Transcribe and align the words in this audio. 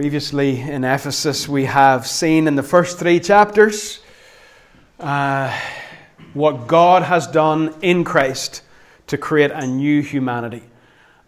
Previously 0.00 0.62
in 0.62 0.82
Ephesus, 0.82 1.46
we 1.46 1.66
have 1.66 2.06
seen 2.06 2.48
in 2.48 2.54
the 2.56 2.62
first 2.62 2.98
three 2.98 3.20
chapters 3.20 4.00
uh, 4.98 5.54
what 6.32 6.66
God 6.66 7.02
has 7.02 7.26
done 7.26 7.74
in 7.82 8.02
Christ 8.02 8.62
to 9.08 9.18
create 9.18 9.50
a 9.50 9.66
new 9.66 10.00
humanity. 10.00 10.62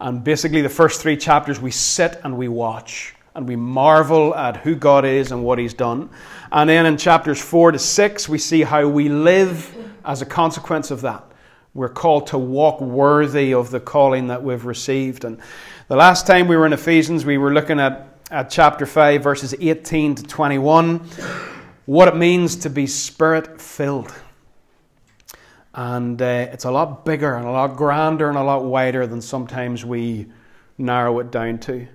And 0.01 0.23
basically, 0.23 0.63
the 0.63 0.69
first 0.69 1.03
three 1.03 1.15
chapters, 1.15 1.61
we 1.61 1.69
sit 1.69 2.19
and 2.23 2.35
we 2.35 2.47
watch 2.47 3.13
and 3.35 3.47
we 3.47 3.55
marvel 3.55 4.33
at 4.33 4.57
who 4.57 4.73
God 4.73 5.05
is 5.05 5.31
and 5.31 5.43
what 5.43 5.59
He's 5.59 5.75
done. 5.75 6.09
And 6.51 6.67
then 6.67 6.87
in 6.87 6.97
chapters 6.97 7.39
four 7.39 7.71
to 7.71 7.77
six, 7.77 8.27
we 8.27 8.39
see 8.39 8.63
how 8.63 8.87
we 8.87 9.07
live 9.07 9.71
as 10.03 10.23
a 10.23 10.25
consequence 10.25 10.89
of 10.89 11.01
that. 11.01 11.23
We're 11.75 11.89
called 11.89 12.25
to 12.27 12.39
walk 12.39 12.81
worthy 12.81 13.53
of 13.53 13.69
the 13.69 13.79
calling 13.79 14.29
that 14.29 14.43
we've 14.43 14.65
received. 14.65 15.25
And 15.25 15.39
the 15.89 15.95
last 15.95 16.25
time 16.25 16.47
we 16.47 16.57
were 16.57 16.65
in 16.65 16.73
Ephesians, 16.73 17.23
we 17.23 17.37
were 17.37 17.53
looking 17.53 17.79
at 17.79 18.12
at 18.33 18.49
chapter 18.49 18.87
5, 18.87 19.21
verses 19.21 19.53
18 19.59 20.15
to 20.15 20.23
21, 20.23 20.97
what 21.85 22.07
it 22.07 22.15
means 22.15 22.55
to 22.55 22.69
be 22.69 22.87
spirit 22.87 23.61
filled. 23.61 24.11
And 25.75 26.19
uh, 26.19 26.47
it's 26.51 26.65
a 26.65 26.71
lot 26.71 27.05
bigger 27.05 27.35
and 27.35 27.45
a 27.45 27.51
lot 27.51 27.75
grander 27.75 28.29
and 28.29 28.37
a 28.37 28.43
lot 28.43 28.63
wider 28.63 29.05
than 29.05 29.21
sometimes 29.21 29.85
we 29.85 30.25
narrow 30.79 31.19
it 31.19 31.29
down 31.29 31.59
to. 31.59 31.87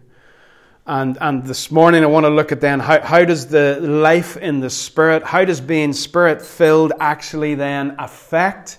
And, 0.87 1.19
and 1.21 1.43
this 1.43 1.73
morning 1.73 2.05
I 2.05 2.07
want 2.07 2.25
to 2.25 2.31
look 2.31 2.53
at 2.53 2.61
then 2.61 2.79
how, 2.79 3.01
how 3.01 3.25
does 3.25 3.49
the 3.49 3.81
life 3.81 4.37
in 4.37 4.61
the 4.61 4.71
Spirit, 4.71 5.25
how 5.25 5.45
does 5.45 5.61
being 5.61 5.93
Spirit 5.93 6.41
filled 6.41 6.93
actually 7.01 7.57
then 7.57 7.97
affect 7.99 8.79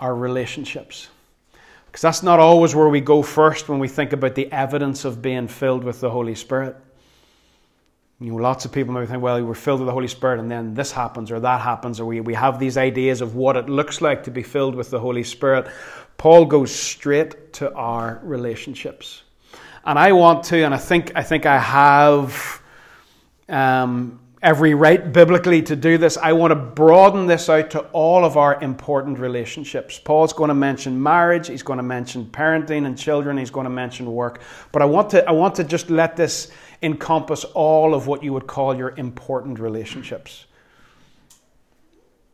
our 0.00 0.14
relationships? 0.16 1.08
Because 1.90 2.02
that's 2.02 2.22
not 2.22 2.38
always 2.38 2.72
where 2.72 2.88
we 2.88 3.00
go 3.00 3.20
first 3.20 3.68
when 3.68 3.80
we 3.80 3.88
think 3.88 4.12
about 4.12 4.36
the 4.36 4.50
evidence 4.52 5.04
of 5.04 5.20
being 5.20 5.48
filled 5.48 5.82
with 5.82 6.00
the 6.00 6.08
Holy 6.08 6.36
Spirit. 6.36 6.76
You 8.20 8.30
know, 8.30 8.36
lots 8.36 8.64
of 8.64 8.70
people 8.70 8.94
might 8.94 9.08
think, 9.08 9.22
well, 9.22 9.42
we're 9.42 9.54
filled 9.54 9.80
with 9.80 9.86
the 9.88 9.92
Holy 9.92 10.06
Spirit 10.06 10.38
and 10.38 10.48
then 10.48 10.74
this 10.74 10.92
happens 10.92 11.32
or 11.32 11.40
that 11.40 11.60
happens, 11.62 11.98
or 11.98 12.04
we, 12.04 12.20
we 12.20 12.34
have 12.34 12.60
these 12.60 12.76
ideas 12.76 13.22
of 13.22 13.34
what 13.34 13.56
it 13.56 13.68
looks 13.68 14.00
like 14.00 14.22
to 14.24 14.30
be 14.30 14.42
filled 14.44 14.76
with 14.76 14.90
the 14.90 15.00
Holy 15.00 15.24
Spirit. 15.24 15.66
Paul 16.16 16.44
goes 16.44 16.70
straight 16.70 17.52
to 17.54 17.72
our 17.74 18.20
relationships. 18.22 19.22
And 19.84 19.98
I 19.98 20.12
want 20.12 20.44
to, 20.44 20.62
and 20.64 20.72
I 20.72 20.76
think 20.76 21.12
I 21.16 21.22
think 21.22 21.46
I 21.46 21.58
have 21.58 22.62
um, 23.48 24.19
every 24.42 24.72
right 24.72 25.12
biblically 25.12 25.60
to 25.62 25.76
do 25.76 25.98
this. 25.98 26.16
I 26.16 26.32
want 26.32 26.50
to 26.50 26.54
broaden 26.54 27.26
this 27.26 27.48
out 27.48 27.70
to 27.70 27.80
all 27.92 28.24
of 28.24 28.36
our 28.36 28.60
important 28.62 29.18
relationships. 29.18 29.98
Paul's 29.98 30.32
going 30.32 30.48
to 30.48 30.54
mention 30.54 31.00
marriage, 31.02 31.48
he's 31.48 31.62
going 31.62 31.76
to 31.76 31.82
mention 31.82 32.24
parenting 32.24 32.86
and 32.86 32.96
children, 32.96 33.36
he's 33.36 33.50
going 33.50 33.64
to 33.64 33.70
mention 33.70 34.10
work. 34.12 34.42
But 34.72 34.82
I 34.82 34.86
want 34.86 35.10
to 35.10 35.28
I 35.28 35.32
want 35.32 35.54
to 35.56 35.64
just 35.64 35.90
let 35.90 36.16
this 36.16 36.50
encompass 36.82 37.44
all 37.44 37.94
of 37.94 38.06
what 38.06 38.22
you 38.22 38.32
would 38.32 38.46
call 38.46 38.74
your 38.74 38.94
important 38.96 39.58
relationships. 39.58 40.46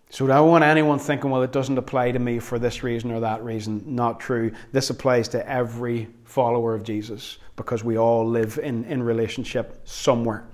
So 0.09 0.25
I 0.27 0.37
don't 0.37 0.49
want 0.49 0.63
anyone 0.63 1.01
thinking, 1.01 1.31
well, 1.31 1.43
it 1.43 1.51
doesn't 1.51 1.77
apply 1.77 2.13
to 2.13 2.19
me 2.21 2.39
for 2.39 2.61
this 2.61 2.85
reason 2.85 3.11
or 3.11 3.21
that 3.21 3.43
reason. 3.43 3.83
Not 3.85 4.21
true. 4.21 4.53
This 4.71 4.89
applies 4.89 5.29
to 5.31 5.47
every 5.51 6.09
follower 6.25 6.75
of 6.75 6.85
Jesus 6.85 7.39
because 7.57 7.83
we 7.83 7.99
all 7.99 8.27
live 8.27 8.59
in, 8.63 8.85
in 8.85 9.03
relationship 9.03 9.81
somewhere. 9.85 10.47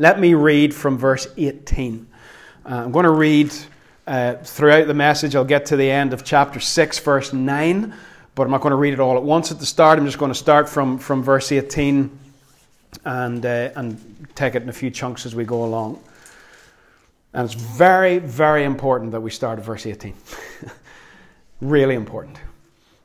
Let 0.00 0.20
me 0.20 0.34
read 0.34 0.72
from 0.72 0.96
verse 0.96 1.26
18. 1.36 2.06
Uh, 2.64 2.68
I'm 2.68 2.92
going 2.92 3.04
to 3.04 3.10
read 3.10 3.52
uh, 4.06 4.34
throughout 4.36 4.86
the 4.86 4.94
message. 4.94 5.34
I'll 5.34 5.44
get 5.44 5.66
to 5.66 5.76
the 5.76 5.90
end 5.90 6.12
of 6.12 6.24
chapter 6.24 6.60
6, 6.60 7.00
verse 7.00 7.32
9, 7.32 7.92
but 8.36 8.44
I'm 8.44 8.50
not 8.52 8.60
going 8.60 8.70
to 8.70 8.76
read 8.76 8.92
it 8.92 9.00
all 9.00 9.16
at 9.16 9.24
once 9.24 9.50
at 9.50 9.58
the 9.58 9.66
start. 9.66 9.98
I'm 9.98 10.06
just 10.06 10.18
going 10.18 10.30
to 10.30 10.38
start 10.38 10.68
from, 10.68 10.98
from 10.98 11.24
verse 11.24 11.50
18 11.50 12.16
and, 13.04 13.44
uh, 13.44 13.70
and 13.74 14.28
take 14.36 14.54
it 14.54 14.62
in 14.62 14.68
a 14.68 14.72
few 14.72 14.88
chunks 14.88 15.26
as 15.26 15.34
we 15.34 15.44
go 15.44 15.64
along. 15.64 16.00
And 17.34 17.44
it's 17.44 17.54
very, 17.54 18.18
very 18.18 18.62
important 18.62 19.10
that 19.10 19.20
we 19.20 19.32
start 19.32 19.58
at 19.58 19.64
verse 19.64 19.84
18. 19.84 20.14
really 21.60 21.96
important. 21.96 22.38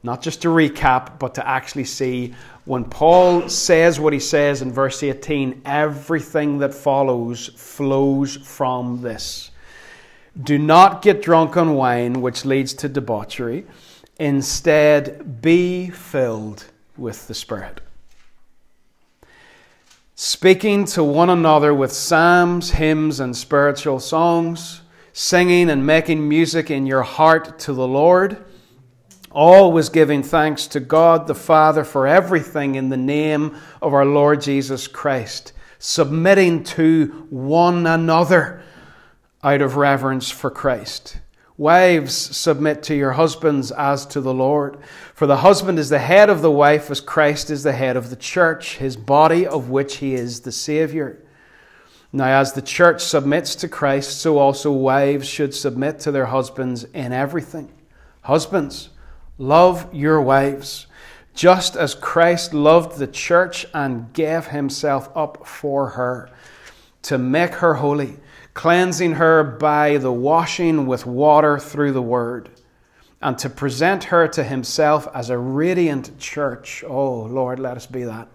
Not 0.04 0.22
just 0.22 0.42
to 0.42 0.50
recap, 0.50 1.18
but 1.18 1.36
to 1.36 1.48
actually 1.48 1.86
see 1.86 2.36
when 2.66 2.84
Paul 2.84 3.48
says 3.48 4.02
what 4.02 4.12
he 4.12 4.20
says 4.20 4.62
in 4.62 4.72
verse 4.72 5.02
18, 5.02 5.62
everything 5.66 6.58
that 6.60 6.74
follows 6.74 7.48
flows 7.56 8.36
from 8.36 9.02
this. 9.02 9.52
Do 10.42 10.58
not 10.58 11.02
get 11.02 11.22
drunk 11.22 11.56
on 11.56 11.76
wine, 11.76 12.22
which 12.22 12.44
leads 12.44 12.74
to 12.76 12.90
debauchery. 12.90 13.66
Instead, 14.20 15.42
be 15.42 15.90
filled 15.90 16.66
with 16.98 17.28
the 17.28 17.34
Spirit. 17.34 17.80
Speaking 20.16 20.86
to 20.86 21.04
one 21.04 21.30
another 21.30 21.74
with 21.74 21.92
psalms, 21.92 22.72
hymns, 22.72 23.20
and 23.20 23.36
spiritual 23.36 24.00
songs, 24.00 24.82
singing 25.14 25.70
and 25.70 25.86
making 25.86 26.28
music 26.28 26.70
in 26.70 26.86
your 26.86 27.04
heart 27.04 27.58
to 27.60 27.74
the 27.74 27.88
Lord 27.88 28.44
always 29.34 29.90
giving 29.90 30.24
thanks 30.24 30.68
to 30.68 30.80
God 30.80 31.28
the 31.28 31.36
Father 31.36 31.84
for 31.84 32.08
everything 32.08 32.76
in 32.76 32.90
the 32.90 32.98
name 32.98 33.58
of 33.82 33.94
our 33.94 34.06
Lord 34.06 34.42
Jesus 34.42 34.88
Christ, 34.88 35.54
submitting 35.80 36.64
to 36.64 37.28
one 37.30 37.86
another 37.88 38.64
out 39.44 39.62
of 39.62 39.76
reverence 39.76 40.32
for 40.32 40.50
Christ. 40.50 41.20
Wives, 41.58 42.16
submit 42.16 42.82
to 42.84 42.96
your 42.96 43.12
husbands 43.12 43.72
as 43.72 44.06
to 44.08 44.22
the 44.22 44.34
Lord. 44.34 44.78
For 45.14 45.28
the 45.28 45.38
husband 45.38 45.78
is 45.78 45.90
the 45.90 46.00
head 46.00 46.30
of 46.30 46.42
the 46.42 46.52
wife, 46.52 46.90
as 46.90 47.00
Christ 47.00 47.52
is 47.52 47.62
the 47.62 47.74
head 47.74 47.96
of 47.96 48.10
the 48.10 48.16
church, 48.16 48.78
his 48.78 48.98
body, 48.98 49.46
of 49.46 49.70
which 49.70 49.98
he 49.98 50.16
is 50.16 50.42
the 50.42 50.52
Saviour. 50.52 51.20
Now, 52.12 52.40
as 52.40 52.54
the 52.54 52.62
church 52.62 53.02
submits 53.02 53.56
to 53.56 53.68
Christ, 53.68 54.20
so 54.20 54.38
also 54.38 54.72
wives 54.72 55.28
should 55.28 55.54
submit 55.54 56.00
to 56.02 56.12
their 56.12 56.28
husbands 56.28 56.86
in 56.86 57.12
everything. 57.12 57.72
Husbands, 58.22 58.90
Love 59.38 59.92
your 59.94 60.22
wives, 60.22 60.86
just 61.34 61.76
as 61.76 61.96
Christ 61.96 62.54
loved 62.54 63.00
the 63.00 63.08
church 63.08 63.66
and 63.74 64.14
gave 64.14 64.48
himself 64.48 65.10
up 65.16 65.48
for 65.48 65.90
her, 65.90 66.30
to 67.04 67.18
make 67.18 67.56
her 67.56 67.76
holy, 67.76 68.18
cleansing 68.54 69.14
her 69.14 69.44
by 69.44 69.98
the 69.98 70.12
washing 70.12 70.86
with 70.86 71.08
water 71.08 71.58
through 71.58 71.94
the 71.94 72.02
word, 72.02 72.50
and 73.22 73.38
to 73.40 73.50
present 73.50 74.06
her 74.06 74.28
to 74.28 74.44
himself 74.44 75.08
as 75.16 75.32
a 75.32 75.38
radiant 75.38 76.20
church. 76.20 76.84
Oh, 76.88 77.24
Lord, 77.24 77.60
let 77.60 77.76
us 77.76 77.88
be 77.88 78.04
that. 78.04 78.28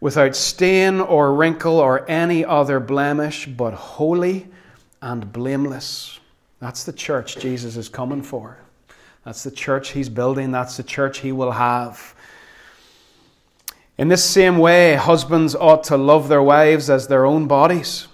Without 0.00 0.36
stain 0.36 1.00
or 1.00 1.34
wrinkle 1.34 1.78
or 1.78 2.08
any 2.08 2.44
other 2.44 2.78
blemish, 2.78 3.46
but 3.46 3.74
holy 3.74 4.48
and 5.00 5.32
blameless. 5.32 6.20
That's 6.60 6.84
the 6.84 6.92
church 6.92 7.38
Jesus 7.38 7.76
is 7.76 7.88
coming 7.88 8.22
for. 8.22 8.58
That's 9.24 9.44
the 9.44 9.50
church 9.50 9.90
he's 9.90 10.08
building, 10.08 10.50
that's 10.50 10.76
the 10.76 10.82
church 10.82 11.18
he 11.18 11.32
will 11.32 11.52
have. 11.52 12.14
In 13.96 14.08
this 14.08 14.24
same 14.24 14.58
way, 14.58 14.94
husbands 14.94 15.54
ought 15.54 15.84
to 15.84 15.96
love 15.96 16.28
their 16.28 16.42
wives 16.42 16.90
as 16.90 17.06
their 17.06 17.24
own 17.24 17.46
bodies. 17.46 18.08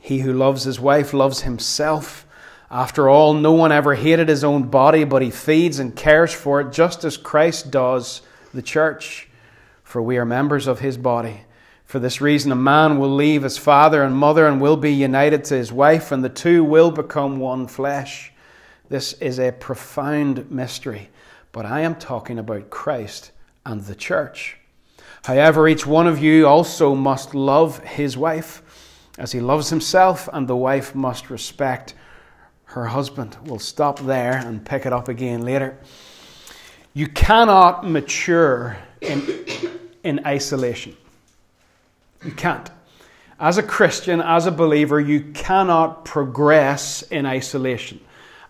He 0.00 0.20
who 0.20 0.32
loves 0.32 0.64
his 0.64 0.80
wife 0.80 1.14
loves 1.14 1.42
himself. 1.42 2.26
After 2.70 3.08
all, 3.08 3.34
no 3.34 3.52
one 3.52 3.70
ever 3.70 3.94
hated 3.94 4.28
his 4.28 4.42
own 4.42 4.64
body, 4.64 5.04
but 5.04 5.22
he 5.22 5.30
feeds 5.30 5.78
and 5.78 5.94
cares 5.94 6.32
for 6.32 6.60
it 6.60 6.72
just 6.72 7.04
as 7.04 7.16
Christ 7.16 7.70
does 7.70 8.22
the 8.52 8.62
church, 8.62 9.28
for 9.84 10.02
we 10.02 10.18
are 10.18 10.24
members 10.24 10.66
of 10.66 10.80
his 10.80 10.98
body. 10.98 11.42
For 11.84 12.00
this 12.00 12.20
reason, 12.20 12.50
a 12.50 12.56
man 12.56 12.98
will 12.98 13.14
leave 13.14 13.44
his 13.44 13.56
father 13.56 14.02
and 14.02 14.16
mother 14.16 14.48
and 14.48 14.60
will 14.60 14.76
be 14.76 14.92
united 14.92 15.44
to 15.44 15.54
his 15.54 15.72
wife, 15.72 16.10
and 16.10 16.24
the 16.24 16.28
two 16.28 16.64
will 16.64 16.90
become 16.90 17.38
one 17.38 17.68
flesh. 17.68 18.32
This 18.88 19.14
is 19.14 19.38
a 19.40 19.50
profound 19.50 20.50
mystery, 20.50 21.08
but 21.52 21.64
I 21.64 21.80
am 21.80 21.94
talking 21.94 22.38
about 22.38 22.68
Christ 22.68 23.32
and 23.64 23.80
the 23.80 23.94
church. 23.94 24.58
However, 25.24 25.66
each 25.66 25.86
one 25.86 26.06
of 26.06 26.22
you 26.22 26.46
also 26.46 26.94
must 26.94 27.34
love 27.34 27.78
his 27.78 28.16
wife 28.16 28.62
as 29.16 29.32
he 29.32 29.40
loves 29.40 29.70
himself, 29.70 30.28
and 30.34 30.46
the 30.46 30.56
wife 30.56 30.94
must 30.94 31.30
respect 31.30 31.94
her 32.64 32.84
husband. 32.84 33.38
We'll 33.44 33.58
stop 33.58 34.00
there 34.00 34.36
and 34.36 34.64
pick 34.64 34.84
it 34.84 34.92
up 34.92 35.08
again 35.08 35.42
later. 35.42 35.78
You 36.92 37.06
cannot 37.08 37.88
mature 37.88 38.76
in, 39.00 39.44
in 40.02 40.20
isolation. 40.26 40.94
You 42.22 42.32
can't. 42.32 42.68
As 43.40 43.56
a 43.56 43.62
Christian, 43.62 44.20
as 44.20 44.46
a 44.46 44.50
believer, 44.50 45.00
you 45.00 45.32
cannot 45.32 46.04
progress 46.04 47.02
in 47.02 47.24
isolation 47.24 48.00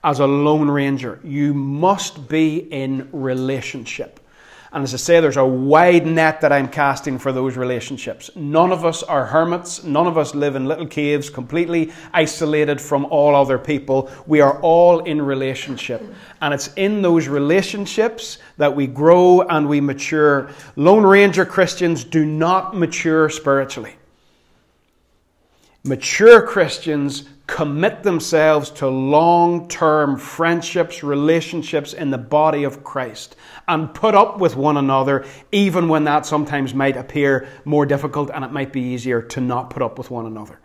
as 0.04 0.20
a 0.20 0.26
lone 0.26 0.70
ranger. 0.70 1.18
You 1.24 1.54
must 1.54 2.28
be 2.28 2.58
in 2.58 3.08
relationship. 3.10 4.20
And 4.70 4.82
as 4.82 4.92
I 4.92 4.96
say, 4.96 5.20
there's 5.20 5.36
a 5.36 5.46
wide 5.46 6.04
net 6.04 6.40
that 6.40 6.50
I'm 6.52 6.68
casting 6.68 7.16
for 7.16 7.30
those 7.30 7.56
relationships. 7.56 8.28
None 8.34 8.72
of 8.72 8.84
us 8.84 9.04
are 9.04 9.24
hermits. 9.24 9.84
None 9.84 10.08
of 10.08 10.18
us 10.18 10.34
live 10.34 10.56
in 10.56 10.66
little 10.66 10.86
caves, 10.86 11.30
completely 11.30 11.92
isolated 12.12 12.80
from 12.80 13.04
all 13.06 13.36
other 13.36 13.56
people. 13.56 14.10
We 14.26 14.40
are 14.40 14.60
all 14.62 14.98
in 15.04 15.22
relationship. 15.22 16.02
And 16.42 16.52
it's 16.52 16.74
in 16.74 17.02
those 17.02 17.28
relationships 17.28 18.38
that 18.56 18.74
we 18.74 18.88
grow 18.88 19.42
and 19.42 19.68
we 19.68 19.80
mature. 19.80 20.50
Lone 20.74 21.04
Ranger 21.04 21.46
Christians 21.46 22.02
do 22.02 22.26
not 22.26 22.76
mature 22.76 23.30
spiritually. 23.30 23.94
Mature 25.84 26.44
Christians 26.44 27.28
commit 27.46 28.02
themselves 28.02 28.70
to 28.70 28.88
long 28.88 29.69
term 29.69 30.17
friendships, 30.17 31.02
relationships 31.02 31.93
in 31.93 32.11
the 32.11 32.19
body 32.19 32.64
of 32.64 32.82
Christ, 32.82 33.37
and 33.69 33.93
put 33.93 34.14
up 34.14 34.38
with 34.38 34.56
one 34.56 34.76
another, 34.76 35.26
even 35.52 35.88
when 35.88 36.05
that 36.05 36.26
sometimes 36.26 36.75
might 36.75 36.96
appear 36.96 37.49
more 37.64 37.87
difficult 37.87 38.31
and 38.31 38.44
it 38.44 38.52
might 38.52 38.73
be 38.73 38.81
easier 38.81 39.20
to 39.20 39.41
not 39.41 39.70
put 39.70 39.82
up 39.82 39.99
with 39.99 40.11
one 40.11 40.26
another. 40.26 40.58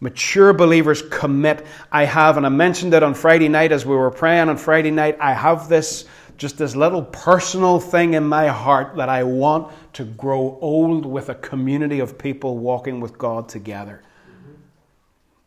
Mature 0.00 0.52
believers 0.52 1.02
commit. 1.02 1.64
I 1.92 2.04
have, 2.04 2.36
and 2.36 2.44
I 2.44 2.50
mentioned 2.50 2.94
it 2.94 3.02
on 3.02 3.14
Friday 3.14 3.48
night 3.48 3.72
as 3.72 3.86
we 3.86 3.94
were 3.94 4.10
praying 4.10 4.48
on 4.48 4.56
Friday 4.56 4.90
night, 4.90 5.16
I 5.20 5.32
have 5.34 5.68
this 5.68 6.06
just 6.36 6.58
this 6.58 6.74
little 6.74 7.02
personal 7.04 7.78
thing 7.78 8.14
in 8.14 8.26
my 8.26 8.48
heart 8.48 8.96
that 8.96 9.08
I 9.08 9.22
want 9.22 9.72
to 9.92 10.04
grow 10.04 10.58
old 10.60 11.06
with 11.06 11.28
a 11.28 11.34
community 11.36 12.00
of 12.00 12.18
people 12.18 12.58
walking 12.58 12.98
with 12.98 13.16
God 13.16 13.48
together 13.48 14.02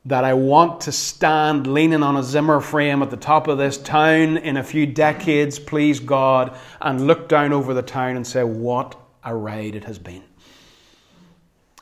that 0.07 0.24
I 0.24 0.33
want 0.33 0.81
to 0.81 0.92
stand 0.94 1.68
leaning 1.68 2.01
on 2.01 2.15
a 2.15 2.24
Zimmer 2.24 2.62
frame 2.62 3.04
at 3.04 3.09
the 3.09 3.18
top 3.18 3.50
of 3.50 3.57
this 3.57 3.77
town 3.77 4.38
in 4.38 4.56
a 4.56 4.63
few 4.63 4.86
decades, 4.86 5.59
please 5.59 6.00
God, 6.00 6.57
and 6.80 7.06
look 7.06 7.27
down 7.27 7.51
over 7.51 7.74
the 7.74 7.81
town 7.81 8.15
and 8.15 8.25
say, 8.25 8.44
What 8.44 8.95
a 9.25 9.36
ride 9.36 9.75
it 9.75 9.83
has 9.83 10.00
been. 10.00 10.24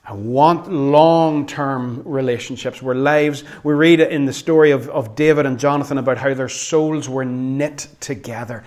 I 0.04 0.14
want 0.14 0.72
long 0.72 1.46
term 1.46 2.02
relationships 2.04 2.82
where 2.82 2.96
lives, 2.96 3.44
we 3.64 3.76
read 3.76 4.00
it 4.00 4.12
in 4.12 4.26
the 4.26 4.34
story 4.34 4.72
of, 4.72 4.90
of 4.90 5.16
David 5.16 5.46
and 5.46 5.60
Jonathan 5.60 6.00
about 6.00 6.18
how 6.18 6.34
their 6.34 6.50
souls 6.50 7.08
were 7.08 7.26
knit 7.26 7.88
together. 8.00 8.64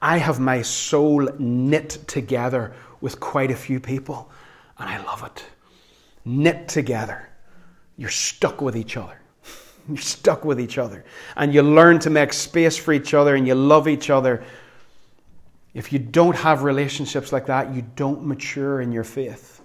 I 0.00 0.16
have 0.16 0.40
my 0.40 0.62
soul 0.62 1.28
knit 1.38 1.98
together 2.06 2.72
with 3.02 3.20
quite 3.20 3.50
a 3.50 3.56
few 3.56 3.78
people, 3.78 4.30
and 4.78 4.88
I 4.88 5.02
love 5.04 5.22
it. 5.22 5.44
Knit 6.24 6.66
together 6.68 7.28
you're 7.96 8.10
stuck 8.10 8.60
with 8.60 8.76
each 8.76 8.96
other. 8.96 9.20
You're 9.88 9.96
stuck 9.96 10.44
with 10.44 10.60
each 10.60 10.78
other. 10.78 11.04
And 11.36 11.52
you 11.52 11.62
learn 11.62 11.98
to 12.00 12.10
make 12.10 12.32
space 12.32 12.76
for 12.76 12.92
each 12.92 13.14
other 13.14 13.34
and 13.34 13.46
you 13.46 13.54
love 13.54 13.88
each 13.88 14.10
other. 14.10 14.44
If 15.74 15.92
you 15.92 15.98
don't 15.98 16.36
have 16.36 16.62
relationships 16.62 17.32
like 17.32 17.46
that, 17.46 17.74
you 17.74 17.82
don't 17.96 18.24
mature 18.24 18.80
in 18.80 18.92
your 18.92 19.04
faith. 19.04 19.60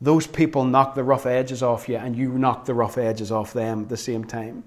Those 0.00 0.26
people 0.26 0.64
knock 0.64 0.94
the 0.94 1.04
rough 1.04 1.26
edges 1.26 1.62
off 1.62 1.88
you, 1.88 1.96
and 1.96 2.16
you 2.16 2.32
knock 2.32 2.64
the 2.64 2.74
rough 2.74 2.98
edges 2.98 3.30
off 3.30 3.52
them 3.52 3.82
at 3.82 3.88
the 3.88 3.96
same 3.96 4.24
time. 4.24 4.64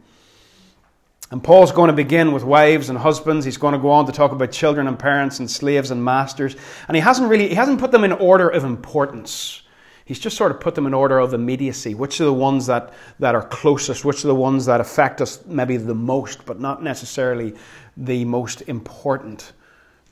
And 1.32 1.44
Paul's 1.44 1.74
going 1.74 1.90
to 1.90 1.94
begin 1.94 2.32
with 2.32 2.44
wives 2.44 2.90
and 2.90 2.98
husbands. 2.98 3.44
He's 3.44 3.58
going 3.58 3.74
to 3.74 3.80
go 3.80 3.90
on 3.90 4.06
to 4.06 4.14
talk 4.14 4.32
about 4.32 4.52
children 4.52 4.88
and 4.88 4.98
parents 4.98 5.40
and 5.40 5.50
slaves 5.50 5.92
and 5.92 6.04
masters. 6.04 6.56
And 6.88 6.96
he 6.96 7.02
hasn't 7.02 7.30
really 7.30 7.50
he 7.50 7.56
hasn't 7.56 7.80
put 7.80 7.92
them 7.92 8.04
in 8.04 8.12
order 8.14 8.48
of 8.48 8.64
importance. 8.64 9.64
He's 10.06 10.20
just 10.20 10.38
sort 10.38 10.52
of 10.52 10.60
put 10.60 10.76
them 10.76 10.86
in 10.86 10.94
order 10.94 11.18
of 11.18 11.34
immediacy. 11.34 11.96
Which 11.96 12.22
are 12.22 12.26
the 12.26 12.34
ones 12.34 12.68
that, 12.68 12.94
that 13.20 13.34
are 13.34 13.42
closest? 13.42 14.06
Which 14.06 14.24
are 14.24 14.28
the 14.28 14.36
ones 14.36 14.68
that 14.68 14.80
affect 14.80 15.20
us 15.20 15.44
maybe 15.48 15.78
the 15.78 15.96
most, 15.96 16.46
but 16.46 16.60
not 16.60 16.84
necessarily 16.84 17.56
the 17.98 18.24
most 18.24 18.62
important? 18.64 19.54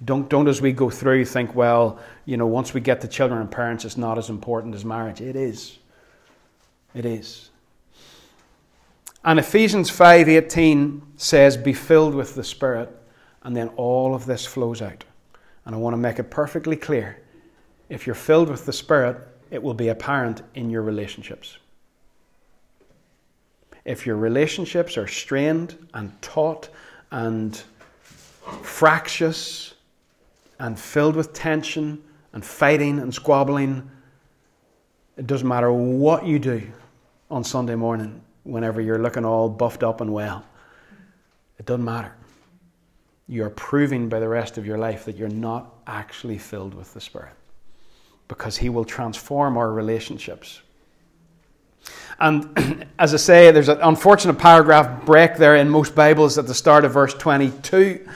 Don't, 0.04 0.28
don't 0.30 0.48
as 0.48 0.62
we 0.62 0.72
go 0.72 0.90
through 0.90 1.26
think, 1.26 1.54
well, 1.54 2.00
you 2.26 2.38
know, 2.38 2.48
once 2.48 2.74
we 2.74 2.82
get 2.82 3.02
to 3.02 3.08
children 3.08 3.40
and 3.40 3.52
parents, 3.52 3.86
it's 3.86 3.96
not 3.96 4.18
as 4.18 4.32
important 4.32 4.74
as 4.74 4.84
marriage. 4.84 5.22
It 5.22 5.36
is. 5.36 5.78
It 6.96 7.06
is. 7.06 7.52
And 9.24 9.40
Ephesians 9.40 9.90
5:18 9.90 11.02
says, 11.16 11.56
"Be 11.56 11.72
filled 11.72 12.14
with 12.14 12.36
the 12.36 12.44
Spirit," 12.44 12.90
and 13.44 13.56
then 13.56 13.70
all 13.78 14.14
of 14.14 14.26
this 14.26 14.46
flows 14.46 14.82
out. 14.82 15.06
And 15.66 15.74
I 15.74 15.78
want 15.78 15.94
to 15.94 15.98
make 15.98 16.20
it 16.20 16.30
perfectly 16.30 16.76
clear. 16.76 17.20
If 17.88 18.06
you're 18.06 18.16
filled 18.16 18.50
with 18.50 18.66
the 18.66 18.74
Spirit, 18.74 19.18
it 19.54 19.62
will 19.62 19.76
be 19.76 19.90
apparent 19.90 20.42
in 20.56 20.72
your 20.72 20.82
relationships. 20.82 21.60
If 23.86 24.04
your 24.04 24.16
relationships 24.16 24.98
are 24.98 25.06
strained 25.06 25.78
and 25.94 26.20
taut 26.24 26.70
and 27.12 27.62
fractious 28.64 29.76
and 30.58 30.80
filled 30.80 31.16
with 31.16 31.34
tension 31.34 32.04
and 32.34 32.44
fighting 32.44 32.98
and 32.98 33.14
squabbling, 33.14 33.92
it 35.18 35.28
doesn't 35.28 35.48
matter 35.48 35.72
what 35.72 36.26
you 36.26 36.40
do 36.40 36.64
on 37.30 37.44
Sunday 37.44 37.76
morning 37.76 38.22
whenever 38.42 38.82
you're 38.82 39.04
looking 39.04 39.24
all 39.24 39.50
buffed 39.50 39.84
up 39.84 40.02
and 40.02 40.12
well. 40.12 40.44
It 41.60 41.68
doesn't 41.68 41.86
matter. 41.86 42.16
You're 43.28 43.52
proving 43.52 44.10
by 44.10 44.20
the 44.20 44.28
rest 44.28 44.58
of 44.58 44.66
your 44.66 44.80
life 44.80 45.06
that 45.06 45.16
you're 45.16 45.30
not 45.30 45.76
actually 45.86 46.40
filled 46.40 46.74
with 46.74 46.92
the 46.96 47.02
Spirit 47.02 47.34
because 48.34 48.58
He 48.58 48.70
will 48.70 48.86
transform 48.86 49.58
our 49.58 49.72
relationships. 49.72 50.62
And 52.20 52.88
as 53.00 53.14
I 53.14 53.18
say, 53.18 53.52
there's 53.52 53.70
an 53.70 53.80
unfortunate 53.82 54.40
paragraph 54.40 55.06
break 55.06 55.36
there 55.36 55.56
in 55.56 55.70
most 55.70 55.96
Bibles 55.96 56.38
at 56.38 56.48
the 56.48 56.54
start 56.54 56.84
of 56.84 56.94
verse 56.94 57.14
22. 57.14 58.08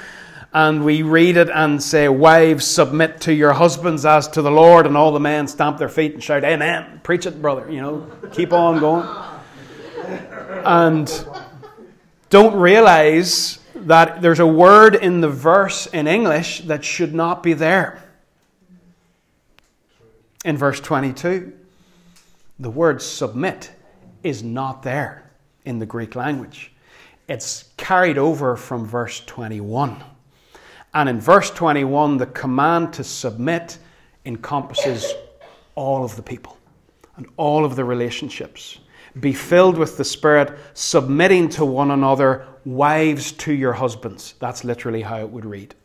And 0.54 0.84
we 0.84 1.04
read 1.04 1.38
it 1.38 1.50
and 1.50 1.82
say, 1.82 2.10
Wives, 2.10 2.66
submit 2.66 3.22
to 3.22 3.34
your 3.34 3.54
husbands 3.54 4.06
as 4.06 4.28
to 4.30 4.42
the 4.42 4.50
Lord. 4.50 4.88
And 4.88 4.98
all 4.98 5.12
the 5.12 5.20
men 5.20 5.48
stamp 5.48 5.78
their 5.78 5.90
feet 5.90 6.14
and 6.14 6.24
shout, 6.24 6.44
Amen. 6.44 7.02
Preach 7.04 7.26
it, 7.26 7.42
brother. 7.42 7.70
You 7.70 7.82
know, 7.82 8.12
keep 8.32 8.54
on 8.54 8.80
going. 8.80 9.08
And 10.66 11.28
don't 12.30 12.60
realize 12.60 13.60
that 13.76 14.22
there's 14.22 14.40
a 14.40 14.48
word 14.48 14.96
in 14.96 15.22
the 15.22 15.30
verse 15.30 15.86
in 15.88 16.08
English 16.08 16.62
that 16.62 16.84
should 16.84 17.14
not 17.14 17.44
be 17.44 17.54
there 17.54 18.07
in 20.48 20.56
verse 20.56 20.80
22. 20.80 21.52
The 22.60 22.70
word 22.70 23.02
submit 23.02 23.70
is 24.24 24.44
not 24.44 24.82
there 24.82 25.30
in 25.66 25.78
the 25.78 25.86
Greek 25.86 26.16
language. 26.16 26.72
It's 27.28 27.66
carried 27.76 28.18
over 28.18 28.56
from 28.56 28.86
verse 28.86 29.20
21. 29.26 30.02
And 30.94 31.10
in 31.10 31.20
verse 31.20 31.52
21, 31.52 32.16
the 32.16 32.28
command 32.28 32.94
to 32.94 33.04
submit 33.04 33.78
encompasses 34.26 35.14
all 35.76 36.06
of 36.06 36.16
the 36.16 36.24
people 36.24 36.58
and 37.18 37.28
all 37.36 37.66
of 37.66 37.76
the 37.76 37.84
relationships. 37.84 38.80
Be 39.20 39.34
filled 39.34 39.78
with 39.78 39.98
the 39.98 40.06
Spirit, 40.06 40.58
submitting 40.74 41.50
to 41.50 41.66
one 41.66 41.92
another, 41.92 42.48
wives 42.64 43.34
to 43.34 43.52
your 43.52 43.74
husbands. 43.74 44.36
That's 44.40 44.64
literally 44.64 45.02
how 45.02 45.20
it 45.20 45.30
would 45.30 45.46
read. 45.46 45.76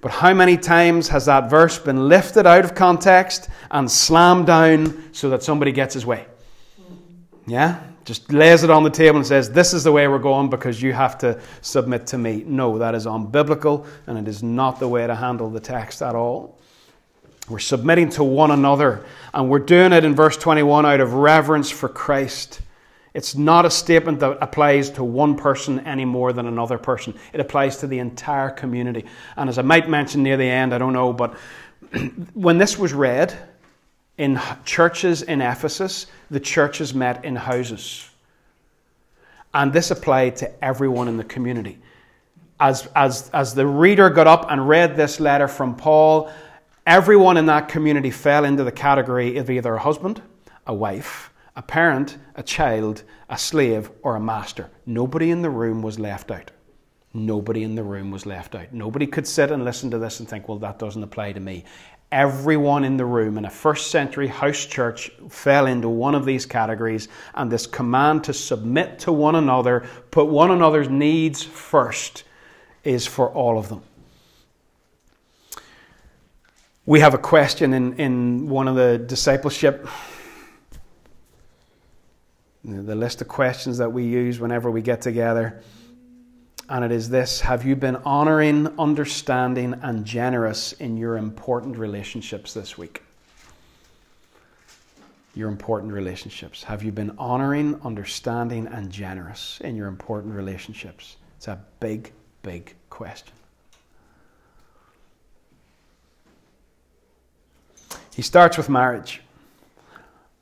But 0.00 0.12
how 0.12 0.32
many 0.32 0.56
times 0.56 1.08
has 1.08 1.26
that 1.26 1.50
verse 1.50 1.78
been 1.78 2.08
lifted 2.08 2.46
out 2.46 2.64
of 2.64 2.74
context 2.74 3.48
and 3.70 3.90
slammed 3.90 4.46
down 4.46 5.12
so 5.12 5.30
that 5.30 5.42
somebody 5.42 5.72
gets 5.72 5.94
his 5.94 6.06
way? 6.06 6.26
Yeah? 7.46 7.80
Just 8.04 8.32
lays 8.32 8.62
it 8.62 8.70
on 8.70 8.84
the 8.84 8.90
table 8.90 9.18
and 9.18 9.26
says, 9.26 9.50
This 9.50 9.74
is 9.74 9.84
the 9.84 9.92
way 9.92 10.06
we're 10.06 10.18
going 10.18 10.48
because 10.48 10.80
you 10.80 10.92
have 10.92 11.18
to 11.18 11.40
submit 11.60 12.06
to 12.08 12.18
me. 12.18 12.44
No, 12.46 12.78
that 12.78 12.94
is 12.94 13.06
unbiblical 13.06 13.86
and 14.06 14.16
it 14.16 14.28
is 14.28 14.42
not 14.42 14.78
the 14.78 14.88
way 14.88 15.06
to 15.06 15.14
handle 15.14 15.50
the 15.50 15.60
text 15.60 16.00
at 16.00 16.14
all. 16.14 16.58
We're 17.48 17.58
submitting 17.58 18.10
to 18.10 18.24
one 18.24 18.50
another 18.50 19.04
and 19.34 19.50
we're 19.50 19.58
doing 19.58 19.92
it 19.92 20.04
in 20.04 20.14
verse 20.14 20.36
21 20.36 20.86
out 20.86 21.00
of 21.00 21.14
reverence 21.14 21.70
for 21.70 21.88
Christ. 21.88 22.60
It's 23.14 23.34
not 23.34 23.64
a 23.64 23.70
statement 23.70 24.20
that 24.20 24.38
applies 24.40 24.90
to 24.90 25.04
one 25.04 25.36
person 25.36 25.80
any 25.80 26.04
more 26.04 26.32
than 26.32 26.46
another 26.46 26.78
person. 26.78 27.14
It 27.32 27.40
applies 27.40 27.78
to 27.78 27.86
the 27.86 27.98
entire 27.98 28.50
community. 28.50 29.06
And 29.36 29.48
as 29.48 29.58
I 29.58 29.62
might 29.62 29.88
mention 29.88 30.22
near 30.22 30.36
the 30.36 30.44
end, 30.44 30.74
I 30.74 30.78
don't 30.78 30.92
know, 30.92 31.12
but 31.12 31.34
when 32.34 32.58
this 32.58 32.78
was 32.78 32.92
read 32.92 33.36
in 34.18 34.40
churches 34.64 35.22
in 35.22 35.40
Ephesus, 35.40 36.06
the 36.30 36.40
churches 36.40 36.92
met 36.92 37.24
in 37.24 37.36
houses. 37.36 38.10
And 39.54 39.72
this 39.72 39.90
applied 39.90 40.36
to 40.36 40.64
everyone 40.64 41.08
in 41.08 41.16
the 41.16 41.24
community. 41.24 41.78
As, 42.60 42.88
as, 42.94 43.30
as 43.32 43.54
the 43.54 43.66
reader 43.66 44.10
got 44.10 44.26
up 44.26 44.50
and 44.50 44.68
read 44.68 44.96
this 44.96 45.20
letter 45.20 45.48
from 45.48 45.76
Paul, 45.76 46.30
everyone 46.86 47.36
in 47.36 47.46
that 47.46 47.68
community 47.68 48.10
fell 48.10 48.44
into 48.44 48.64
the 48.64 48.72
category 48.72 49.38
of 49.38 49.48
either 49.48 49.74
a 49.74 49.78
husband, 49.78 50.20
a 50.66 50.74
wife, 50.74 51.27
a 51.58 51.62
parent, 51.62 52.16
a 52.36 52.42
child, 52.42 53.02
a 53.28 53.36
slave, 53.36 53.90
or 54.04 54.14
a 54.14 54.20
master. 54.20 54.70
Nobody 54.86 55.32
in 55.32 55.42
the 55.42 55.50
room 55.50 55.82
was 55.82 55.98
left 55.98 56.30
out. 56.30 56.52
Nobody 57.12 57.64
in 57.64 57.74
the 57.74 57.82
room 57.82 58.12
was 58.12 58.26
left 58.26 58.54
out. 58.54 58.72
Nobody 58.72 59.08
could 59.08 59.26
sit 59.26 59.50
and 59.50 59.64
listen 59.64 59.90
to 59.90 59.98
this 59.98 60.20
and 60.20 60.28
think, 60.28 60.46
well, 60.46 60.58
that 60.58 60.78
doesn't 60.78 61.02
apply 61.02 61.32
to 61.32 61.40
me. 61.40 61.64
Everyone 62.12 62.84
in 62.84 62.96
the 62.96 63.04
room 63.04 63.36
in 63.36 63.44
a 63.44 63.50
first 63.50 63.90
century 63.90 64.28
house 64.28 64.64
church 64.66 65.10
fell 65.28 65.66
into 65.66 65.88
one 65.88 66.14
of 66.14 66.24
these 66.24 66.46
categories, 66.46 67.08
and 67.34 67.50
this 67.50 67.66
command 67.66 68.22
to 68.24 68.32
submit 68.32 69.00
to 69.00 69.10
one 69.10 69.34
another, 69.34 69.84
put 70.12 70.28
one 70.28 70.52
another's 70.52 70.88
needs 70.88 71.42
first, 71.42 72.22
is 72.84 73.04
for 73.04 73.30
all 73.30 73.58
of 73.58 73.68
them. 73.68 73.82
We 76.86 77.00
have 77.00 77.14
a 77.14 77.18
question 77.18 77.74
in, 77.74 77.94
in 77.94 78.48
one 78.48 78.68
of 78.68 78.76
the 78.76 78.96
discipleship, 78.96 79.88
the 82.68 82.94
list 82.94 83.20
of 83.20 83.28
questions 83.28 83.78
that 83.78 83.92
we 83.92 84.04
use 84.04 84.40
whenever 84.40 84.70
we 84.70 84.82
get 84.82 85.00
together. 85.00 85.62
And 86.68 86.84
it 86.84 86.92
is 86.92 87.08
this 87.08 87.40
Have 87.40 87.64
you 87.64 87.76
been 87.76 87.96
honoring, 87.96 88.68
understanding, 88.78 89.74
and 89.82 90.04
generous 90.04 90.72
in 90.74 90.96
your 90.96 91.16
important 91.16 91.78
relationships 91.78 92.52
this 92.52 92.76
week? 92.76 93.02
Your 95.34 95.48
important 95.48 95.92
relationships. 95.92 96.62
Have 96.64 96.82
you 96.82 96.92
been 96.92 97.12
honoring, 97.16 97.80
understanding, 97.84 98.66
and 98.66 98.90
generous 98.90 99.60
in 99.62 99.76
your 99.76 99.86
important 99.86 100.34
relationships? 100.34 101.16
It's 101.36 101.48
a 101.48 101.58
big, 101.80 102.12
big 102.42 102.74
question. 102.90 103.34
He 108.14 108.22
starts 108.22 108.56
with 108.58 108.68
marriage. 108.68 109.22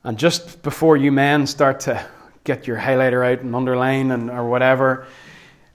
And 0.03 0.17
just 0.17 0.63
before 0.63 0.97
you 0.97 1.11
men 1.11 1.45
start 1.45 1.79
to 1.81 2.03
get 2.47 2.65
your 2.65 2.77
highlighter 2.77 3.29
out 3.29 3.43
and 3.43 3.53
underline 3.53 4.09
and 4.11 4.31
or 4.31 4.49
whatever, 4.49 5.05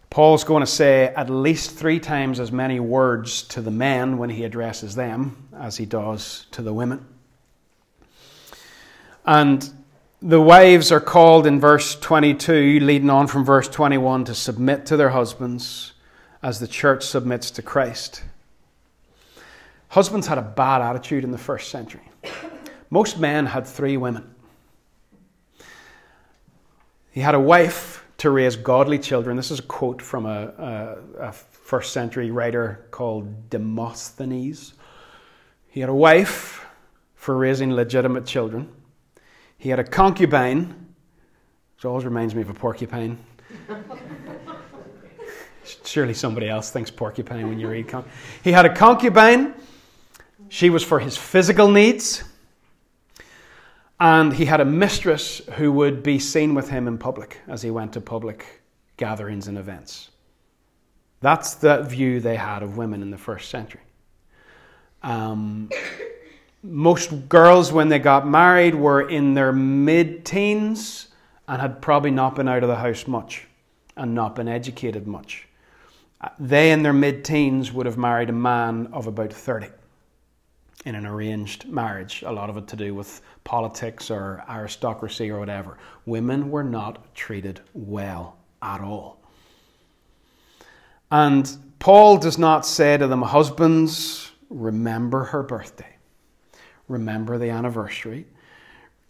Paul's 0.08 0.42
going 0.42 0.62
to 0.62 0.66
say 0.66 1.06
at 1.14 1.28
least 1.28 1.70
three 1.72 2.00
times 2.00 2.40
as 2.40 2.50
many 2.50 2.80
words 2.80 3.42
to 3.48 3.60
the 3.60 3.70
men 3.70 4.16
when 4.16 4.30
he 4.30 4.44
addresses 4.44 4.94
them 4.94 5.48
as 5.54 5.76
he 5.76 5.84
does 5.84 6.46
to 6.52 6.62
the 6.62 6.72
women. 6.72 7.04
And 9.26 9.70
the 10.22 10.40
wives 10.40 10.90
are 10.90 11.00
called 11.00 11.46
in 11.46 11.60
verse 11.60 11.94
22, 11.94 12.80
leading 12.80 13.10
on 13.10 13.26
from 13.26 13.44
verse 13.44 13.68
21, 13.68 14.24
to 14.24 14.34
submit 14.34 14.86
to 14.86 14.96
their 14.96 15.10
husbands 15.10 15.92
as 16.42 16.58
the 16.58 16.66
church 16.66 17.04
submits 17.04 17.50
to 17.52 17.62
Christ. 17.62 18.22
Husbands 19.88 20.26
had 20.26 20.38
a 20.38 20.42
bad 20.42 20.80
attitude 20.80 21.22
in 21.22 21.32
the 21.32 21.38
first 21.38 21.70
century. 21.70 22.08
Most 22.88 23.18
men 23.18 23.44
had 23.46 23.66
three 23.66 23.98
women. 23.98 24.31
He 27.12 27.20
had 27.20 27.34
a 27.34 27.40
wife 27.40 28.04
to 28.18 28.30
raise 28.30 28.56
godly 28.56 28.98
children. 28.98 29.36
This 29.36 29.50
is 29.50 29.60
a 29.60 29.62
quote 29.62 30.02
from 30.02 30.26
a, 30.26 30.98
a, 31.18 31.26
a 31.28 31.32
first 31.32 31.92
century 31.92 32.30
writer 32.30 32.86
called 32.90 33.50
Demosthenes. 33.50 34.74
He 35.68 35.80
had 35.80 35.88
a 35.88 35.94
wife 35.94 36.66
for 37.14 37.36
raising 37.36 37.72
legitimate 37.72 38.26
children. 38.26 38.68
He 39.58 39.68
had 39.68 39.78
a 39.78 39.84
concubine, 39.84 40.94
which 41.76 41.84
always 41.84 42.04
reminds 42.04 42.34
me 42.34 42.42
of 42.42 42.50
a 42.50 42.54
porcupine. 42.54 43.18
Surely 45.84 46.14
somebody 46.14 46.48
else 46.48 46.70
thinks 46.70 46.90
porcupine 46.90 47.48
when 47.48 47.60
you 47.60 47.68
read. 47.68 47.86
Con- 47.86 48.04
he 48.42 48.50
had 48.50 48.66
a 48.66 48.74
concubine 48.74 49.54
she 50.52 50.68
was 50.68 50.84
for 50.84 50.98
his 50.98 51.16
physical 51.16 51.70
needs. 51.70 52.24
And 54.02 54.32
he 54.32 54.46
had 54.46 54.60
a 54.60 54.64
mistress 54.64 55.40
who 55.52 55.70
would 55.70 56.02
be 56.02 56.18
seen 56.18 56.56
with 56.56 56.68
him 56.68 56.88
in 56.88 56.98
public 56.98 57.38
as 57.46 57.62
he 57.62 57.70
went 57.70 57.92
to 57.92 58.00
public 58.00 58.60
gatherings 58.96 59.46
and 59.46 59.56
events. 59.56 60.10
That's 61.20 61.54
the 61.54 61.84
view 61.84 62.18
they 62.18 62.34
had 62.34 62.64
of 62.64 62.76
women 62.76 63.00
in 63.00 63.12
the 63.12 63.16
first 63.16 63.48
century. 63.48 63.82
Um, 65.04 65.70
most 66.64 67.28
girls, 67.28 67.70
when 67.70 67.90
they 67.90 68.00
got 68.00 68.26
married, 68.26 68.74
were 68.74 69.08
in 69.08 69.34
their 69.34 69.52
mid 69.52 70.24
teens 70.24 71.06
and 71.46 71.62
had 71.62 71.80
probably 71.80 72.10
not 72.10 72.34
been 72.34 72.48
out 72.48 72.64
of 72.64 72.68
the 72.68 72.74
house 72.74 73.06
much 73.06 73.46
and 73.96 74.16
not 74.16 74.34
been 74.34 74.48
educated 74.48 75.06
much. 75.06 75.46
They, 76.40 76.72
in 76.72 76.82
their 76.82 76.92
mid 76.92 77.24
teens, 77.24 77.70
would 77.70 77.86
have 77.86 77.98
married 77.98 78.30
a 78.30 78.32
man 78.32 78.88
of 78.92 79.06
about 79.06 79.32
30 79.32 79.68
in 80.84 80.94
an 80.94 81.06
arranged 81.06 81.68
marriage, 81.68 82.22
a 82.22 82.32
lot 82.32 82.50
of 82.50 82.56
it 82.56 82.66
to 82.68 82.76
do 82.76 82.94
with 82.94 83.20
politics 83.44 84.10
or 84.10 84.44
aristocracy 84.48 85.30
or 85.30 85.38
whatever. 85.38 85.78
Women 86.06 86.50
were 86.50 86.64
not 86.64 87.14
treated 87.14 87.60
well 87.72 88.36
at 88.60 88.80
all. 88.80 89.20
And 91.10 91.50
Paul 91.78 92.18
does 92.18 92.38
not 92.38 92.66
say 92.66 92.96
to 92.96 93.06
them, 93.06 93.22
Husbands, 93.22 94.30
remember 94.48 95.24
her 95.24 95.42
birthday, 95.42 95.96
remember 96.88 97.38
the 97.38 97.50
anniversary, 97.50 98.26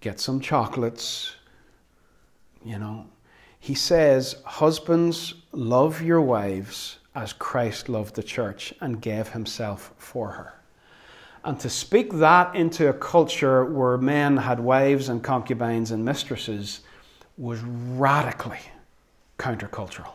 get 0.01 0.21
some 0.21 0.41
chocolates, 0.41 1.37
you 2.65 2.79
know. 2.79 3.07
He 3.59 3.75
says, 3.75 4.37
Husbands, 4.45 5.35
love 5.53 6.03
your 6.03 6.21
wives 6.21 6.99
as 7.15 7.33
Christ 7.33 7.89
loved 7.89 8.17
the 8.17 8.23
church 8.23 8.75
and 8.81 9.01
gave 9.01 9.29
himself 9.29 9.93
for 9.97 10.33
her. 10.33 10.62
And 11.45 11.59
to 11.61 11.69
speak 11.69 12.13
that 12.15 12.55
into 12.55 12.89
a 12.89 12.93
culture 12.93 13.65
where 13.65 13.99
men 13.99 14.37
had 14.37 14.61
wives 14.61 15.09
and 15.09 15.23
concubines 15.23 15.91
and 15.91 16.05
mistresses 16.05 16.81
was 17.37 17.61
radically 17.61 18.61
countercultural. 19.39 20.13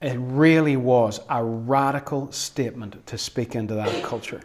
It 0.00 0.16
really 0.18 0.76
was 0.76 1.20
a 1.28 1.42
radical 1.44 2.32
statement 2.32 3.06
to 3.06 3.18
speak 3.18 3.54
into 3.54 3.74
that 3.74 4.02
culture. 4.02 4.40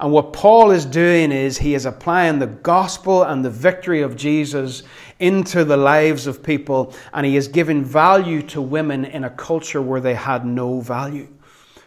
And 0.00 0.12
what 0.12 0.32
Paul 0.32 0.72
is 0.72 0.84
doing 0.84 1.30
is 1.30 1.56
he 1.56 1.74
is 1.74 1.86
applying 1.86 2.38
the 2.38 2.46
gospel 2.46 3.22
and 3.22 3.44
the 3.44 3.50
victory 3.50 4.02
of 4.02 4.16
Jesus 4.16 4.82
into 5.20 5.64
the 5.64 5.76
lives 5.76 6.26
of 6.26 6.42
people, 6.42 6.94
and 7.14 7.24
he 7.24 7.36
is 7.36 7.48
giving 7.48 7.84
value 7.84 8.42
to 8.48 8.60
women 8.60 9.04
in 9.04 9.24
a 9.24 9.30
culture 9.30 9.80
where 9.80 10.00
they 10.00 10.14
had 10.14 10.44
no 10.44 10.80
value. 10.80 11.28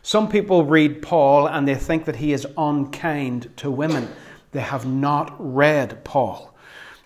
Some 0.05 0.29
people 0.29 0.63
read 0.63 1.01
Paul 1.01 1.47
and 1.47 1.67
they 1.67 1.73
think 1.73 2.05
that 2.05 2.17
he 2.17 2.31
is 2.31 2.45
unkind 2.59 3.51
to 3.57 3.71
women. 3.71 4.07
They 4.51 4.61
have 4.61 4.85
not 4.85 5.35
read 5.39 6.03
Paul. 6.03 6.55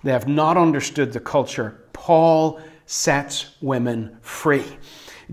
They 0.04 0.12
have 0.12 0.28
not 0.28 0.58
understood 0.58 1.14
the 1.14 1.22
culture. 1.22 1.80
Paul 1.94 2.60
sets 2.88 3.56
women 3.62 4.18
free. 4.20 4.66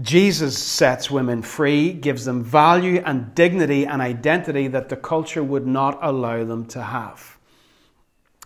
Jesus 0.00 0.56
sets 0.56 1.10
women 1.10 1.42
free, 1.42 1.92
gives 1.92 2.24
them 2.24 2.44
value 2.44 3.02
and 3.04 3.34
dignity 3.34 3.84
and 3.84 4.00
identity 4.00 4.68
that 4.68 4.88
the 4.88 4.96
culture 4.96 5.42
would 5.42 5.66
not 5.66 5.98
allow 6.02 6.44
them 6.44 6.66
to 6.66 6.80
have. 6.80 7.36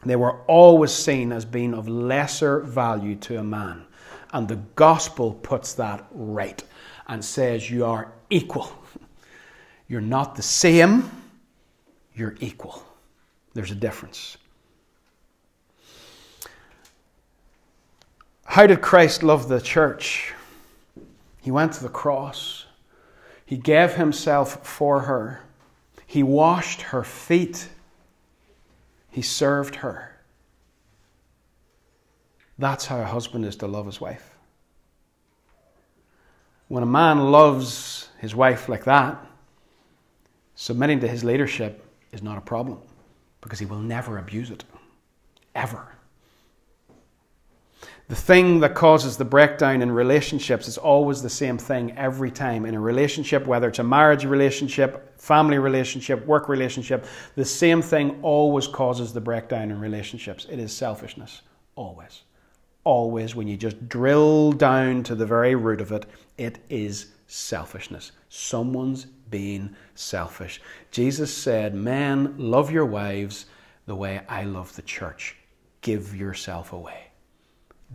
They 0.03 0.17
were 0.17 0.41
always 0.47 0.93
seen 0.93 1.31
as 1.31 1.45
being 1.45 1.75
of 1.75 1.89
lesser 1.89 2.61
value 2.61 3.17
to 3.17 3.39
a 3.39 3.45
man. 3.45 3.85
And 4.33 4.49
the 4.49 4.63
gospel 4.77 5.35
puts 5.35 5.75
that 5.75 6.07
right 6.11 6.65
and 7.07 7.23
says 7.23 7.71
you 7.71 7.85
are 7.85 8.15
equal 8.31 8.80
you're 9.91 10.01
not 10.01 10.37
the 10.37 10.43
same, 10.43 11.11
you're 12.15 12.37
equal. 12.39 12.81
There's 13.55 13.73
a 13.73 13.75
difference. 13.75 14.37
How 18.45 18.69
did 18.69 18.81
Christ 18.81 19.25
love 19.25 19.49
the 19.49 19.61
church? 19.61 20.33
He 21.43 21.51
went 21.51 21.73
to 21.73 21.83
the 21.83 21.89
cross. 21.89 22.67
He 23.45 23.57
gave 23.57 23.95
himself 23.95 24.65
for 24.65 25.01
her. 25.01 25.43
He 26.07 26.23
washed 26.23 26.83
her 26.83 27.03
feet. 27.03 27.69
He 29.11 29.23
served 29.23 29.75
her. 29.77 30.17
That's 32.61 32.87
how 32.87 33.01
a 33.01 33.05
husband 33.05 33.45
is 33.45 33.57
to 33.57 33.67
love 33.67 33.87
his 33.87 34.01
wife. 34.01 34.37
When 36.69 36.85
a 36.85 36.87
man 36.87 37.33
loves 37.33 38.09
his 38.21 38.37
wife 38.37 38.69
like 38.69 38.85
that, 38.85 39.27
Submitting 40.61 41.01
to 41.01 41.09
his 41.09 41.25
leadership 41.25 41.83
is 42.13 42.23
not 42.23 42.37
a 42.37 42.43
problem 42.43 42.81
because 43.41 43.59
he 43.59 43.65
will 43.65 43.79
never 43.79 44.19
abuse 44.19 44.51
it. 44.51 44.63
Ever. 45.55 45.97
The 48.09 48.15
thing 48.15 48.61
that 48.61 48.75
causes 48.75 49.17
the 49.17 49.25
breakdown 49.25 49.81
in 49.81 49.91
relationships 49.91 50.69
is 50.69 50.77
always 50.77 51.23
the 51.23 51.31
same 51.31 51.57
thing 51.57 51.97
every 51.97 52.31
time. 52.31 52.67
In 52.67 52.75
a 52.75 52.81
relationship, 52.81 53.47
whether 53.47 53.69
it's 53.69 53.79
a 53.79 53.83
marriage 53.83 54.27
relationship, 54.27 55.19
family 55.19 55.57
relationship, 55.57 56.27
work 56.27 56.47
relationship, 56.47 57.07
the 57.37 57.45
same 57.47 57.81
thing 57.81 58.19
always 58.21 58.67
causes 58.67 59.15
the 59.15 59.21
breakdown 59.23 59.71
in 59.71 59.81
relationships. 59.81 60.47
It 60.51 60.59
is 60.59 60.77
selfishness. 60.77 61.41
Always. 61.75 62.21
Always, 62.85 63.35
when 63.35 63.49
you 63.49 63.57
just 63.57 63.89
drill 63.89 64.53
down 64.53 65.05
to 65.05 65.15
the 65.15 65.25
very 65.25 65.55
root 65.55 65.81
of 65.81 65.91
it, 65.91 66.05
it 66.37 66.59
is 66.69 67.13
selfishness. 67.29 68.13
Someone's 68.29 69.07
being 69.31 69.77
selfish. 69.95 70.61
Jesus 70.91 71.35
said, 71.35 71.75
Men, 71.75 72.35
love 72.39 72.71
your 72.71 72.87
wives 72.87 73.47
the 73.87 73.97
way 73.97 74.21
I 74.29 74.45
love 74.45 74.75
the 74.77 74.83
church. 74.83 75.37
Give 75.81 76.15
yourself 76.15 76.73
away. 76.73 77.09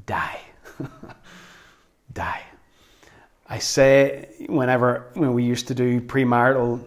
Die. 0.06 0.39
Die. 2.13 2.44
I 3.48 3.60
say, 3.60 4.30
whenever 4.48 5.12
when 5.13 5.34
we 5.34 5.44
used 5.44 5.68
to 5.68 5.75
do 5.75 6.01
premarital 6.01 6.84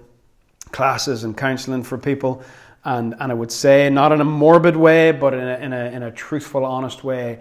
classes 0.73 1.25
and 1.25 1.37
counseling 1.37 1.85
for 1.85 1.97
people, 1.97 2.43
and, 2.85 3.15
and 3.21 3.31
I 3.31 3.35
would 3.35 3.53
say, 3.53 3.91
not 3.91 4.13
in 4.13 4.21
a 4.21 4.25
morbid 4.25 4.77
way, 4.77 5.13
but 5.13 5.35
in 5.35 5.41
a, 5.41 5.59
in, 5.59 5.73
a, 5.73 5.85
in 5.87 6.03
a 6.03 6.11
truthful, 6.11 6.65
honest 6.65 7.05
way, 7.05 7.41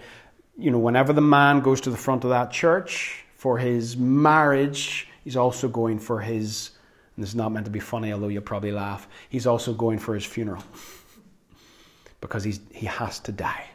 you 0.58 0.72
know, 0.72 0.80
whenever 0.80 1.14
the 1.14 1.22
man 1.22 1.62
goes 1.62 1.82
to 1.82 1.90
the 1.90 1.98
front 1.98 2.24
of 2.24 2.32
that 2.32 2.52
church 2.52 3.24
for 3.36 3.58
his 3.58 3.96
marriage, 3.98 5.08
he's 5.24 5.36
also 5.38 5.68
going 5.68 6.00
for 6.00 6.20
his 6.20 6.72
And 7.18 7.24
this 7.24 7.32
is 7.32 7.36
not 7.36 7.52
meant 7.52 7.66
to 7.66 7.72
be 7.72 7.80
funny, 7.80 8.14
although 8.14 8.28
you'll 8.28 8.44
probably 8.44 8.72
laugh. 8.72 9.08
He's 9.28 9.48
also 9.48 9.74
going 9.74 9.98
for 9.98 10.14
his 10.14 10.24
funeral 10.24 10.64
because 12.22 12.44
he's, 12.44 12.60
he 12.72 12.86
has 12.86 13.20
to 13.22 13.32
die. 13.32 13.66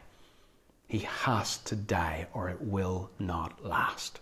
He 0.87 0.99
has 0.99 1.57
to 1.59 1.75
die 1.75 2.27
or 2.33 2.49
it 2.49 2.61
will 2.61 3.11
not 3.19 3.63
last. 3.63 4.21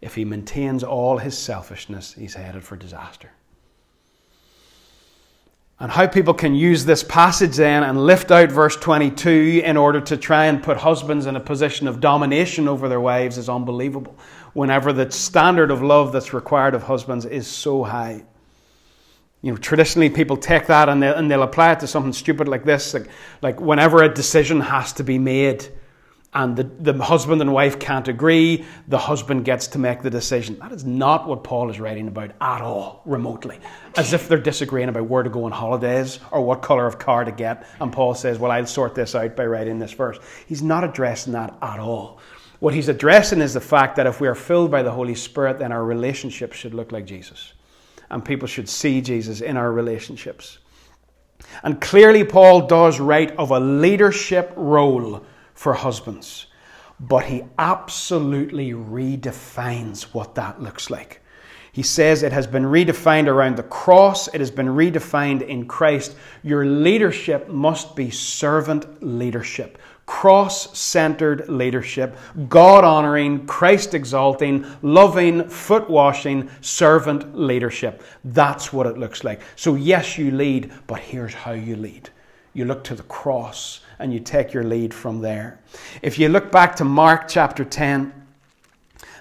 If 0.00 0.16
he 0.16 0.24
maintains 0.24 0.82
all 0.82 1.18
his 1.18 1.38
selfishness, 1.38 2.14
he's 2.14 2.34
headed 2.34 2.64
for 2.64 2.76
disaster. 2.76 3.30
And 5.78 5.90
how 5.90 6.06
people 6.08 6.34
can 6.34 6.54
use 6.54 6.84
this 6.84 7.04
passage 7.04 7.56
then 7.56 7.84
and 7.84 8.04
lift 8.04 8.30
out 8.30 8.50
verse 8.50 8.76
22 8.76 9.62
in 9.64 9.76
order 9.76 10.00
to 10.00 10.16
try 10.16 10.46
and 10.46 10.62
put 10.62 10.76
husbands 10.76 11.24
in 11.24 11.36
a 11.36 11.40
position 11.40 11.86
of 11.86 12.00
domination 12.00 12.66
over 12.66 12.88
their 12.88 13.00
wives 13.00 13.38
is 13.38 13.48
unbelievable. 13.48 14.18
Whenever 14.52 14.92
the 14.92 15.10
standard 15.10 15.70
of 15.70 15.82
love 15.82 16.12
that's 16.12 16.34
required 16.34 16.74
of 16.74 16.82
husbands 16.82 17.24
is 17.24 17.46
so 17.46 17.84
high. 17.84 18.24
You 19.42 19.52
know, 19.52 19.56
traditionally 19.56 20.10
people 20.10 20.36
take 20.36 20.66
that 20.66 20.88
and, 20.88 21.02
they, 21.02 21.14
and 21.14 21.30
they'll 21.30 21.42
apply 21.42 21.72
it 21.72 21.80
to 21.80 21.86
something 21.86 22.12
stupid 22.12 22.46
like 22.46 22.64
this. 22.64 22.92
Like, 22.92 23.08
like 23.40 23.60
whenever 23.60 24.02
a 24.02 24.12
decision 24.12 24.60
has 24.60 24.92
to 24.94 25.04
be 25.04 25.18
made, 25.18 25.66
and 26.32 26.56
the, 26.56 26.62
the 26.62 27.02
husband 27.02 27.40
and 27.40 27.52
wife 27.52 27.80
can't 27.80 28.06
agree, 28.06 28.64
the 28.86 28.98
husband 28.98 29.44
gets 29.44 29.66
to 29.68 29.78
make 29.78 30.02
the 30.02 30.10
decision. 30.10 30.56
That 30.60 30.70
is 30.70 30.84
not 30.84 31.26
what 31.26 31.42
Paul 31.42 31.70
is 31.70 31.80
writing 31.80 32.06
about 32.06 32.30
at 32.40 32.62
all, 32.62 33.02
remotely. 33.04 33.58
As 33.96 34.12
if 34.12 34.28
they're 34.28 34.38
disagreeing 34.38 34.88
about 34.88 35.06
where 35.06 35.24
to 35.24 35.30
go 35.30 35.44
on 35.44 35.52
holidays 35.52 36.20
or 36.30 36.42
what 36.42 36.62
colour 36.62 36.86
of 36.86 37.00
car 37.00 37.24
to 37.24 37.32
get, 37.32 37.66
and 37.80 37.92
Paul 37.92 38.14
says, 38.14 38.38
Well, 38.38 38.52
I'll 38.52 38.66
sort 38.66 38.94
this 38.94 39.16
out 39.16 39.34
by 39.34 39.46
writing 39.46 39.80
this 39.80 39.92
verse. 39.92 40.18
He's 40.46 40.62
not 40.62 40.84
addressing 40.84 41.32
that 41.32 41.56
at 41.60 41.80
all. 41.80 42.20
What 42.60 42.74
he's 42.74 42.88
addressing 42.88 43.40
is 43.40 43.54
the 43.54 43.60
fact 43.60 43.96
that 43.96 44.06
if 44.06 44.20
we 44.20 44.28
are 44.28 44.34
filled 44.36 44.70
by 44.70 44.82
the 44.82 44.92
Holy 44.92 45.16
Spirit, 45.16 45.58
then 45.58 45.72
our 45.72 45.84
relationship 45.84 46.52
should 46.52 46.74
look 46.74 46.92
like 46.92 47.06
Jesus. 47.06 47.54
And 48.10 48.24
people 48.24 48.48
should 48.48 48.68
see 48.68 49.00
Jesus 49.00 49.40
in 49.40 49.56
our 49.56 49.72
relationships. 49.72 50.58
And 51.62 51.80
clearly, 51.80 52.24
Paul 52.24 52.66
does 52.66 53.00
write 53.00 53.36
of 53.36 53.50
a 53.50 53.60
leadership 53.60 54.52
role 54.56 55.24
for 55.54 55.74
husbands. 55.74 56.46
But 56.98 57.24
he 57.24 57.44
absolutely 57.58 58.72
redefines 58.72 60.02
what 60.02 60.34
that 60.34 60.60
looks 60.60 60.90
like. 60.90 61.22
He 61.72 61.82
says 61.82 62.22
it 62.22 62.32
has 62.32 62.46
been 62.46 62.64
redefined 62.64 63.28
around 63.28 63.56
the 63.56 63.62
cross, 63.62 64.28
it 64.28 64.40
has 64.40 64.50
been 64.50 64.66
redefined 64.66 65.42
in 65.46 65.66
Christ. 65.66 66.16
Your 66.42 66.66
leadership 66.66 67.48
must 67.48 67.94
be 67.94 68.10
servant 68.10 69.02
leadership, 69.02 69.78
cross 70.10 70.76
centered 70.76 71.48
leadership, 71.48 72.16
God 72.48 72.82
honoring, 72.82 73.46
Christ 73.46 73.94
exalting, 73.94 74.66
loving, 74.82 75.48
foot 75.48 75.88
washing, 75.88 76.50
servant 76.60 77.38
leadership. 77.38 78.02
That's 78.24 78.72
what 78.72 78.88
it 78.88 78.98
looks 78.98 79.22
like. 79.22 79.40
So, 79.54 79.76
yes, 79.76 80.18
you 80.18 80.32
lead, 80.32 80.72
but 80.88 80.98
here's 80.98 81.32
how 81.32 81.52
you 81.52 81.76
lead 81.76 82.10
you 82.54 82.64
look 82.64 82.82
to 82.82 82.96
the 82.96 83.04
cross 83.04 83.82
and 84.00 84.12
you 84.12 84.18
take 84.18 84.52
your 84.52 84.64
lead 84.64 84.92
from 84.92 85.20
there. 85.20 85.60
If 86.02 86.18
you 86.18 86.28
look 86.28 86.50
back 86.50 86.74
to 86.76 86.84
Mark 86.84 87.28
chapter 87.28 87.64
10, 87.64 88.12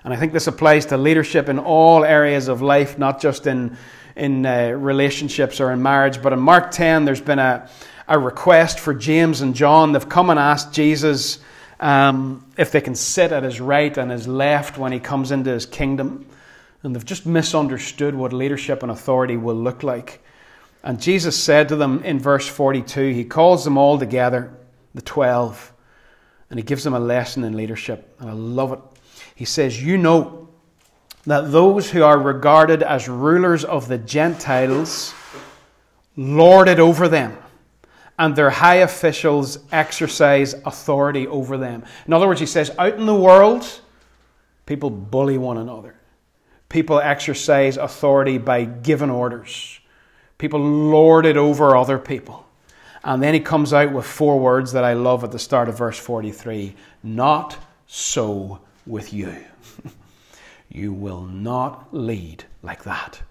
and 0.04 0.14
I 0.14 0.18
think 0.18 0.34
this 0.34 0.48
applies 0.48 0.88
to 0.88 0.98
leadership 0.98 1.50
in 1.50 1.60
all 1.60 2.04
areas 2.04 2.48
of 2.48 2.64
life, 2.64 2.98
not 2.98 3.22
just 3.22 3.46
in, 3.46 3.78
in 4.16 4.44
uh, 4.44 4.70
relationships 4.70 5.62
or 5.62 5.72
in 5.72 5.84
marriage, 5.84 6.20
but 6.20 6.34
in 6.34 6.40
Mark 6.40 6.72
10, 6.72 7.06
there's 7.06 7.22
been 7.22 7.38
a, 7.38 7.70
a 8.10 8.20
request 8.20 8.80
for 8.80 8.94
James 8.94 9.40
and 9.40 9.56
John. 9.56 9.94
They've 9.94 10.10
come 10.10 10.30
and 10.30 10.40
asked 10.40 10.74
Jesus 10.74 11.40
um, 11.80 12.46
if 12.58 12.72
they 12.72 12.82
can 12.82 12.96
sit 12.96 13.32
at 13.32 13.44
his 13.44 13.62
right 13.62 13.96
and 13.98 14.12
his 14.12 14.28
left 14.28 14.78
when 14.78 14.92
he 14.92 15.00
comes 15.00 15.32
into 15.32 15.52
his 15.52 15.66
kingdom. 15.66 16.26
And 16.84 16.96
they've 16.96 17.06
just 17.06 17.26
misunderstood 17.26 18.16
what 18.16 18.34
leadership 18.34 18.84
and 18.84 18.92
authority 18.92 19.38
will 19.38 19.56
look 19.56 19.84
like. 19.84 20.22
And 20.84 21.00
Jesus 21.00 21.42
said 21.42 21.70
to 21.70 21.76
them 21.76 22.04
in 22.04 22.20
verse 22.20 22.48
42, 22.48 23.14
He 23.14 23.26
calls 23.26 23.64
them 23.64 23.78
all 23.78 24.00
together 24.00 24.54
the 24.96 25.02
12, 25.02 25.74
and 26.50 26.60
he 26.60 26.64
gives 26.64 26.84
them 26.84 26.94
a 26.94 27.00
lesson 27.00 27.44
in 27.44 27.56
leadership. 27.56 28.16
And 28.20 28.30
I 28.30 28.34
love 28.34 28.72
it. 28.74 28.80
He 29.36 29.46
says, 29.46 29.84
You 29.84 29.98
know 29.98 30.50
that 31.26 31.52
those 31.52 31.92
who 31.92 32.02
are 32.02 32.18
regarded 32.18 32.82
as 32.82 33.08
rulers 33.08 33.64
of 33.64 33.88
the 33.88 33.98
Gentiles 33.98 35.14
lord 36.16 36.68
it 36.68 36.80
over 36.80 37.08
them, 37.08 37.38
and 38.20 38.36
their 38.36 38.50
high 38.50 38.76
officials 38.76 39.58
exercise 39.72 40.54
authority 40.66 41.26
over 41.28 41.58
them. 41.58 41.86
In 42.06 42.12
other 42.12 42.28
words, 42.28 42.42
he 42.42 42.46
says, 42.46 42.70
Out 42.78 42.96
in 42.96 43.06
the 43.06 43.16
world, 43.16 43.66
people 44.66 44.90
bully 44.90 45.38
one 45.38 45.58
another, 45.58 45.96
people 46.68 47.00
exercise 47.00 47.78
authority 47.78 48.38
by 48.38 48.66
giving 48.66 49.10
orders, 49.10 49.80
people 50.38 50.60
lord 50.60 51.26
it 51.26 51.38
over 51.38 51.76
other 51.78 51.98
people. 51.98 52.46
And 53.06 53.24
then 53.24 53.34
he 53.34 53.40
comes 53.40 53.72
out 53.72 53.94
with 53.94 54.06
four 54.06 54.38
words 54.38 54.74
that 54.74 54.84
I 54.84 54.92
love 54.92 55.24
at 55.24 55.32
the 55.32 55.40
start 55.40 55.70
of 55.70 55.78
verse 55.78 55.98
43 55.98 56.76
Not 57.02 57.56
so 57.88 58.60
with 58.86 59.14
you. 59.14 59.34
you 60.70 60.92
will 60.92 61.22
not 61.22 61.94
lead 61.94 62.44
like 62.62 62.84
that. 62.84 63.22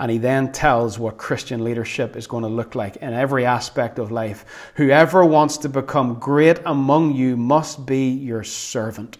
And 0.00 0.10
he 0.10 0.16
then 0.16 0.50
tells 0.50 0.98
what 0.98 1.18
Christian 1.18 1.62
leadership 1.62 2.16
is 2.16 2.26
going 2.26 2.42
to 2.42 2.48
look 2.48 2.74
like 2.74 2.96
in 2.96 3.12
every 3.12 3.44
aspect 3.44 3.98
of 3.98 4.10
life. 4.10 4.46
Whoever 4.76 5.26
wants 5.26 5.58
to 5.58 5.68
become 5.68 6.14
great 6.14 6.58
among 6.64 7.14
you 7.14 7.36
must 7.36 7.84
be 7.84 8.08
your 8.08 8.42
servant. 8.42 9.18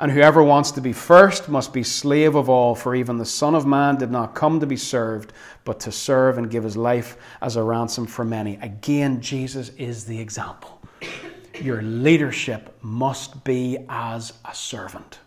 And 0.00 0.10
whoever 0.10 0.42
wants 0.42 0.70
to 0.72 0.80
be 0.80 0.94
first 0.94 1.50
must 1.50 1.74
be 1.74 1.82
slave 1.82 2.34
of 2.34 2.48
all, 2.48 2.74
for 2.74 2.94
even 2.94 3.18
the 3.18 3.26
Son 3.26 3.54
of 3.54 3.66
Man 3.66 3.96
did 3.96 4.10
not 4.10 4.34
come 4.34 4.58
to 4.60 4.66
be 4.66 4.78
served, 4.78 5.34
but 5.64 5.80
to 5.80 5.92
serve 5.92 6.38
and 6.38 6.50
give 6.50 6.64
his 6.64 6.78
life 6.78 7.18
as 7.42 7.56
a 7.56 7.62
ransom 7.62 8.06
for 8.06 8.24
many. 8.24 8.54
Again, 8.62 9.20
Jesus 9.20 9.68
is 9.76 10.06
the 10.06 10.18
example. 10.18 10.80
Your 11.60 11.82
leadership 11.82 12.74
must 12.80 13.44
be 13.44 13.84
as 13.90 14.32
a 14.46 14.54
servant. 14.54 15.18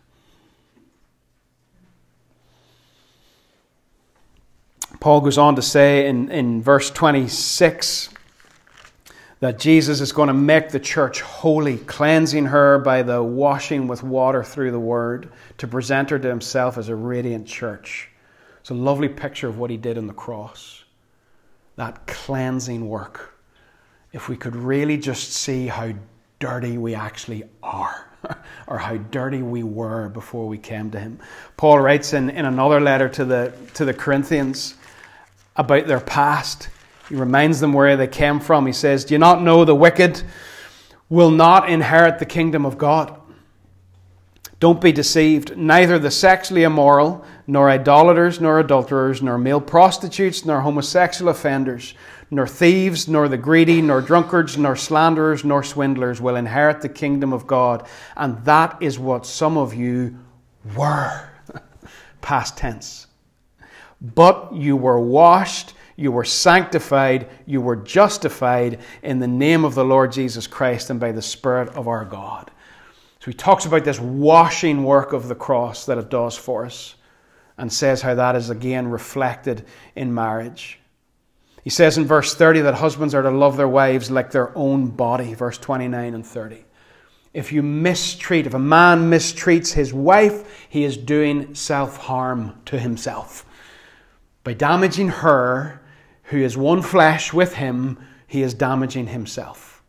Paul 4.99 5.21
goes 5.21 5.38
on 5.38 5.56
to 5.56 5.62
say 5.62 6.08
in, 6.08 6.32
in 6.32 6.62
verse 6.62 6.89
26 6.89 8.10
that 9.39 9.58
Jesus 9.58 10.02
is 10.02 10.12
going 10.12 10.28
to 10.28 10.34
make 10.34 10.69
the 10.69 10.80
church 10.80 11.21
holy, 11.21 11.78
cleansing 11.78 12.47
her 12.47 12.80
by 12.80 13.04
the 13.04 13.23
washing 13.23 13.88
with 13.88 14.04
water 14.04 14.43
through 14.43 14.71
the 14.71 14.80
word 14.80 15.32
to 15.60 15.67
present 15.67 16.10
her 16.10 16.19
to 16.19 16.28
himself 16.28 16.78
as 16.78 16.89
a 16.89 16.95
radiant 16.95 17.47
church. 17.47 18.10
It's 18.60 18.69
a 18.69 18.73
lovely 18.73 19.08
picture 19.08 19.47
of 19.47 19.58
what 19.58 19.69
he 19.69 19.78
did 19.78 19.97
on 19.97 20.08
the 20.08 20.13
cross. 20.13 20.84
That 21.78 22.06
cleansing 22.08 22.88
work. 22.89 23.36
If 24.12 24.28
we 24.28 24.36
could 24.36 24.56
really 24.56 24.97
just 24.97 25.32
see 25.32 25.67
how 25.67 25.93
dirty 26.39 26.78
we 26.78 26.95
actually 26.95 27.43
are. 27.63 28.06
or 28.67 28.78
how 28.78 28.97
dirty 28.97 29.41
we 29.41 29.63
were 29.63 30.10
before 30.10 30.47
we 30.47 30.58
came 30.58 30.91
to 30.91 30.99
him. 30.99 31.19
Paul 31.58 31.80
writes 31.80 32.13
in, 32.13 32.30
in 32.30 32.45
another 32.45 32.80
letter 32.80 33.08
to 33.10 33.25
the, 33.25 33.54
to 33.75 33.86
the 33.86 33.93
Corinthians 33.93 34.75
about 35.60 35.88
their 35.88 36.00
past. 36.00 36.69
He 37.10 37.15
reminds 37.15 37.60
them 37.60 37.74
where 37.74 37.98
they 37.98 38.08
came 38.08 38.39
from. 38.39 38.65
He 38.65 38.72
says, 38.72 39.04
Do 39.04 39.13
you 39.13 39.19
not 39.19 39.43
know 39.43 39.65
the 39.65 39.76
wicked 39.76 40.24
will 41.10 41.32
not 41.32 41.69
inherit 41.69 42.17
the 42.17 42.26
kingdom 42.26 42.65
of 42.65 42.78
God? 42.78 43.19
Don't 44.62 44.82
be 44.82 44.91
deceived. 44.91 45.58
Neither 45.58 46.00
the 46.00 46.12
sexually 46.12 46.63
immoral, 46.63 47.26
nor 47.45 47.69
idolaters, 47.69 48.39
nor 48.39 48.60
adulterers, 48.60 49.22
nor 49.22 49.38
male 49.38 49.62
prostitutes, 49.62 50.45
nor 50.45 50.62
homosexual 50.62 51.30
offenders, 51.30 51.93
nor 52.32 52.48
thieves, 52.48 53.08
nor 53.08 53.28
the 53.28 53.38
greedy, 53.38 53.82
nor 53.82 54.02
drunkards, 54.02 54.58
nor 54.58 54.76
slanderers, 54.76 55.43
nor 55.43 55.63
swindlers 55.63 56.22
will 56.22 56.36
inherit 56.36 56.82
the 56.82 56.89
kingdom 56.89 57.34
of 57.34 57.48
God. 57.48 57.86
And 58.15 58.43
that 58.45 58.78
is 58.82 58.98
what 58.98 59.26
some 59.26 59.58
of 59.58 59.74
you 59.74 60.19
were. 60.78 61.30
Past 62.22 62.58
tense. 62.58 63.08
But 64.01 64.53
you 64.53 64.75
were 64.75 64.99
washed 64.99 65.73
you 65.99 66.13
were 66.13 66.23
sanctified, 66.23 67.27
you 67.45 67.59
were 67.59 67.75
justified 67.75 68.79
in 69.03 69.19
the 69.19 69.27
name 69.27 69.65
of 69.65 69.75
the 69.75 69.83
Lord 69.83 70.13
Jesus 70.13 70.47
Christ 70.47 70.89
and 70.89 70.97
by 70.97 71.12
the 71.12 71.21
Spirit 71.21 71.67
of 71.75 71.89
our 71.89 72.05
God. 72.05 72.49
So 73.19 73.29
he 73.29 73.33
talks 73.33 73.65
about 73.65 73.83
this 73.83 73.99
washing 73.99 74.85
work 74.85 75.12
of 75.12 75.27
the 75.27 75.35
cross 75.35 75.85
that 75.88 75.97
it 75.97 76.09
does 76.09 76.38
for 76.38 76.65
us 76.65 76.95
and 77.57 77.71
says 77.71 78.01
how 78.01 78.15
that 78.15 78.38
is 78.38 78.49
again 78.49 78.88
reflected 78.88 79.65
in 79.93 80.13
marriage. 80.13 80.79
He 81.65 81.69
says 81.69 81.97
in 81.97 82.05
verse 82.05 82.33
30 82.33 82.62
that 82.62 82.75
husbands 82.75 83.13
are 83.13 83.21
to 83.21 83.29
love 83.29 83.57
their 83.57 83.67
wives 83.67 84.09
like 84.09 84.31
their 84.31 84.57
own 84.57 84.88
body, 84.88 85.33
verse 85.33 85.57
29 85.57 86.13
and 86.13 86.25
30. 86.25 86.63
If 87.33 87.51
you 87.51 87.62
mistreat, 87.62 88.47
if 88.47 88.53
a 88.53 88.59
man 88.59 89.12
mistreats 89.12 89.73
his 89.73 89.93
wife, 89.93 90.65
he 90.69 90.85
is 90.85 90.95
doing 90.95 91.55
self 91.55 91.97
harm 91.97 92.62
to 92.67 92.79
himself. 92.79 93.45
By 94.43 94.54
damaging 94.54 95.10
her, 95.10 95.82
who 96.23 96.38
is 96.38 96.56
one 96.56 96.82
flesh 96.82 97.34
with 97.34 97.56
him, 97.56 97.99
he 98.28 98.41
is 98.41 98.54
damaging 98.54 99.08
himself. 99.08 99.84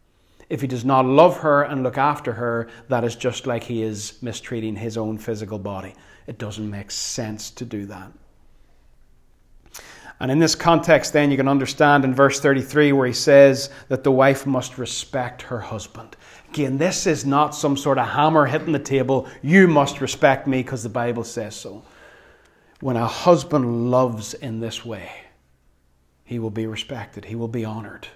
If 0.48 0.60
he 0.60 0.66
does 0.66 0.84
not 0.84 1.04
love 1.04 1.38
her 1.38 1.62
and 1.62 1.82
look 1.82 1.96
after 1.96 2.32
her, 2.32 2.68
that 2.88 3.04
is 3.04 3.14
just 3.14 3.46
like 3.46 3.62
he 3.62 3.82
is 3.82 4.20
mistreating 4.22 4.74
his 4.74 4.96
own 4.96 5.18
physical 5.18 5.58
body. 5.58 5.94
It 6.26 6.38
doesn't 6.38 6.68
make 6.68 6.90
sense 6.90 7.50
to 7.52 7.64
do 7.64 7.86
that. 7.86 8.12
And 10.18 10.30
in 10.30 10.38
this 10.38 10.54
context, 10.54 11.14
then, 11.14 11.30
you 11.30 11.38
can 11.38 11.48
understand 11.48 12.04
in 12.04 12.14
verse 12.14 12.40
33 12.40 12.92
where 12.92 13.06
he 13.06 13.12
says 13.12 13.70
that 13.88 14.04
the 14.04 14.12
wife 14.12 14.46
must 14.46 14.76
respect 14.76 15.40
her 15.42 15.60
husband. 15.60 16.16
Again, 16.50 16.76
this 16.76 17.06
is 17.06 17.24
not 17.24 17.54
some 17.54 17.76
sort 17.76 17.96
of 17.96 18.06
hammer 18.06 18.44
hitting 18.44 18.72
the 18.72 18.78
table. 18.78 19.28
You 19.40 19.66
must 19.66 20.02
respect 20.02 20.46
me 20.46 20.62
because 20.62 20.82
the 20.82 20.90
Bible 20.90 21.24
says 21.24 21.54
so. 21.54 21.82
When 22.80 22.96
a 22.96 23.06
husband 23.06 23.90
loves 23.90 24.32
in 24.34 24.60
this 24.60 24.84
way, 24.84 25.10
he 26.24 26.38
will 26.38 26.50
be 26.50 26.66
respected, 26.66 27.26
he 27.26 27.34
will 27.34 27.48
be 27.48 27.64
honored, 27.64 28.08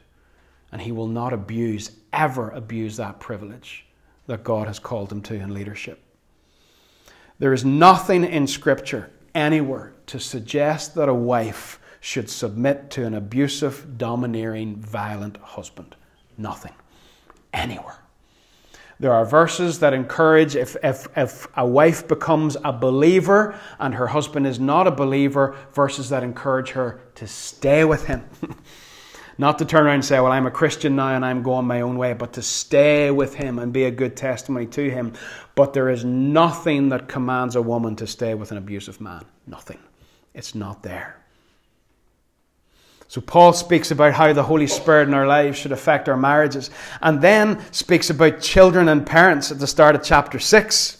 and 0.73 0.81
he 0.81 0.93
will 0.93 1.09
not 1.09 1.33
abuse, 1.33 1.91
ever 2.13 2.51
abuse 2.51 2.97
that 2.97 3.21
privilege 3.21 3.87
that 4.27 4.43
God 4.43 4.67
has 4.67 4.79
called 4.79 5.13
him 5.13 5.21
to 5.23 5.35
in 5.35 5.53
leadership. 5.53 6.01
There 7.39 7.53
is 7.53 7.65
nothing 7.65 8.25
in 8.25 8.47
Scripture 8.47 9.11
anywhere 9.35 9.93
to 10.07 10.19
suggest 10.19 10.95
that 10.95 11.09
a 11.09 11.15
wife 11.15 11.79
should 12.01 12.31
submit 12.31 12.91
to 12.91 13.05
an 13.05 13.15
abusive, 13.15 13.99
domineering, 13.99 14.77
violent 14.77 15.37
husband. 15.39 15.97
Nothing. 16.39 16.75
Anywhere. 17.53 18.04
There 19.01 19.13
are 19.13 19.25
verses 19.25 19.81
that 19.81 19.93
encourage 19.93 20.55
if, 20.57 20.77
if, 20.83 21.09
if 21.17 21.49
a 21.57 21.67
wife 21.67 22.07
becomes 22.07 22.57
a 22.65 22.73
believer 22.73 23.59
and 23.79 23.95
her 23.95 24.07
husband 24.07 24.47
is 24.47 24.61
not 24.61 24.87
a 24.87 24.91
believer, 24.91 25.57
verses 25.73 26.11
that 26.11 26.23
encourage 26.23 26.71
her 26.71 27.01
to 27.17 27.27
stay 27.27 27.85
with 27.85 28.07
him. 28.07 28.25
not 29.39 29.59
to 29.59 29.65
turn 29.65 29.87
around 29.87 29.97
and 29.97 30.05
say, 30.05 30.21
Well, 30.21 30.33
I'm 30.33 30.47
a 30.47 30.51
Christian 30.51 30.97
now 30.97 31.09
and 31.09 31.25
I'm 31.25 31.43
going 31.43 31.67
my 31.67 31.81
own 31.81 31.97
way, 31.97 32.13
but 32.13 32.33
to 32.35 32.43
stay 32.43 33.11
with 33.11 33.35
him 33.35 33.59
and 33.59 33.73
be 33.73 33.85
a 33.85 33.91
good 33.91 34.17
testimony 34.17 34.67
to 34.67 34.91
him. 34.91 35.13
But 35.55 35.73
there 35.73 35.91
is 35.91 36.05
nothing 36.05 36.91
that 36.91 37.09
commands 37.09 37.57
a 37.57 37.63
woman 37.63 37.97
to 37.97 38.07
stay 38.07 38.35
with 38.35 38.53
an 38.53 38.59
abusive 38.59 39.01
man. 39.01 39.25
Nothing. 39.47 39.79
It's 40.35 40.55
not 40.55 40.83
there. 40.83 41.24
So 43.09 43.21
Paul 43.21 43.53
speaks 43.53 43.91
about 43.91 44.15
how 44.15 44.33
the 44.33 44.43
Holy 44.43 44.67
Spirit 44.67 45.09
in 45.09 45.15
our 45.15 45.27
lives 45.27 45.59
should 45.59 45.73
affect 45.73 46.09
our 46.09 46.17
marriages, 46.17 46.71
and 47.01 47.21
then 47.21 47.63
speaks 47.73 48.11
about 48.11 48.41
children 48.41 48.89
and 48.89 49.07
parents 49.07 49.53
at 49.53 49.59
the 49.59 49.67
start 49.67 49.95
of 49.95 50.03
chapter 50.03 50.39
6. 50.39 50.99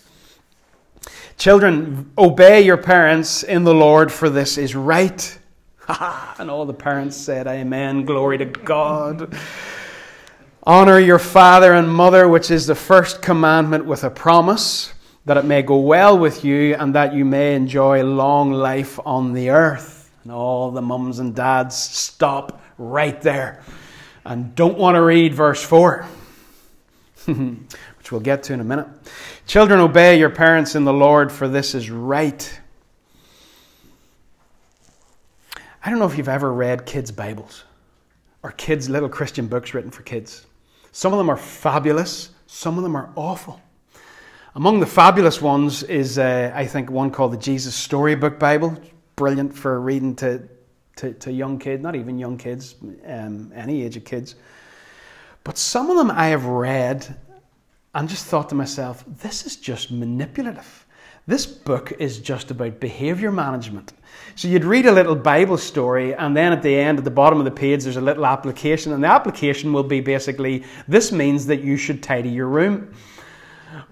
Children, 1.37 2.13
obey 2.17 2.63
your 2.63 2.77
parents 2.77 3.43
in 3.43 3.65
the 3.65 3.75
Lord, 3.75 4.13
for 4.13 4.31
this 4.31 4.57
is 4.57 4.77
right. 4.77 5.39
and 6.39 6.51
all 6.51 6.65
the 6.65 6.73
parents 6.73 7.17
said, 7.17 7.47
Amen. 7.47 8.05
Glory 8.05 8.39
to 8.39 8.47
God. 8.47 9.37
Honor 10.63 10.99
your 10.99 11.19
father 11.19 11.75
and 11.75 11.93
mother, 11.93 12.27
which 12.29 12.51
is 12.51 12.67
the 12.67 12.75
first 12.75 13.21
commandment 13.21 13.85
with 13.85 14.03
a 14.05 14.11
promise, 14.11 14.95
that 15.27 15.37
it 15.37 15.45
may 15.45 15.61
go 15.63 15.79
well 15.79 16.19
with 16.19 16.45
you 16.45 16.75
and 16.77 16.95
that 16.95 17.13
you 17.13 17.25
may 17.25 17.55
enjoy 17.55 18.03
long 18.03 18.51
life 18.51 18.99
on 19.05 19.35
the 19.35 19.51
earth. 19.51 19.94
And 20.25 20.33
all 20.33 20.71
the 20.71 20.83
mums 20.83 21.19
and 21.19 21.35
dads 21.35 21.77
stop 21.77 22.63
right 22.79 23.21
there 23.21 23.63
and 24.25 24.55
don't 24.55 24.79
want 24.79 24.97
to 24.97 25.03
read 25.03 25.35
verse 25.35 25.63
4, 25.63 26.07
which 27.27 28.11
we'll 28.11 28.21
get 28.23 28.43
to 28.45 28.55
in 28.55 28.61
a 28.61 28.65
minute. 28.65 28.89
Children, 29.47 29.81
obey 29.81 30.19
your 30.19 30.31
parents 30.31 30.75
in 30.75 30.85
the 30.85 30.93
Lord, 30.93 31.31
for 31.31 31.47
this 31.47 31.75
is 31.75 31.91
right. 31.91 32.61
I 35.85 35.91
don't 35.91 35.99
know 35.99 36.07
if 36.07 36.17
you've 36.17 36.29
ever 36.29 36.51
read 36.51 36.87
kids' 36.87 37.13
Bibles 37.13 37.65
or 38.43 38.53
kids' 38.53 38.89
little 38.89 39.11
Christian 39.11 39.47
books 39.47 39.75
written 39.75 39.91
for 39.91 40.03
kids. 40.03 40.47
Some 40.93 41.13
of 41.13 41.19
them 41.19 41.29
are 41.29 41.37
fabulous, 41.37 42.31
some 42.47 42.79
of 42.79 42.83
them 42.83 42.97
are 42.97 43.11
awful. 43.17 43.61
Among 44.55 44.81
the 44.81 44.87
fabulous 44.87 45.43
ones 45.43 45.83
is, 45.83 46.19
uh, 46.19 46.53
I 46.55 46.67
think, 46.67 46.91
one 46.91 47.11
called 47.11 47.33
the 47.33 47.37
Jesus 47.37 47.75
Storybook 47.75 48.39
Bible, 48.39 48.81
brilliant 49.17 49.55
for 49.55 49.81
reading 49.81 50.15
to, 50.17 50.43
to, 50.97 51.13
to 51.15 51.33
young 51.33 51.59
kids, 51.59 51.83
not 51.83 51.95
even 51.95 52.19
young 52.19 52.37
kids, 52.37 52.77
um, 53.07 53.53
any 53.55 53.83
age 53.83 53.97
of 53.97 54.05
kids. 54.05 54.35
But 55.45 55.59
some 55.59 55.91
of 55.91 55.97
them 55.97 56.11
I 56.11 56.27
have 56.27 56.47
read 56.47 57.17
and 57.95 58.09
just 58.09 58.27
thought 58.27 58.49
to 58.49 58.55
myself, 58.55 59.05
this 59.07 59.47
is 59.47 59.57
just 59.57 59.91
manipulative. 59.91 60.87
This 61.27 61.47
book 61.47 61.93
is 61.99 62.19
just 62.19 62.51
about 62.51 62.81
behavior 62.81 63.33
management. 63.33 63.95
So 64.35 64.49
you'd 64.49 64.65
read 64.65 64.87
a 64.87 64.93
little 64.93 65.15
Bible 65.15 65.57
story, 65.57 66.15
and 66.15 66.37
then 66.37 66.53
at 66.53 66.63
the 66.63 66.75
end, 66.75 66.99
at 66.99 67.05
the 67.05 67.11
bottom 67.11 67.39
of 67.39 67.47
the 67.47 67.51
page, 67.51 67.85
there's 67.85 67.97
a 67.97 68.01
little 68.01 68.27
application, 68.27 68.93
and 68.93 69.03
the 69.03 69.09
application 69.09 69.73
will 69.73 69.85
be 69.85 70.01
basically 70.01 70.65
this 70.87 71.13
means 71.13 71.47
that 71.47 71.63
you 71.63 71.77
should 71.77 72.03
tidy 72.03 72.29
your 72.29 72.49
room 72.49 72.93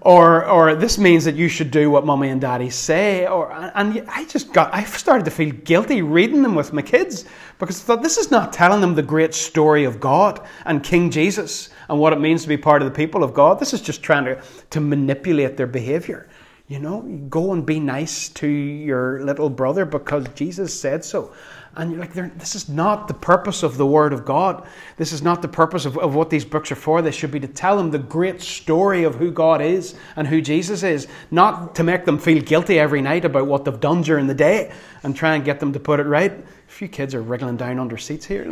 or 0.01 0.45
or 0.45 0.75
this 0.75 0.97
means 0.97 1.25
that 1.25 1.35
you 1.35 1.47
should 1.47 1.71
do 1.71 1.89
what 1.89 2.05
mommy 2.05 2.29
and 2.29 2.41
daddy 2.41 2.69
say 2.69 3.27
or 3.27 3.51
and 3.51 4.03
I 4.07 4.25
just 4.25 4.53
got 4.53 4.73
I 4.73 4.83
started 4.83 5.25
to 5.25 5.31
feel 5.31 5.51
guilty 5.51 6.01
reading 6.01 6.41
them 6.41 6.55
with 6.55 6.73
my 6.73 6.81
kids 6.81 7.25
because 7.59 7.81
I 7.81 7.83
thought 7.85 8.03
this 8.03 8.17
is 8.17 8.31
not 8.31 8.53
telling 8.53 8.81
them 8.81 8.95
the 8.95 9.03
great 9.03 9.33
story 9.33 9.83
of 9.83 9.99
God 9.99 10.45
and 10.65 10.83
King 10.83 11.09
Jesus 11.09 11.69
and 11.89 11.99
what 11.99 12.13
it 12.13 12.19
means 12.19 12.43
to 12.43 12.47
be 12.47 12.57
part 12.57 12.81
of 12.81 12.87
the 12.87 12.95
people 12.95 13.23
of 13.23 13.33
God. 13.33 13.59
This 13.59 13.73
is 13.73 13.81
just 13.81 14.03
trying 14.03 14.25
to 14.25 14.41
to 14.71 14.79
manipulate 14.79 15.57
their 15.57 15.67
behavior. 15.67 16.27
You 16.67 16.79
know 16.79 17.01
go 17.29 17.53
and 17.53 17.65
be 17.65 17.79
nice 17.79 18.29
to 18.29 18.47
your 18.47 19.23
little 19.23 19.49
brother 19.49 19.85
because 19.85 20.27
Jesus 20.29 20.77
said 20.79 21.03
so 21.03 21.33
and 21.75 21.91
you're 21.91 21.99
like, 21.99 22.13
this 22.13 22.53
is 22.53 22.69
not 22.69 23.07
the 23.07 23.15
purpose 23.15 23.63
of 23.63 23.77
the 23.77 23.85
Word 23.85 24.13
of 24.13 24.25
God. 24.25 24.67
This 24.97 25.11
is 25.11 25.23
not 25.23 25.41
the 25.41 25.47
purpose 25.47 25.85
of, 25.85 25.97
of 25.97 26.13
what 26.13 26.29
these 26.29 26.45
books 26.45 26.71
are 26.71 26.75
for. 26.75 27.01
They 27.01 27.09
should 27.09 27.31
be 27.31 27.39
to 27.39 27.47
tell 27.47 27.77
them 27.77 27.89
the 27.89 27.97
great 27.97 28.41
story 28.41 29.03
of 29.03 29.15
who 29.15 29.31
God 29.31 29.59
is 29.59 29.95
and 30.15 30.27
who 30.27 30.39
Jesus 30.39 30.83
is, 30.83 31.07
not 31.31 31.73
to 31.75 31.83
make 31.83 32.05
them 32.05 32.19
feel 32.19 32.43
guilty 32.43 32.77
every 32.77 33.01
night 33.01 33.25
about 33.25 33.47
what 33.47 33.65
they've 33.65 33.79
done 33.79 34.03
during 34.03 34.27
the 34.27 34.35
day 34.35 34.71
and 35.01 35.15
try 35.15 35.33
and 35.33 35.43
get 35.43 35.59
them 35.59 35.73
to 35.73 35.79
put 35.79 35.99
it 35.99 36.05
right. 36.05 36.31
A 36.31 36.71
few 36.71 36.87
kids 36.87 37.15
are 37.15 37.23
wriggling 37.23 37.57
down 37.57 37.79
under 37.79 37.97
seats 37.97 38.25
here. 38.25 38.45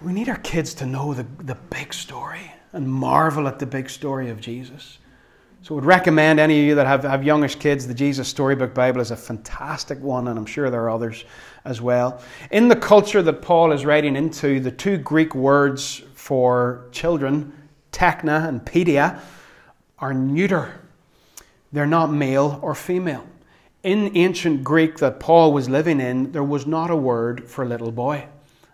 we 0.00 0.14
need 0.14 0.30
our 0.30 0.38
kids 0.38 0.72
to 0.74 0.86
know 0.86 1.12
the, 1.12 1.26
the 1.42 1.56
big 1.68 1.92
story 1.92 2.52
and 2.72 2.90
marvel 2.90 3.46
at 3.46 3.58
the 3.58 3.66
big 3.66 3.90
story 3.90 4.30
of 4.30 4.40
Jesus. 4.40 4.96
So 5.62 5.74
I 5.74 5.76
would 5.76 5.84
recommend 5.84 6.40
any 6.40 6.58
of 6.58 6.66
you 6.66 6.74
that 6.74 6.88
have, 6.88 7.04
have 7.04 7.22
youngish 7.22 7.54
kids, 7.54 7.86
the 7.86 7.94
Jesus 7.94 8.26
Storybook 8.26 8.74
Bible 8.74 9.00
is 9.00 9.12
a 9.12 9.16
fantastic 9.16 10.00
one, 10.00 10.26
and 10.26 10.36
I'm 10.36 10.44
sure 10.44 10.70
there 10.70 10.82
are 10.82 10.90
others 10.90 11.24
as 11.64 11.80
well. 11.80 12.20
In 12.50 12.66
the 12.66 12.74
culture 12.74 13.22
that 13.22 13.42
Paul 13.42 13.70
is 13.70 13.84
writing 13.84 14.16
into, 14.16 14.58
the 14.58 14.72
two 14.72 14.96
Greek 14.96 15.36
words 15.36 16.02
for 16.14 16.88
children, 16.90 17.52
tekna 17.92 18.48
and 18.48 18.60
paidia, 18.64 19.20
are 20.00 20.12
neuter. 20.12 20.80
They're 21.70 21.86
not 21.86 22.12
male 22.12 22.58
or 22.60 22.74
female. 22.74 23.24
In 23.84 24.16
ancient 24.16 24.64
Greek 24.64 24.96
that 24.96 25.20
Paul 25.20 25.52
was 25.52 25.68
living 25.68 26.00
in, 26.00 26.32
there 26.32 26.42
was 26.42 26.66
not 26.66 26.90
a 26.90 26.96
word 26.96 27.48
for 27.48 27.64
little 27.64 27.92
boy, 27.92 28.26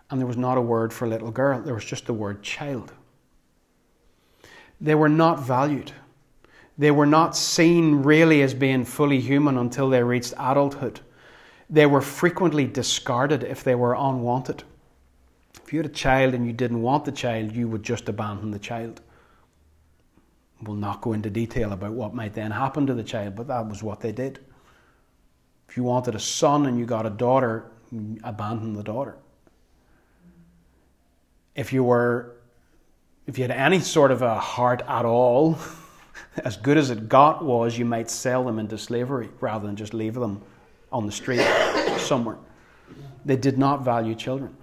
and 0.09 0.19
there 0.19 0.27
was 0.27 0.39
not 0.39 0.57
a 0.57 0.63
word 0.63 0.95
for 0.95 1.07
little 1.07 1.31
girl. 1.31 1.61
There 1.61 1.75
was 1.75 1.85
just 1.85 2.07
the 2.07 2.15
word 2.15 2.43
child. 2.43 2.95
They 4.81 4.95
were 4.95 5.11
not 5.11 5.43
valued. 5.43 5.93
They 6.79 6.93
were 6.93 7.07
not 7.07 7.37
seen 7.37 8.03
really 8.05 8.41
as 8.43 8.55
being 8.55 8.85
fully 8.85 9.21
human 9.21 9.59
until 9.59 9.91
they 9.91 10.03
reached 10.03 10.33
adulthood. 10.39 11.01
They 11.69 11.87
were 11.87 12.01
frequently 12.01 12.67
discarded 12.67 13.43
if 13.43 13.65
they 13.65 13.75
were 13.75 13.95
unwanted. 13.95 14.63
If 15.63 15.73
you 15.73 15.81
had 15.81 15.87
a 15.87 15.95
child 15.95 16.35
and 16.35 16.47
you 16.47 16.53
didn't 16.53 16.81
want 16.81 17.05
the 17.05 17.13
child, 17.13 17.53
you 17.55 17.69
would 17.69 17.83
just 17.83 18.09
abandon 18.09 18.53
the 18.53 18.59
child. 18.61 19.01
We'll 20.63 20.77
not 20.77 21.01
go 21.01 21.13
into 21.13 21.31
detail 21.31 21.73
about 21.73 21.93
what 21.93 22.15
might 22.15 22.35
then 22.35 22.53
happen 22.53 22.87
to 22.87 22.95
the 22.95 23.03
child, 23.03 23.35
but 23.35 23.49
that 23.49 23.69
was 23.69 23.83
what 23.83 24.01
they 24.01 24.13
did. 24.13 24.39
If 25.69 25.77
you 25.77 25.83
wanted 25.83 26.15
a 26.15 26.21
son 26.21 26.67
and 26.67 26.79
you 26.79 26.87
got 26.87 27.07
a 27.07 27.11
daughter, 27.11 27.71
abandon 28.25 28.73
the 28.73 28.83
daughter. 28.83 29.17
If 31.55 31.73
you 31.73 31.83
were 31.83 32.37
if 33.27 33.37
you 33.37 33.45
had 33.45 33.51
any 33.51 33.81
sort 33.81 34.11
of 34.11 34.23
a 34.23 34.41
heart 34.41 34.81
at 34.89 35.05
all, 35.05 35.59
as 36.41 36.57
good 36.57 36.77
as 36.77 36.91
it 36.91 37.09
got 37.09 37.45
was 37.45 37.79
you 37.79 37.85
might 37.85 38.11
sell 38.11 38.45
them 38.45 38.59
into 38.59 38.79
slavery 38.79 39.31
rather 39.41 39.67
than 39.67 39.77
just 39.77 39.95
leave 39.95 40.15
them 40.15 40.43
on 40.93 41.07
the 41.07 41.13
street 41.13 41.41
somewhere. 41.99 42.39
They 43.25 43.37
did 43.37 43.59
not 43.59 43.85
value 43.85 44.15
children. 44.15 44.57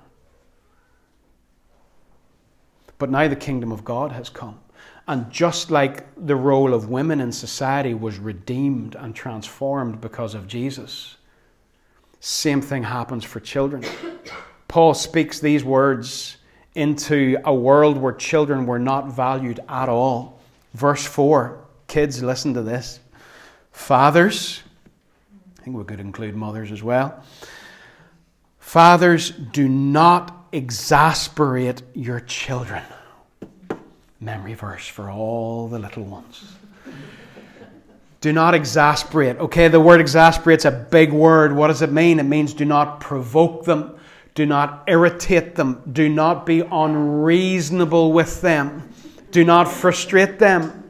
But 2.98 3.10
now 3.10 3.28
the 3.28 3.36
kingdom 3.36 3.72
of 3.72 3.84
God 3.84 4.12
has 4.12 4.30
come. 4.30 4.60
And 5.08 5.30
just 5.30 5.70
like 5.70 6.06
the 6.26 6.36
role 6.36 6.74
of 6.74 6.90
women 6.90 7.22
in 7.22 7.32
society 7.32 7.94
was 7.94 8.18
redeemed 8.18 8.96
and 8.96 9.14
transformed 9.14 10.02
because 10.02 10.34
of 10.34 10.48
Jesus, 10.48 11.18
same 12.20 12.62
thing 12.62 12.84
happens 12.84 13.24
for 13.24 13.40
children. 13.40 13.84
Paul 14.68 14.94
speaks 14.94 15.40
these 15.40 15.64
words 15.64 16.38
into 16.74 17.38
a 17.46 17.54
world 17.54 17.98
where 17.98 18.14
children 18.14 18.66
were 18.66 18.80
not 18.80 19.08
valued 19.12 19.60
at 19.70 19.90
all. 19.90 20.40
Verse 20.74 21.06
4 21.06 21.65
Kids, 21.96 22.22
listen 22.22 22.54
to 22.56 22.62
this. 22.62 23.00
Fathers, 23.72 24.62
I 25.58 25.64
think 25.64 25.78
we 25.78 25.84
could 25.86 26.02
include 26.02 26.36
mothers 26.36 26.74
as 26.74 26.84
well. 26.84 27.24
Fathers, 28.60 29.30
do 29.30 29.70
not 29.70 30.48
exasperate 30.52 31.84
your 31.94 32.20
children. 32.20 32.84
Memory 34.20 34.56
verse 34.56 34.86
for 34.86 35.10
all 35.10 35.70
the 35.70 35.80
little 35.80 36.04
ones. 36.04 36.56
Do 38.20 38.34
not 38.34 38.54
exasperate. 38.56 39.38
Okay, 39.38 39.70
the 39.70 39.80
word 39.80 40.02
exasperate's 40.02 40.66
a 40.66 40.72
big 40.72 41.14
word. 41.14 41.56
What 41.56 41.68
does 41.68 41.82
it 41.82 41.94
mean? 41.94 42.20
It 42.20 42.24
means 42.24 42.54
do 42.54 42.66
not 42.66 43.00
provoke 43.00 43.64
them, 43.64 43.98
do 44.34 44.46
not 44.46 44.84
irritate 44.88 45.56
them, 45.56 45.82
do 45.94 46.10
not 46.10 46.46
be 46.46 46.60
unreasonable 46.60 48.12
with 48.12 48.42
them, 48.42 48.90
do 49.32 49.46
not 49.46 49.72
frustrate 49.72 50.40
them. 50.40 50.82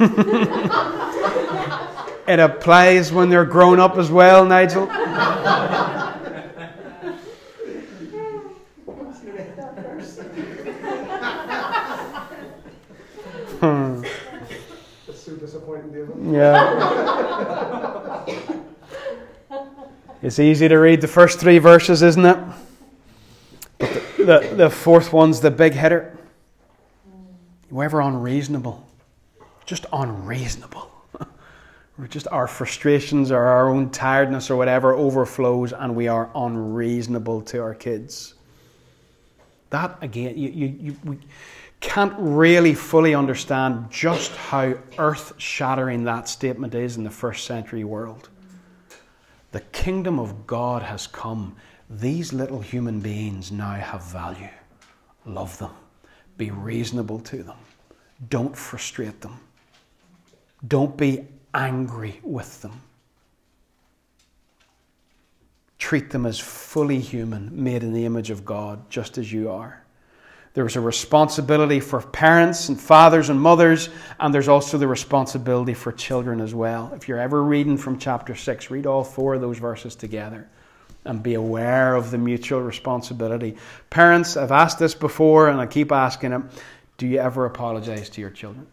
it 2.28 2.38
applies 2.38 3.12
when 3.12 3.28
they're 3.28 3.44
grown 3.44 3.80
up 3.80 3.98
as 3.98 4.10
well, 4.10 4.44
Nigel. 4.44 4.86
hmm 13.60 14.04
disappointing, 15.38 15.92
David. 15.92 16.32
Yeah. 16.32 18.24
it's 20.22 20.38
easy 20.38 20.68
to 20.68 20.76
read 20.76 21.00
the 21.00 21.08
first 21.08 21.38
three 21.38 21.58
verses, 21.58 22.02
isn't 22.02 22.24
it? 22.24 22.38
But 23.78 23.92
the, 23.92 24.24
the, 24.24 24.54
the 24.56 24.70
fourth 24.70 25.12
one's 25.12 25.40
the 25.40 25.50
big 25.50 25.74
hitter. 25.74 26.16
Whoever 27.70 28.00
unreasonable, 28.00 28.87
just 29.68 29.84
unreasonable. 29.92 30.90
Just 32.08 32.28
our 32.28 32.46
frustrations 32.46 33.30
or 33.32 33.42
our 33.42 33.68
own 33.68 33.90
tiredness 33.90 34.50
or 34.50 34.56
whatever 34.56 34.94
overflows, 34.94 35.72
and 35.72 35.96
we 35.96 36.06
are 36.06 36.30
unreasonable 36.34 37.42
to 37.42 37.60
our 37.60 37.74
kids. 37.74 38.34
That 39.70 39.98
again, 40.00 40.38
you, 40.38 40.48
you, 40.48 40.76
you 40.80 40.96
we, 41.04 41.18
can't 41.80 42.14
really 42.16 42.72
fully 42.72 43.14
understand 43.16 43.90
just 43.90 44.30
how 44.36 44.74
earth 44.96 45.34
shattering 45.38 46.04
that 46.04 46.28
statement 46.28 46.74
is 46.74 46.96
in 46.96 47.04
the 47.04 47.10
first 47.10 47.44
century 47.44 47.84
world. 47.84 48.28
The 49.50 49.60
kingdom 49.60 50.18
of 50.18 50.46
God 50.46 50.82
has 50.82 51.08
come. 51.08 51.56
These 51.90 52.32
little 52.32 52.60
human 52.60 53.00
beings 53.00 53.50
now 53.50 53.72
have 53.74 54.04
value. 54.04 54.48
Love 55.26 55.58
them. 55.58 55.72
Be 56.36 56.52
reasonable 56.52 57.18
to 57.20 57.42
them. 57.42 57.58
Don't 58.30 58.56
frustrate 58.56 59.20
them. 59.20 59.40
Don't 60.66 60.96
be 60.96 61.26
angry 61.54 62.20
with 62.22 62.62
them. 62.62 62.80
Treat 65.78 66.10
them 66.10 66.26
as 66.26 66.38
fully 66.38 66.98
human, 66.98 67.62
made 67.62 67.82
in 67.82 67.92
the 67.92 68.04
image 68.04 68.30
of 68.30 68.44
God, 68.44 68.90
just 68.90 69.16
as 69.16 69.32
you 69.32 69.50
are. 69.50 69.82
There's 70.54 70.74
a 70.74 70.80
responsibility 70.80 71.78
for 71.78 72.00
parents 72.00 72.68
and 72.68 72.80
fathers 72.80 73.30
and 73.30 73.40
mothers, 73.40 73.90
and 74.18 74.34
there's 74.34 74.48
also 74.48 74.76
the 74.76 74.88
responsibility 74.88 75.74
for 75.74 75.92
children 75.92 76.40
as 76.40 76.52
well. 76.52 76.92
If 76.96 77.06
you're 77.06 77.20
ever 77.20 77.42
reading 77.44 77.76
from 77.76 77.98
chapter 77.98 78.34
6, 78.34 78.70
read 78.70 78.86
all 78.86 79.04
four 79.04 79.34
of 79.34 79.40
those 79.40 79.58
verses 79.58 79.94
together 79.94 80.48
and 81.04 81.22
be 81.22 81.34
aware 81.34 81.94
of 81.94 82.10
the 82.10 82.18
mutual 82.18 82.60
responsibility. 82.60 83.56
Parents, 83.88 84.36
I've 84.36 84.50
asked 84.50 84.80
this 84.80 84.94
before 84.94 85.48
and 85.48 85.60
I 85.60 85.66
keep 85.66 85.92
asking 85.92 86.30
them 86.30 86.50
do 86.96 87.06
you 87.06 87.20
ever 87.20 87.46
apologize 87.46 88.10
to 88.10 88.20
your 88.20 88.30
children? 88.30 88.66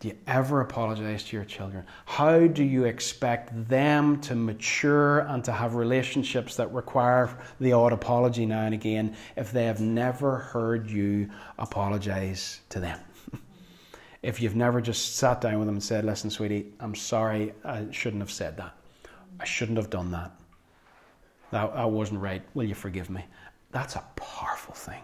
Do 0.00 0.08
you 0.08 0.16
ever 0.26 0.62
apologize 0.62 1.24
to 1.24 1.36
your 1.36 1.44
children? 1.44 1.84
How 2.06 2.46
do 2.46 2.64
you 2.64 2.84
expect 2.86 3.68
them 3.68 4.18
to 4.22 4.34
mature 4.34 5.20
and 5.20 5.44
to 5.44 5.52
have 5.52 5.74
relationships 5.74 6.56
that 6.56 6.72
require 6.72 7.36
the 7.60 7.74
odd 7.74 7.92
apology 7.92 8.46
now 8.46 8.62
and 8.62 8.72
again 8.72 9.14
if 9.36 9.52
they 9.52 9.66
have 9.66 9.82
never 9.82 10.38
heard 10.38 10.90
you 10.90 11.28
apologize 11.58 12.60
to 12.70 12.80
them? 12.80 12.98
if 14.22 14.40
you've 14.40 14.56
never 14.56 14.80
just 14.80 15.16
sat 15.16 15.42
down 15.42 15.58
with 15.58 15.66
them 15.66 15.76
and 15.76 15.84
said, 15.84 16.06
Listen, 16.06 16.30
sweetie, 16.30 16.72
I'm 16.80 16.94
sorry, 16.94 17.52
I 17.62 17.86
shouldn't 17.90 18.22
have 18.22 18.32
said 18.32 18.56
that. 18.56 18.74
I 19.38 19.44
shouldn't 19.44 19.76
have 19.76 19.90
done 19.90 20.12
that. 20.12 20.32
That, 21.50 21.74
that 21.74 21.90
wasn't 21.90 22.20
right. 22.20 22.42
Will 22.54 22.64
you 22.64 22.74
forgive 22.74 23.10
me? 23.10 23.26
That's 23.70 23.96
a 23.96 24.04
powerful 24.16 24.74
thing. 24.74 25.02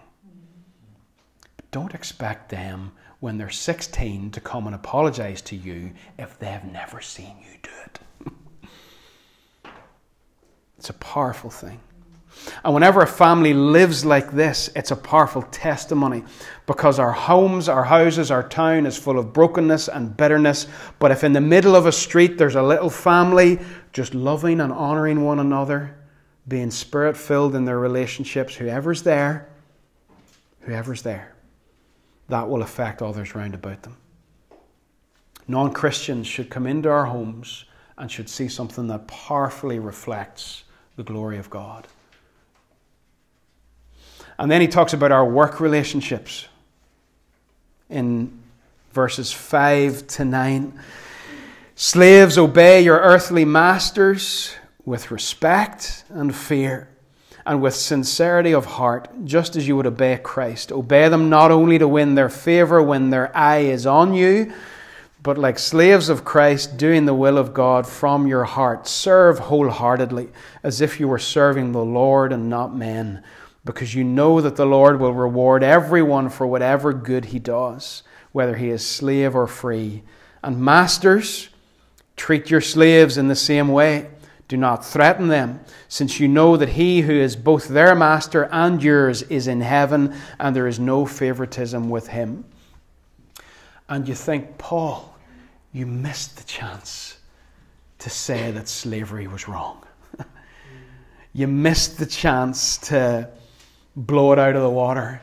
But 1.58 1.70
don't 1.70 1.94
expect 1.94 2.48
them 2.48 2.92
when 3.26 3.38
they're 3.38 3.50
16 3.50 4.30
to 4.30 4.40
come 4.40 4.66
and 4.66 4.76
apologize 4.76 5.42
to 5.42 5.56
you 5.56 5.90
if 6.16 6.38
they've 6.38 6.62
never 6.62 7.00
seen 7.00 7.36
you 7.40 7.58
do 7.60 7.70
it. 7.84 8.30
it's 10.78 10.90
a 10.90 10.92
powerful 10.92 11.50
thing. 11.50 11.80
And 12.64 12.72
whenever 12.72 13.02
a 13.02 13.06
family 13.08 13.52
lives 13.52 14.04
like 14.04 14.30
this, 14.30 14.70
it's 14.76 14.92
a 14.92 14.96
powerful 14.96 15.42
testimony 15.42 16.22
because 16.66 17.00
our 17.00 17.10
homes, 17.10 17.68
our 17.68 17.82
houses, 17.82 18.30
our 18.30 18.48
town 18.48 18.86
is 18.86 18.96
full 18.96 19.18
of 19.18 19.32
brokenness 19.32 19.88
and 19.88 20.16
bitterness. 20.16 20.68
But 21.00 21.10
if 21.10 21.24
in 21.24 21.32
the 21.32 21.40
middle 21.40 21.74
of 21.74 21.86
a 21.86 21.90
street 21.90 22.38
there's 22.38 22.54
a 22.54 22.62
little 22.62 22.90
family 22.90 23.58
just 23.92 24.14
loving 24.14 24.60
and 24.60 24.72
honoring 24.72 25.24
one 25.24 25.40
another, 25.40 25.98
being 26.46 26.70
spirit 26.70 27.16
filled 27.16 27.56
in 27.56 27.64
their 27.64 27.80
relationships, 27.80 28.54
whoever's 28.54 29.02
there, 29.02 29.48
whoever's 30.60 31.02
there, 31.02 31.35
that 32.28 32.48
will 32.48 32.62
affect 32.62 33.02
others 33.02 33.34
round 33.34 33.54
about 33.54 33.82
them. 33.82 33.96
Non 35.48 35.72
Christians 35.72 36.26
should 36.26 36.50
come 36.50 36.66
into 36.66 36.88
our 36.88 37.04
homes 37.04 37.64
and 37.98 38.10
should 38.10 38.28
see 38.28 38.48
something 38.48 38.88
that 38.88 39.06
powerfully 39.06 39.78
reflects 39.78 40.64
the 40.96 41.02
glory 41.02 41.38
of 41.38 41.48
God. 41.50 41.86
And 44.38 44.50
then 44.50 44.60
he 44.60 44.68
talks 44.68 44.92
about 44.92 45.12
our 45.12 45.24
work 45.24 45.60
relationships 45.60 46.48
in 47.88 48.38
verses 48.92 49.32
5 49.32 50.06
to 50.08 50.24
9. 50.24 50.78
Slaves, 51.74 52.36
obey 52.38 52.82
your 52.82 52.98
earthly 52.98 53.44
masters 53.44 54.54
with 54.84 55.10
respect 55.10 56.04
and 56.10 56.34
fear 56.34 56.88
and 57.46 57.62
with 57.62 57.76
sincerity 57.76 58.52
of 58.52 58.64
heart, 58.66 59.08
just 59.24 59.54
as 59.54 59.68
you 59.68 59.76
would 59.76 59.86
obey 59.86 60.18
Christ. 60.20 60.72
Obey 60.72 61.08
them 61.08 61.30
not 61.30 61.52
only 61.52 61.78
to 61.78 61.86
win 61.86 62.16
their 62.16 62.28
favor 62.28 62.82
when 62.82 63.10
their 63.10 63.34
eye 63.36 63.58
is 63.58 63.86
on 63.86 64.14
you, 64.14 64.52
but 65.22 65.38
like 65.38 65.58
slaves 65.58 66.08
of 66.08 66.24
Christ, 66.24 66.76
doing 66.76 67.06
the 67.06 67.14
will 67.14 67.38
of 67.38 67.54
God 67.54 67.86
from 67.86 68.26
your 68.26 68.44
heart. 68.44 68.88
Serve 68.88 69.38
wholeheartedly, 69.38 70.28
as 70.64 70.80
if 70.80 70.98
you 70.98 71.06
were 71.06 71.20
serving 71.20 71.70
the 71.70 71.84
Lord 71.84 72.32
and 72.32 72.50
not 72.50 72.74
men, 72.74 73.22
because 73.64 73.94
you 73.94 74.02
know 74.02 74.40
that 74.40 74.56
the 74.56 74.66
Lord 74.66 74.98
will 74.98 75.12
reward 75.12 75.62
everyone 75.62 76.28
for 76.30 76.46
whatever 76.48 76.92
good 76.92 77.26
he 77.26 77.38
does, 77.38 78.02
whether 78.32 78.56
he 78.56 78.70
is 78.70 78.84
slave 78.84 79.36
or 79.36 79.46
free. 79.46 80.02
And 80.42 80.60
masters, 80.60 81.48
treat 82.16 82.50
your 82.50 82.60
slaves 82.60 83.16
in 83.16 83.28
the 83.28 83.36
same 83.36 83.68
way. 83.68 84.08
Do 84.48 84.56
not 84.56 84.84
threaten 84.84 85.28
them, 85.28 85.60
since 85.88 86.20
you 86.20 86.28
know 86.28 86.56
that 86.56 86.70
he 86.70 87.00
who 87.00 87.12
is 87.12 87.34
both 87.34 87.66
their 87.66 87.94
master 87.94 88.48
and 88.52 88.80
yours 88.82 89.22
is 89.22 89.48
in 89.48 89.60
heaven, 89.60 90.14
and 90.38 90.54
there 90.54 90.68
is 90.68 90.78
no 90.78 91.04
favoritism 91.04 91.90
with 91.90 92.08
him. 92.08 92.44
And 93.88 94.06
you 94.06 94.14
think, 94.14 94.56
Paul, 94.56 95.16
you 95.72 95.86
missed 95.86 96.36
the 96.36 96.44
chance 96.44 97.18
to 97.98 98.10
say 98.10 98.50
that 98.52 98.68
slavery 98.68 99.26
was 99.26 99.48
wrong. 99.48 99.82
you 101.32 101.48
missed 101.48 101.98
the 101.98 102.06
chance 102.06 102.78
to 102.78 103.28
blow 103.96 104.32
it 104.32 104.38
out 104.38 104.54
of 104.54 104.62
the 104.62 104.70
water. 104.70 105.20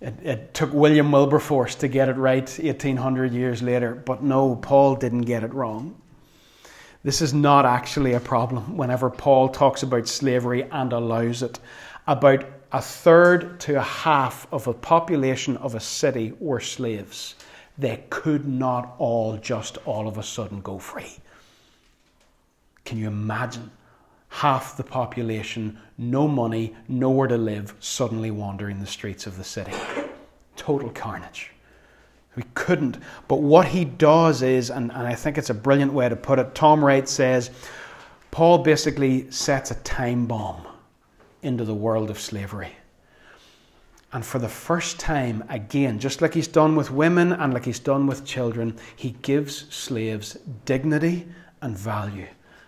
It, 0.00 0.14
it, 0.22 0.54
took 0.54 0.72
William 0.72 1.12
Wilberforce 1.12 1.74
to 1.76 1.88
get 1.88 2.08
it 2.08 2.16
right 2.16 2.48
1800 2.48 3.32
years 3.32 3.62
later, 3.62 3.94
but 3.94 4.22
no, 4.22 4.56
Paul 4.56 4.96
didn't 4.96 5.22
get 5.22 5.44
it 5.44 5.52
wrong. 5.52 5.99
This 7.02 7.22
is 7.22 7.32
not 7.32 7.64
actually 7.64 8.12
a 8.12 8.20
problem 8.20 8.76
whenever 8.76 9.08
Paul 9.08 9.48
talks 9.48 9.82
about 9.82 10.06
slavery 10.06 10.64
and 10.64 10.92
allows 10.92 11.42
it. 11.42 11.58
About 12.06 12.44
a 12.72 12.82
third 12.82 13.58
to 13.60 13.76
a 13.76 13.82
half 13.82 14.46
of 14.52 14.64
the 14.64 14.74
population 14.74 15.56
of 15.56 15.74
a 15.74 15.80
city 15.80 16.34
were 16.38 16.60
slaves. 16.60 17.36
They 17.78 18.04
could 18.10 18.46
not 18.46 18.94
all 18.98 19.38
just 19.38 19.78
all 19.86 20.06
of 20.06 20.18
a 20.18 20.22
sudden 20.22 20.60
go 20.60 20.78
free. 20.78 21.16
Can 22.84 22.98
you 22.98 23.08
imagine 23.08 23.70
half 24.28 24.76
the 24.76 24.84
population, 24.84 25.78
no 25.96 26.28
money, 26.28 26.76
nowhere 26.86 27.28
to 27.28 27.38
live, 27.38 27.74
suddenly 27.80 28.30
wandering 28.30 28.78
the 28.78 28.86
streets 28.86 29.26
of 29.26 29.38
the 29.38 29.44
city? 29.44 29.72
Total 30.56 30.90
carnage. 30.90 31.52
We 32.36 32.44
couldn't. 32.54 32.98
But 33.28 33.40
what 33.40 33.66
he 33.66 33.84
does 33.84 34.42
is, 34.42 34.70
and, 34.70 34.92
and 34.92 35.06
I 35.06 35.14
think 35.14 35.36
it's 35.36 35.50
a 35.50 35.54
brilliant 35.54 35.92
way 35.92 36.08
to 36.08 36.16
put 36.16 36.38
it, 36.38 36.54
Tom 36.54 36.84
Wright 36.84 37.08
says, 37.08 37.50
Paul 38.30 38.58
basically 38.58 39.30
sets 39.30 39.70
a 39.70 39.74
time 39.76 40.26
bomb 40.26 40.66
into 41.42 41.64
the 41.64 41.74
world 41.74 42.10
of 42.10 42.20
slavery. 42.20 42.72
And 44.12 44.24
for 44.24 44.38
the 44.38 44.48
first 44.48 44.98
time, 44.98 45.44
again, 45.48 45.98
just 45.98 46.20
like 46.20 46.34
he's 46.34 46.48
done 46.48 46.74
with 46.74 46.90
women 46.90 47.32
and 47.32 47.54
like 47.54 47.64
he's 47.64 47.78
done 47.78 48.06
with 48.06 48.24
children, 48.24 48.76
he 48.96 49.10
gives 49.22 49.72
slaves 49.74 50.36
dignity 50.64 51.26
and 51.62 51.76
value 51.76 52.26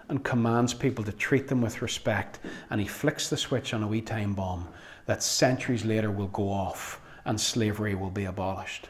and 0.09 0.22
commands 0.22 0.75
people 0.75 1.05
to 1.05 1.12
treat 1.12 1.48
them 1.48 1.61
with 1.61 1.83
respect. 1.83 2.38
And 2.70 2.81
he 2.81 2.87
flicks 2.87 3.29
the 3.29 3.37
switch 3.37 3.75
on 3.75 3.83
a 3.83 3.88
wee 3.88 4.01
time 4.01 4.35
bomb 4.35 4.68
that 5.07 5.22
centuries 5.22 5.85
later 5.85 6.11
will 6.11 6.29
go 6.29 6.48
off 6.48 7.01
and 7.25 7.40
slavery 7.40 7.94
will 7.94 8.11
be 8.11 8.25
abolished. 8.25 8.88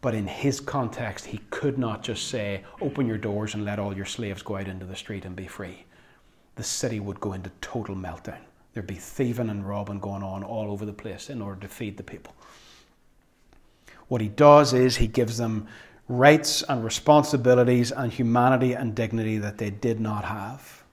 But 0.00 0.14
in 0.14 0.26
his 0.26 0.60
context, 0.60 1.26
he 1.26 1.40
could 1.50 1.78
not 1.78 2.02
just 2.02 2.28
say, 2.28 2.64
Open 2.80 3.06
your 3.06 3.18
doors 3.18 3.54
and 3.54 3.64
let 3.64 3.78
all 3.78 3.96
your 3.96 4.06
slaves 4.06 4.42
go 4.42 4.56
out 4.56 4.68
into 4.68 4.86
the 4.86 4.94
street 4.94 5.24
and 5.24 5.34
be 5.34 5.46
free. 5.46 5.84
The 6.54 6.62
city 6.62 7.00
would 7.00 7.20
go 7.20 7.32
into 7.32 7.50
total 7.60 7.96
meltdown. 7.96 8.38
There'd 8.72 8.86
be 8.86 8.94
thieving 8.94 9.50
and 9.50 9.66
robbing 9.68 9.98
going 9.98 10.22
on 10.22 10.44
all 10.44 10.70
over 10.70 10.84
the 10.86 10.92
place 10.92 11.30
in 11.30 11.42
order 11.42 11.60
to 11.60 11.68
feed 11.68 11.96
the 11.96 12.02
people. 12.02 12.34
What 14.06 14.20
he 14.20 14.28
does 14.28 14.72
is 14.72 14.96
he 14.96 15.06
gives 15.06 15.36
them 15.36 15.66
rights 16.08 16.62
and 16.62 16.84
responsibilities 16.84 17.92
and 17.92 18.12
humanity 18.12 18.72
and 18.72 18.94
dignity 18.94 19.38
that 19.38 19.58
they 19.58 19.70
did 19.70 20.00
not 20.00 20.24
have. 20.24 20.84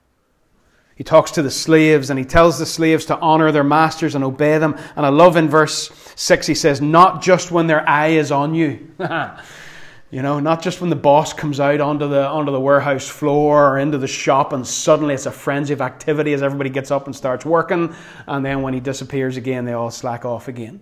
He 0.96 1.04
talks 1.04 1.32
to 1.32 1.42
the 1.42 1.52
slaves 1.52 2.10
and 2.10 2.18
he 2.18 2.24
tells 2.24 2.58
the 2.58 2.66
slaves 2.66 3.06
to 3.06 3.20
honor 3.20 3.52
their 3.52 3.66
masters 3.66 4.16
and 4.16 4.24
obey 4.24 4.58
them. 4.58 4.78
And 4.96 5.06
I 5.06 5.10
love 5.10 5.36
in 5.36 5.50
verse 5.50 5.92
6, 6.16 6.48
he 6.48 6.56
says, 6.56 6.80
Not 6.80 7.22
just 7.22 7.52
when 7.52 7.68
their 7.68 7.88
eye 7.88 8.10
is 8.10 8.32
on 8.32 8.56
you. 8.56 8.92
you 10.12 10.22
know, 10.22 10.40
not 10.40 10.62
just 10.62 10.80
when 10.80 10.90
the 10.90 10.96
boss 10.96 11.34
comes 11.34 11.60
out 11.60 11.82
onto 11.82 12.08
the, 12.08 12.26
onto 12.26 12.54
the 12.54 12.60
warehouse 12.62 13.10
floor 13.10 13.70
or 13.70 13.78
into 13.78 13.98
the 13.98 14.08
shop 14.08 14.54
and 14.54 14.66
suddenly 14.66 15.14
it's 15.14 15.26
a 15.26 15.32
frenzy 15.32 15.74
of 15.74 15.82
activity 15.82 16.32
as 16.32 16.42
everybody 16.42 16.70
gets 16.70 16.92
up 16.92 17.08
and 17.08 17.16
starts 17.16 17.46
working. 17.46 17.94
And 18.26 18.46
then 18.46 18.62
when 18.62 18.74
he 18.74 18.80
disappears 18.80 19.36
again, 19.36 19.66
they 19.66 19.74
all 19.74 19.92
slack 19.92 20.24
off 20.24 20.48
again. 20.48 20.82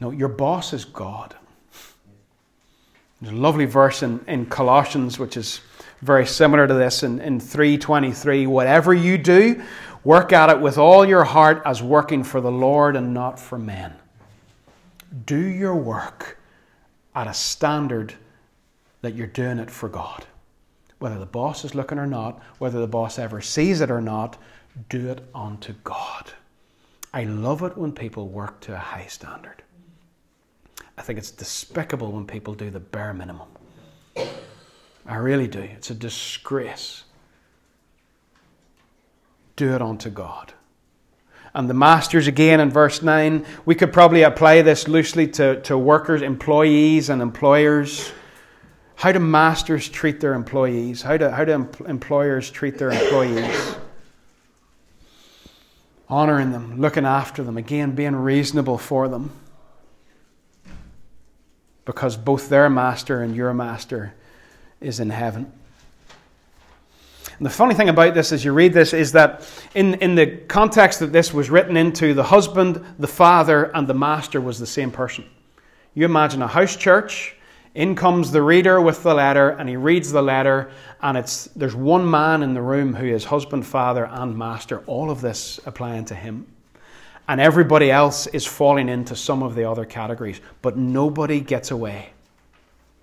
No, 0.00 0.10
your 0.10 0.28
boss 0.28 0.72
is 0.72 0.84
God. 0.84 1.36
There's 3.20 3.32
a 3.32 3.40
lovely 3.40 3.66
verse 3.66 4.02
in, 4.02 4.18
in 4.26 4.46
Colossians, 4.46 5.16
which 5.16 5.36
is 5.36 5.60
very 6.02 6.26
similar 6.26 6.66
to 6.66 6.74
this 6.74 7.04
in, 7.04 7.20
in 7.20 7.38
323 7.40 8.46
whatever 8.46 8.92
you 8.92 9.16
do 9.16 9.62
work 10.04 10.32
at 10.32 10.50
it 10.50 10.60
with 10.60 10.76
all 10.76 11.04
your 11.04 11.24
heart 11.24 11.62
as 11.64 11.80
working 11.80 12.24
for 12.24 12.40
the 12.40 12.50
lord 12.50 12.96
and 12.96 13.14
not 13.14 13.38
for 13.38 13.56
men. 13.56 13.94
Do 15.26 15.38
your 15.38 15.76
work 15.76 16.38
at 17.14 17.28
a 17.28 17.34
standard 17.34 18.14
that 19.02 19.14
you're 19.14 19.28
doing 19.28 19.58
it 19.58 19.70
for 19.70 19.88
god. 19.88 20.26
Whether 20.98 21.18
the 21.18 21.26
boss 21.26 21.64
is 21.64 21.74
looking 21.74 21.98
or 21.98 22.06
not 22.06 22.42
whether 22.58 22.80
the 22.80 22.88
boss 22.88 23.18
ever 23.18 23.40
sees 23.40 23.80
it 23.80 23.90
or 23.90 24.00
not 24.00 24.36
do 24.88 25.08
it 25.08 25.24
unto 25.34 25.72
god. 25.84 26.32
I 27.14 27.24
love 27.24 27.62
it 27.62 27.76
when 27.76 27.92
people 27.92 28.28
work 28.28 28.60
to 28.62 28.74
a 28.74 28.78
high 28.78 29.06
standard. 29.06 29.62
I 30.98 31.02
think 31.02 31.18
it's 31.18 31.30
despicable 31.30 32.10
when 32.10 32.26
people 32.26 32.54
do 32.54 32.70
the 32.70 32.80
bare 32.80 33.14
minimum 33.14 33.48
I 35.06 35.16
really 35.16 35.48
do. 35.48 35.60
It's 35.60 35.90
a 35.90 35.94
disgrace. 35.94 37.04
Do 39.56 39.74
it 39.74 39.82
unto 39.82 40.10
God. 40.10 40.52
And 41.54 41.68
the 41.68 41.74
masters, 41.74 42.28
again 42.28 42.60
in 42.60 42.70
verse 42.70 43.02
9, 43.02 43.44
we 43.66 43.74
could 43.74 43.92
probably 43.92 44.22
apply 44.22 44.62
this 44.62 44.88
loosely 44.88 45.26
to, 45.28 45.60
to 45.62 45.76
workers, 45.76 46.22
employees, 46.22 47.10
and 47.10 47.20
employers. 47.20 48.10
How 48.94 49.12
do 49.12 49.18
masters 49.18 49.88
treat 49.88 50.20
their 50.20 50.32
employees? 50.32 51.02
How 51.02 51.16
do, 51.16 51.28
how 51.28 51.44
do 51.44 51.68
employers 51.86 52.50
treat 52.50 52.78
their 52.78 52.90
employees? 52.90 53.74
Honoring 56.08 56.52
them, 56.52 56.80
looking 56.80 57.04
after 57.04 57.42
them, 57.42 57.58
again, 57.58 57.94
being 57.94 58.16
reasonable 58.16 58.78
for 58.78 59.08
them. 59.08 59.32
Because 61.84 62.16
both 62.16 62.48
their 62.48 62.70
master 62.70 63.22
and 63.22 63.34
your 63.34 63.52
master 63.52 64.14
is 64.82 65.00
in 65.00 65.10
heaven. 65.10 65.52
And 67.38 67.46
the 67.46 67.50
funny 67.50 67.74
thing 67.74 67.88
about 67.88 68.14
this 68.14 68.30
as 68.30 68.44
you 68.44 68.52
read 68.52 68.72
this 68.72 68.92
is 68.92 69.12
that 69.12 69.48
in, 69.74 69.94
in 69.94 70.14
the 70.14 70.36
context 70.46 71.00
that 71.00 71.12
this 71.12 71.34
was 71.34 71.50
written 71.50 71.76
into, 71.76 72.14
the 72.14 72.22
husband, 72.22 72.84
the 72.98 73.08
father, 73.08 73.64
and 73.74 73.88
the 73.88 73.94
master 73.94 74.40
was 74.40 74.58
the 74.58 74.66
same 74.66 74.90
person. 74.90 75.24
You 75.94 76.04
imagine 76.04 76.40
a 76.42 76.46
house 76.46 76.76
church, 76.76 77.34
in 77.74 77.94
comes 77.94 78.30
the 78.30 78.42
reader 78.42 78.80
with 78.80 79.02
the 79.02 79.14
letter, 79.14 79.50
and 79.50 79.68
he 79.68 79.76
reads 79.76 80.12
the 80.12 80.22
letter, 80.22 80.70
and 81.00 81.16
it's 81.16 81.46
there's 81.56 81.74
one 81.74 82.08
man 82.08 82.42
in 82.42 82.54
the 82.54 82.62
room 82.62 82.94
who 82.94 83.06
is 83.06 83.24
husband, 83.24 83.66
father, 83.66 84.06
and 84.06 84.36
master, 84.36 84.82
all 84.86 85.10
of 85.10 85.20
this 85.20 85.58
applying 85.64 86.04
to 86.06 86.14
him. 86.14 86.46
And 87.28 87.40
everybody 87.40 87.90
else 87.90 88.26
is 88.28 88.44
falling 88.44 88.88
into 88.88 89.16
some 89.16 89.42
of 89.42 89.54
the 89.54 89.64
other 89.64 89.84
categories, 89.84 90.40
but 90.60 90.76
nobody 90.76 91.40
gets 91.40 91.70
away. 91.70 92.10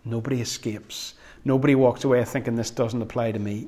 Nobody 0.06 0.40
escapes. 0.40 1.16
Nobody 1.46 1.76
walks 1.76 2.04
away 2.04 2.24
thinking 2.26 2.56
this 2.56 2.72
doesn't 2.72 3.02
apply 3.02 3.32
to 3.32 3.40
me. 3.40 3.68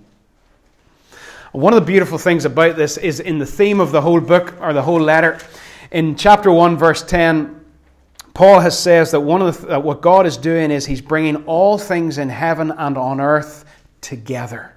One 1.52 1.74
of 1.74 1.80
the 1.80 1.86
beautiful 1.86 2.18
things 2.18 2.46
about 2.46 2.78
this 2.78 2.98
is 2.98 3.20
in 3.20 3.38
the 3.38 3.46
theme 3.46 3.80
of 3.80 3.92
the 3.92 4.02
whole 4.02 4.22
book 4.22 4.56
or 4.62 4.72
the 4.72 4.82
whole 4.82 5.02
letter. 5.02 5.40
In 5.92 6.16
chapter 6.16 6.52
1, 6.52 6.78
verse 6.78 7.04
10, 7.04 7.60
Paul 8.34 8.62
has 8.62 8.80
says 8.80 9.12
that 9.12 9.20
one 9.20 9.42
of 9.42 9.62
the, 9.62 9.80
what 9.80 10.02
God 10.02 10.26
is 10.26 10.38
doing 10.38 10.72
is 10.72 10.86
he's 10.86 11.02
bringing 11.02 11.44
all 11.46 11.78
things 11.78 12.18
in 12.18 12.30
heaven 12.30 12.72
and 12.72 12.98
on 12.98 13.20
earth 13.20 13.66
together 14.00 14.74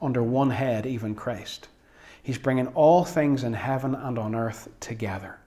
under 0.00 0.22
one 0.22 0.48
head, 0.48 0.86
even 0.86 1.14
Christ. 1.14 1.68
He's 2.22 2.38
bringing 2.38 2.68
all 2.68 3.04
things 3.04 3.44
in 3.44 3.52
heaven 3.52 3.94
and 3.94 4.18
on 4.18 4.34
earth 4.34 4.68
together. 4.80 5.38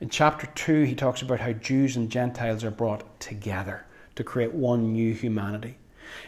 In 0.00 0.08
chapter 0.08 0.46
2, 0.54 0.84
he 0.84 0.94
talks 0.94 1.20
about 1.20 1.40
how 1.40 1.52
Jews 1.52 1.96
and 1.96 2.10
Gentiles 2.10 2.64
are 2.64 2.70
brought 2.70 3.04
together 3.20 3.84
to 4.16 4.24
create 4.24 4.52
one 4.52 4.92
new 4.92 5.14
humanity. 5.14 5.76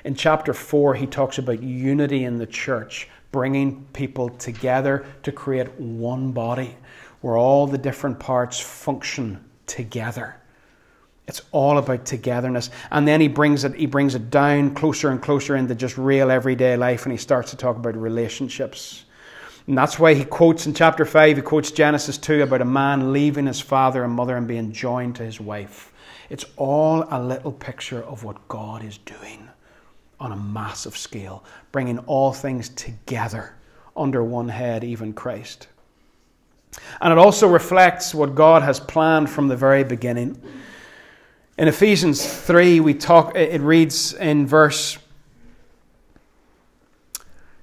In 0.04 0.14
chapter 0.14 0.54
4, 0.54 0.94
he 0.94 1.06
talks 1.06 1.38
about 1.38 1.62
unity 1.62 2.24
in 2.24 2.38
the 2.38 2.46
church, 2.46 3.08
bringing 3.32 3.84
people 3.92 4.28
together 4.30 5.04
to 5.22 5.32
create 5.32 5.72
one 5.78 6.32
body 6.32 6.76
where 7.20 7.36
all 7.36 7.66
the 7.66 7.78
different 7.78 8.18
parts 8.18 8.60
function 8.60 9.42
together. 9.66 10.36
It's 11.26 11.40
all 11.52 11.78
about 11.78 12.04
togetherness. 12.04 12.70
And 12.90 13.08
then 13.08 13.20
he 13.20 13.28
brings 13.28 13.64
it, 13.64 13.74
he 13.74 13.86
brings 13.86 14.14
it 14.14 14.30
down 14.30 14.74
closer 14.74 15.10
and 15.10 15.22
closer 15.22 15.56
into 15.56 15.74
just 15.74 15.96
real 15.96 16.30
everyday 16.30 16.76
life 16.76 17.04
and 17.04 17.12
he 17.12 17.18
starts 17.18 17.50
to 17.50 17.56
talk 17.56 17.76
about 17.76 17.96
relationships. 17.96 19.06
And 19.66 19.78
that's 19.78 19.98
why 19.98 20.12
he 20.12 20.24
quotes 20.26 20.66
in 20.66 20.74
chapter 20.74 21.06
5, 21.06 21.36
he 21.36 21.42
quotes 21.42 21.70
Genesis 21.70 22.18
2 22.18 22.42
about 22.42 22.60
a 22.60 22.66
man 22.66 23.14
leaving 23.14 23.46
his 23.46 23.60
father 23.60 24.04
and 24.04 24.12
mother 24.12 24.36
and 24.36 24.46
being 24.46 24.72
joined 24.72 25.16
to 25.16 25.24
his 25.24 25.40
wife. 25.40 25.93
It's 26.34 26.46
all 26.56 27.06
a 27.12 27.22
little 27.22 27.52
picture 27.52 28.02
of 28.02 28.24
what 28.24 28.48
God 28.48 28.82
is 28.82 28.98
doing 28.98 29.48
on 30.18 30.32
a 30.32 30.36
massive 30.36 30.96
scale, 30.96 31.44
bringing 31.70 32.00
all 32.00 32.32
things 32.32 32.70
together 32.70 33.54
under 33.96 34.24
one 34.24 34.48
head, 34.48 34.82
even 34.82 35.12
Christ. 35.12 35.68
And 37.00 37.12
it 37.12 37.18
also 37.18 37.46
reflects 37.46 38.12
what 38.12 38.34
God 38.34 38.62
has 38.64 38.80
planned 38.80 39.30
from 39.30 39.46
the 39.46 39.54
very 39.54 39.84
beginning. 39.84 40.42
In 41.56 41.68
Ephesians 41.68 42.26
3, 42.26 42.80
we 42.80 42.94
talk, 42.94 43.36
it 43.36 43.60
reads 43.60 44.12
in 44.14 44.44
verse 44.44 44.98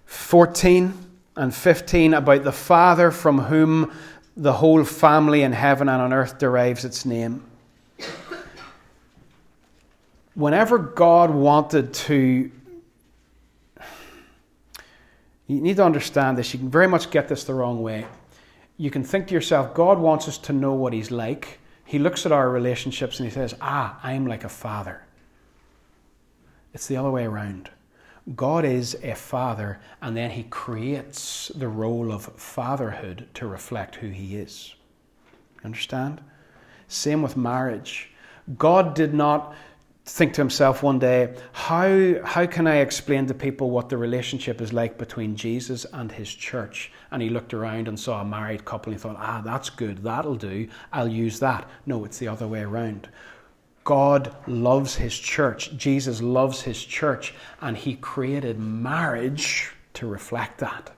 14 0.06 0.94
and 1.36 1.54
15 1.54 2.14
about 2.14 2.46
the 2.46 2.54
Father 2.54 3.12
from 3.12 3.38
whom 3.38 3.92
the 4.38 4.54
whole 4.54 4.86
family 4.86 5.42
in 5.42 5.52
heaven 5.52 5.90
and 5.90 6.02
on 6.02 6.14
earth 6.14 6.40
derives 6.40 6.86
its 6.86 7.04
name 7.06 7.44
whenever 10.34 10.78
God 10.78 11.30
wanted 11.32 11.94
to, 11.94 12.52
you 15.48 15.62
need 15.62 15.78
to 15.78 15.86
understand 15.86 16.38
this. 16.38 16.54
You 16.54 16.60
can 16.60 16.70
very 16.70 16.88
much 16.88 17.10
get 17.12 17.28
this 17.28 17.44
the 17.44 17.54
wrong 17.54 17.82
way. 17.82 18.06
You 18.78 18.90
can 18.90 19.04
think 19.04 19.28
to 19.28 19.34
yourself, 19.34 19.74
God 19.74 20.00
wants 20.00 20.28
us 20.28 20.38
to 20.40 20.54
know 20.54 20.74
what 20.74 20.94
He's 20.94 21.12
like. 21.12 21.60
He 21.86 22.00
looks 22.00 22.26
at 22.26 22.32
our 22.32 22.50
relationships 22.50 23.20
and 23.20 23.28
He 23.28 23.34
says, 23.34 23.56
Ah, 23.62 24.00
I'm 24.04 24.26
like 24.26 24.44
a 24.44 24.50
father. 24.50 25.04
It's 26.74 26.88
the 26.88 26.98
other 26.98 27.12
way 27.12 27.26
around. 27.26 27.70
God 28.36 28.66
is 28.66 28.96
a 29.04 29.16
father, 29.16 29.80
and 30.02 30.16
then 30.16 30.32
He 30.32 30.44
creates 30.44 31.52
the 31.54 31.68
role 31.68 32.12
of 32.12 32.26
fatherhood 32.38 33.28
to 33.34 33.48
reflect 33.48 33.96
who 33.96 34.08
He 34.08 34.38
is. 34.38 34.74
Understand? 35.66 36.22
Same 36.88 37.22
with 37.22 37.36
marriage. 37.36 38.12
God 38.58 38.96
did 38.96 39.14
not 39.14 39.54
think 40.06 40.34
to 40.34 40.42
himself 40.42 40.82
one 40.82 41.00
day, 41.00 41.36
how, 41.54 42.16
how 42.24 42.46
can 42.46 42.66
I 42.68 42.78
explain 42.78 43.28
to 43.28 43.34
people 43.34 43.70
what 43.70 43.90
the 43.90 43.98
relationship 43.98 44.60
is 44.60 44.74
like 44.74 44.98
between 44.98 45.36
Jesus 45.36 45.86
and 45.94 46.12
his 46.12 46.34
church? 46.34 46.92
And 47.12 47.22
he 47.22 47.30
looked 47.30 47.54
around 47.54 47.88
and 47.88 48.00
saw 48.00 48.22
a 48.22 48.26
married 48.26 48.66
couple 48.66 48.92
and 48.92 49.00
he 49.00 49.02
thought, 49.02 49.18
ah, 49.20 49.42
that's 49.46 49.70
good, 49.70 50.00
that'll 50.00 50.36
do, 50.36 50.68
I'll 50.92 51.08
use 51.08 51.40
that. 51.40 51.70
No, 51.86 52.04
it's 52.06 52.18
the 52.18 52.28
other 52.28 52.48
way 52.48 52.62
around. 52.62 53.10
God 53.84 54.36
loves 54.48 54.96
his 54.96 55.18
church, 55.18 55.76
Jesus 55.78 56.22
loves 56.22 56.62
his 56.62 56.84
church, 56.84 57.34
and 57.62 57.76
he 57.78 57.96
created 57.96 58.60
marriage 58.60 59.72
to 59.94 60.08
reflect 60.08 60.60
that. 60.60 60.92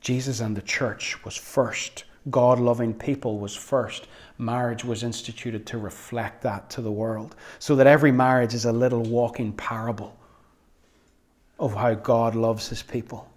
Jesus 0.00 0.40
and 0.40 0.56
the 0.56 0.62
church 0.62 1.24
was 1.24 1.36
first. 1.36 2.04
God 2.30 2.60
loving 2.60 2.94
people 2.94 3.38
was 3.38 3.54
first 3.54 4.06
marriage 4.38 4.84
was 4.84 5.02
instituted 5.02 5.66
to 5.66 5.78
reflect 5.78 6.42
that 6.42 6.68
to 6.70 6.80
the 6.80 6.90
world. 6.90 7.34
So 7.58 7.76
that 7.76 7.86
every 7.86 8.12
marriage 8.12 8.54
is 8.54 8.64
a 8.64 8.72
little 8.72 9.02
walking 9.02 9.52
parable 9.52 10.16
of 11.58 11.74
how 11.74 11.94
God 11.94 12.34
loves 12.34 12.68
his 12.68 12.82
people. 12.82 13.28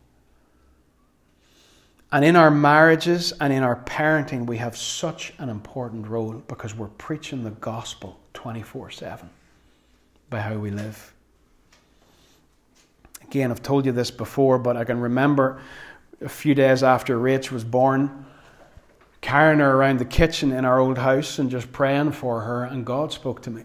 And 2.12 2.24
in 2.24 2.36
our 2.36 2.52
marriages 2.52 3.34
and 3.40 3.52
in 3.52 3.62
our 3.62 3.76
parenting, 3.76 4.46
we 4.46 4.58
have 4.58 4.78
such 4.78 5.34
an 5.38 5.50
important 5.50 6.08
role 6.08 6.34
because 6.48 6.76
we're 6.76 6.88
preaching 6.88 7.44
the 7.44 7.52
gospel 7.52 8.20
24 8.34 8.92
7 8.92 9.30
by 10.30 10.40
how 10.40 10.56
we 10.56 10.72
live. 10.72 11.14
Again, 13.24 13.52
I've 13.52 13.64
told 13.64 13.86
you 13.86 13.92
this 13.92 14.12
before, 14.12 14.58
but 14.58 14.78
I 14.78 14.84
can 14.84 15.00
remember 15.00 15.62
a 16.22 16.30
few 16.30 16.56
days 16.56 16.84
after 16.84 17.18
Rach 17.18 17.52
was 17.52 17.64
born, 17.64 18.25
carrying 19.26 19.58
her 19.58 19.76
around 19.76 19.98
the 19.98 20.06
kitchen 20.06 20.52
in 20.52 20.64
our 20.66 20.78
old 20.78 21.00
house 21.00 21.40
and 21.40 21.50
just 21.50 21.72
praying 21.72 22.12
for 22.12 22.42
her, 22.42 22.64
and 22.64 22.86
God 22.86 23.12
spoke 23.12 23.42
to 23.42 23.50
me. 23.50 23.64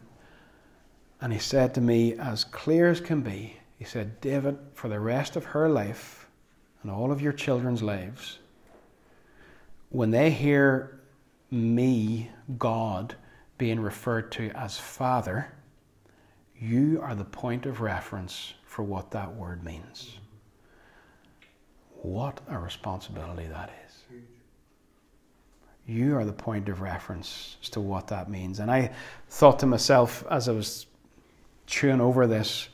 And 1.21 1.35
He 1.35 1.39
said 1.39 1.75
to 1.75 1.83
me, 1.83 2.15
as 2.15 2.45
clear 2.45 2.89
as 2.89 2.99
can 2.99 3.21
be, 3.21 3.59
He 3.79 3.85
said, 3.85 4.23
David, 4.23 4.57
for 4.73 4.89
the 4.89 4.99
rest 4.99 5.37
of 5.37 5.45
her 5.45 5.69
life 5.69 6.31
and 6.81 6.91
all 6.91 7.13
of 7.13 7.21
your 7.21 7.35
children's 7.35 7.83
lives, 7.83 8.39
when 9.91 10.11
they 10.11 10.31
hear 10.31 10.99
me, 11.51 12.31
God, 12.57 13.15
being 13.59 13.81
referred 13.81 14.33
to 14.33 14.51
as 14.55 14.79
Father, 14.79 15.53
you 16.59 17.01
are 17.03 17.15
the 17.15 17.25
point 17.25 17.67
of 17.67 17.83
reference 17.83 18.55
for 18.65 18.83
what 18.83 19.11
that 19.11 19.35
word 19.35 19.63
means. 19.63 20.17
What 22.01 22.41
a 22.49 22.59
responsibility 22.59 23.47
that 23.49 23.71
is. 23.87 23.90
You 25.91 26.17
are 26.17 26.25
the 26.25 26.33
point 26.33 26.69
of 26.69 26.81
reference 26.81 27.57
as 27.65 27.71
to 27.71 27.81
what 27.81 28.07
that 28.09 28.31
means. 28.31 28.61
And 28.61 28.71
I 28.71 28.93
thought 29.29 29.59
to 29.59 29.67
myself 29.67 30.25
as 30.31 30.49
I 30.49 30.53
was 30.53 30.87
chewing 31.67 32.01
over 32.01 32.29
this 32.29 32.69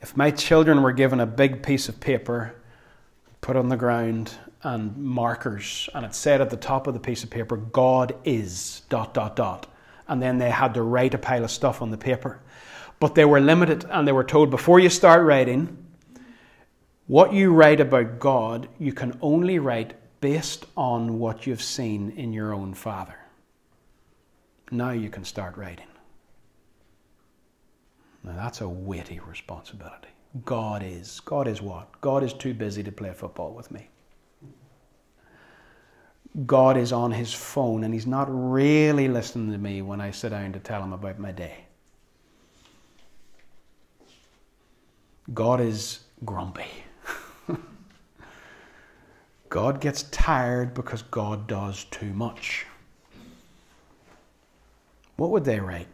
if 0.00 0.16
my 0.16 0.30
children 0.30 0.82
were 0.82 0.92
given 0.92 1.20
a 1.20 1.26
big 1.26 1.62
piece 1.62 1.90
of 1.90 2.00
paper, 2.00 2.54
put 3.42 3.54
on 3.54 3.68
the 3.68 3.76
ground, 3.76 4.32
and 4.62 4.96
markers, 4.96 5.90
and 5.94 6.06
it 6.06 6.14
said 6.14 6.40
at 6.40 6.48
the 6.48 6.56
top 6.56 6.86
of 6.86 6.94
the 6.94 7.00
piece 7.00 7.22
of 7.22 7.28
paper, 7.28 7.58
God 7.58 8.14
is 8.24 8.80
dot 8.88 9.12
dot 9.12 9.36
dot. 9.36 9.66
And 10.08 10.22
then 10.22 10.38
they 10.38 10.48
had 10.48 10.72
to 10.74 10.82
write 10.82 11.12
a 11.12 11.18
pile 11.18 11.44
of 11.44 11.50
stuff 11.50 11.82
on 11.82 11.90
the 11.90 11.98
paper. 11.98 12.40
But 12.98 13.14
they 13.14 13.26
were 13.26 13.40
limited 13.40 13.84
and 13.90 14.08
they 14.08 14.12
were 14.12 14.24
told 14.24 14.48
before 14.48 14.80
you 14.80 14.88
start 14.88 15.22
writing, 15.22 15.76
what 17.08 17.34
you 17.34 17.52
write 17.52 17.80
about 17.80 18.18
God, 18.18 18.70
you 18.78 18.94
can 18.94 19.18
only 19.20 19.58
write 19.58 19.92
based 20.24 20.64
on 20.74 21.18
what 21.18 21.46
you've 21.46 21.60
seen 21.60 22.10
in 22.16 22.32
your 22.32 22.54
own 22.54 22.72
Father. 22.72 23.18
Now 24.70 24.92
you 24.92 25.10
can 25.10 25.22
start 25.22 25.54
writing. 25.58 25.90
Now 28.22 28.34
that's 28.34 28.62
a 28.62 28.68
weighty 28.68 29.20
responsibility. 29.20 30.08
God 30.46 30.82
is. 30.82 31.20
God 31.20 31.46
is 31.46 31.60
what? 31.60 32.00
God 32.00 32.24
is 32.24 32.32
too 32.32 32.54
busy 32.54 32.82
to 32.84 32.90
play 32.90 33.12
football 33.12 33.52
with 33.52 33.70
me. 33.70 33.90
God 36.46 36.78
is 36.78 36.90
on 36.90 37.10
his 37.10 37.34
phone 37.34 37.84
and 37.84 37.92
he's 37.92 38.06
not 38.06 38.26
really 38.30 39.08
listening 39.08 39.52
to 39.52 39.58
me 39.58 39.82
when 39.82 40.00
I 40.00 40.10
sit 40.10 40.30
down 40.30 40.54
to 40.54 40.58
tell 40.58 40.82
him 40.82 40.94
about 40.94 41.18
my 41.18 41.32
day. 41.32 41.66
God 45.34 45.60
is 45.60 46.00
grumpy. 46.24 46.83
God 49.54 49.80
gets 49.80 50.02
tired 50.10 50.74
because 50.74 51.02
God 51.02 51.46
does 51.46 51.84
too 51.84 52.12
much. 52.12 52.66
What 55.14 55.30
would 55.30 55.44
they 55.44 55.60
write? 55.60 55.86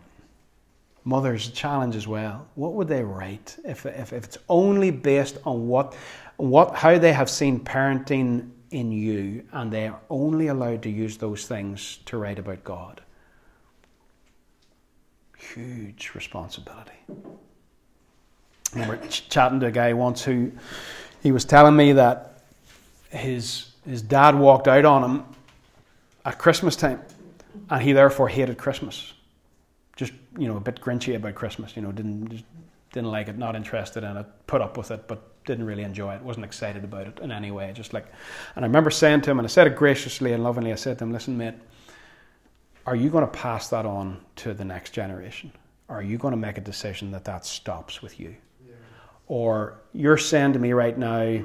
Mother's 1.04 1.50
challenge 1.50 1.94
as 1.94 2.08
well. 2.08 2.48
What 2.54 2.72
would 2.72 2.88
they 2.88 3.04
write 3.04 3.58
if, 3.62 3.84
if, 3.84 4.14
if 4.14 4.24
it's 4.24 4.38
only 4.48 4.90
based 4.90 5.36
on 5.44 5.68
what, 5.68 5.94
what, 6.38 6.74
how 6.74 6.96
they 6.96 7.12
have 7.12 7.28
seen 7.28 7.60
parenting 7.60 8.48
in 8.70 8.92
you 8.92 9.44
and 9.52 9.70
they 9.70 9.88
are 9.88 10.00
only 10.08 10.46
allowed 10.46 10.80
to 10.84 10.88
use 10.88 11.18
those 11.18 11.46
things 11.46 11.98
to 12.06 12.16
write 12.16 12.38
about 12.38 12.64
God? 12.64 13.02
Huge 15.36 16.12
responsibility. 16.14 16.92
I 17.10 17.14
remember 18.72 19.06
ch- 19.06 19.28
chatting 19.28 19.60
to 19.60 19.66
a 19.66 19.70
guy 19.70 19.92
once 19.92 20.24
who 20.24 20.50
he 21.22 21.30
was 21.30 21.44
telling 21.44 21.76
me 21.76 21.92
that 21.92 22.29
his 23.10 23.72
his 23.86 24.02
dad 24.02 24.34
walked 24.34 24.68
out 24.68 24.84
on 24.84 25.02
him 25.02 25.24
at 26.24 26.38
Christmas 26.38 26.76
time, 26.76 27.00
and 27.68 27.82
he 27.82 27.92
therefore 27.92 28.28
hated 28.28 28.58
Christmas. 28.58 29.12
Just 29.96 30.12
you 30.38 30.48
know, 30.48 30.56
a 30.56 30.60
bit 30.60 30.80
grinchy 30.80 31.16
about 31.16 31.34
Christmas. 31.34 31.76
You 31.76 31.82
know, 31.82 31.92
didn't 31.92 32.44
didn't 32.92 33.10
like 33.10 33.28
it, 33.28 33.38
not 33.38 33.56
interested 33.56 34.04
in 34.04 34.16
it, 34.16 34.26
put 34.46 34.60
up 34.60 34.76
with 34.76 34.90
it, 34.90 35.06
but 35.06 35.22
didn't 35.44 35.64
really 35.64 35.82
enjoy 35.82 36.14
it. 36.14 36.22
wasn't 36.22 36.44
excited 36.44 36.84
about 36.84 37.06
it 37.06 37.18
in 37.20 37.32
any 37.32 37.50
way. 37.50 37.72
Just 37.72 37.92
like, 37.92 38.06
and 38.56 38.64
I 38.64 38.68
remember 38.68 38.90
saying 38.90 39.22
to 39.22 39.30
him, 39.30 39.38
and 39.38 39.46
I 39.46 39.48
said 39.48 39.66
it 39.66 39.76
graciously 39.76 40.32
and 40.32 40.44
lovingly. 40.44 40.72
I 40.72 40.76
said 40.76 40.98
to 40.98 41.04
him, 41.04 41.12
"Listen, 41.12 41.36
mate, 41.36 41.54
are 42.86 42.96
you 42.96 43.10
going 43.10 43.24
to 43.24 43.30
pass 43.30 43.68
that 43.68 43.86
on 43.86 44.20
to 44.36 44.54
the 44.54 44.64
next 44.64 44.90
generation? 44.90 45.52
Or 45.88 45.96
are 45.96 46.02
you 46.02 46.18
going 46.18 46.32
to 46.32 46.38
make 46.38 46.56
a 46.56 46.60
decision 46.60 47.10
that 47.12 47.24
that 47.24 47.44
stops 47.44 48.02
with 48.02 48.20
you?" 48.20 48.36
Or 49.26 49.78
you're 49.92 50.18
saying 50.18 50.54
to 50.54 50.58
me 50.58 50.72
right 50.72 50.98
now, 50.98 51.40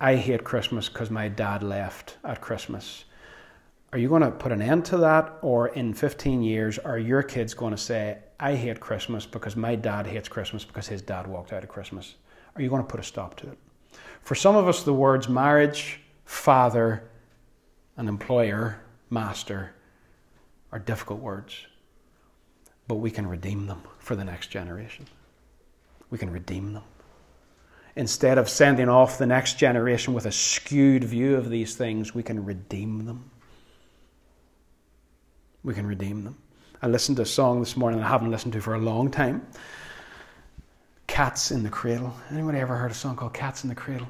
I 0.00 0.16
hate 0.16 0.44
Christmas 0.44 0.88
because 0.88 1.10
my 1.10 1.28
dad 1.28 1.62
left 1.62 2.16
at 2.24 2.40
Christmas. 2.40 3.04
Are 3.92 3.98
you 3.98 4.08
going 4.08 4.22
to 4.22 4.30
put 4.30 4.50
an 4.50 4.60
end 4.60 4.84
to 4.86 4.96
that? 4.98 5.38
Or 5.40 5.68
in 5.68 5.94
15 5.94 6.42
years, 6.42 6.78
are 6.80 6.98
your 6.98 7.22
kids 7.22 7.54
going 7.54 7.70
to 7.70 7.80
say, 7.80 8.18
I 8.40 8.56
hate 8.56 8.80
Christmas 8.80 9.24
because 9.24 9.54
my 9.54 9.76
dad 9.76 10.06
hates 10.06 10.28
Christmas 10.28 10.64
because 10.64 10.88
his 10.88 11.00
dad 11.00 11.26
walked 11.26 11.52
out 11.52 11.62
of 11.62 11.68
Christmas? 11.68 12.16
Are 12.56 12.62
you 12.62 12.68
going 12.68 12.82
to 12.82 12.88
put 12.88 12.98
a 12.98 13.04
stop 13.04 13.36
to 13.36 13.48
it? 13.48 13.58
For 14.22 14.34
some 14.34 14.56
of 14.56 14.66
us, 14.66 14.82
the 14.82 14.92
words 14.92 15.28
marriage, 15.28 16.00
father, 16.24 17.04
and 17.96 18.08
employer, 18.08 18.80
master, 19.10 19.74
are 20.72 20.80
difficult 20.80 21.20
words, 21.20 21.66
but 22.88 22.96
we 22.96 23.10
can 23.10 23.28
redeem 23.28 23.66
them 23.66 23.82
for 24.00 24.16
the 24.16 24.24
next 24.24 24.48
generation. 24.48 25.06
We 26.10 26.18
can 26.18 26.30
redeem 26.30 26.72
them 26.72 26.82
instead 27.96 28.38
of 28.38 28.48
sending 28.48 28.88
off 28.88 29.18
the 29.18 29.26
next 29.26 29.58
generation 29.58 30.14
with 30.14 30.26
a 30.26 30.32
skewed 30.32 31.04
view 31.04 31.36
of 31.36 31.48
these 31.48 31.76
things, 31.76 32.14
we 32.14 32.22
can 32.22 32.44
redeem 32.44 33.06
them. 33.06 33.30
We 35.62 35.74
can 35.74 35.86
redeem 35.86 36.24
them. 36.24 36.36
I 36.82 36.88
listened 36.88 37.16
to 37.16 37.22
a 37.22 37.26
song 37.26 37.60
this 37.60 37.76
morning 37.76 38.02
I 38.02 38.08
haven't 38.08 38.30
listened 38.30 38.52
to 38.54 38.60
for 38.60 38.74
a 38.74 38.78
long 38.78 39.10
time. 39.10 39.46
Cats 41.06 41.50
in 41.50 41.62
the 41.62 41.70
Cradle. 41.70 42.14
Anybody 42.30 42.58
ever 42.58 42.76
heard 42.76 42.90
a 42.90 42.94
song 42.94 43.16
called 43.16 43.32
Cats 43.32 43.62
in 43.62 43.68
the 43.68 43.74
Cradle? 43.74 44.08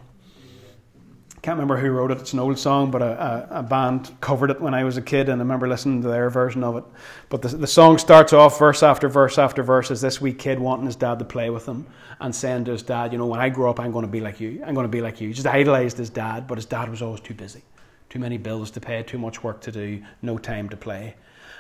Can't 1.45 1.59
remember 1.59 1.77
who 1.77 1.91
wrote 1.91 2.11
it. 2.11 2.17
It's 2.17 2.33
an 2.33 2.39
old 2.39 2.59
song, 2.59 2.91
but 2.91 3.03
a, 3.03 3.49
a, 3.53 3.59
a, 3.59 3.63
band 3.63 4.11
covered 4.23 4.51
it 4.51 4.63
when 4.63 4.73
I 4.73 4.83
was 4.83 4.97
a 4.97 5.03
kid, 5.03 5.29
and 5.29 5.43
I 5.43 5.45
remember 5.45 5.69
listening 5.69 6.01
to 6.01 6.09
their 6.09 6.31
version 6.31 6.65
of 6.65 6.79
it. 6.79 6.85
But 7.29 7.43
the, 7.43 7.49
the 7.49 7.67
song 7.67 7.99
starts 7.99 8.33
off 8.33 8.59
verse 8.59 8.83
after 8.83 9.11
verse 9.11 9.37
after 9.37 9.63
verse 9.63 9.91
as 9.91 10.01
this 10.01 10.23
wee 10.23 10.33
kid 10.33 10.59
wanting 10.59 10.87
his 10.87 10.97
dad 10.97 11.19
to 11.19 11.27
play 11.27 11.51
with 11.51 11.67
him 11.67 11.87
and 12.19 12.35
saying 12.35 12.65
to 12.65 12.71
his 12.71 12.83
dad, 12.83 13.13
You 13.13 13.19
know, 13.19 13.27
when 13.27 13.41
I 13.41 13.51
grow 13.51 13.69
up, 13.69 13.79
I'm 13.79 13.93
going 13.93 14.07
to 14.07 14.11
be 14.11 14.23
like 14.23 14.41
you. 14.41 14.63
I'm 14.67 14.73
going 14.73 14.87
to 14.87 14.91
be 14.91 15.03
like 15.03 15.21
you. 15.21 15.29
He 15.29 15.35
just 15.35 15.47
idolized 15.47 15.99
his 15.99 16.09
dad, 16.09 16.47
but 16.47 16.57
his 16.57 16.65
dad 16.65 16.89
was 16.89 17.03
always 17.03 17.21
too 17.21 17.35
busy. 17.35 17.63
Too 18.09 18.21
many 18.21 18.39
bills 18.39 18.71
to 18.71 18.81
pay, 18.81 19.03
too 19.03 19.19
much 19.19 19.45
work 19.45 19.61
to 19.63 19.71
do, 19.71 20.03
no 20.23 20.39
time 20.39 20.71
to 20.71 20.79
play. 20.79 21.15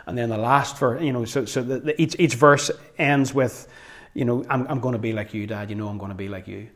And 0.07 0.17
then 0.17 0.31
the 0.31 0.39
last 0.39 0.79
verse, 0.79 1.03
you 1.03 1.13
know, 1.13 1.27
so, 1.27 1.45
so 1.45 1.63
the, 1.63 1.81
the, 1.81 2.01
each, 2.01 2.17
each 2.19 2.37
verse 2.37 2.71
ends 2.97 3.35
with, 3.35 3.69
You 4.15 4.25
know, 4.25 4.47
I'm, 4.49 4.67
I'm 4.67 4.81
going 4.81 4.95
to 4.95 4.99
be 4.99 5.13
like 5.13 5.35
you, 5.35 5.47
dad. 5.47 5.69
You 5.69 5.77
know, 5.77 5.89
I'm 5.89 5.99
going 5.99 6.11
to 6.11 6.17
be 6.17 6.29
like 6.31 6.49
you. 6.49 6.71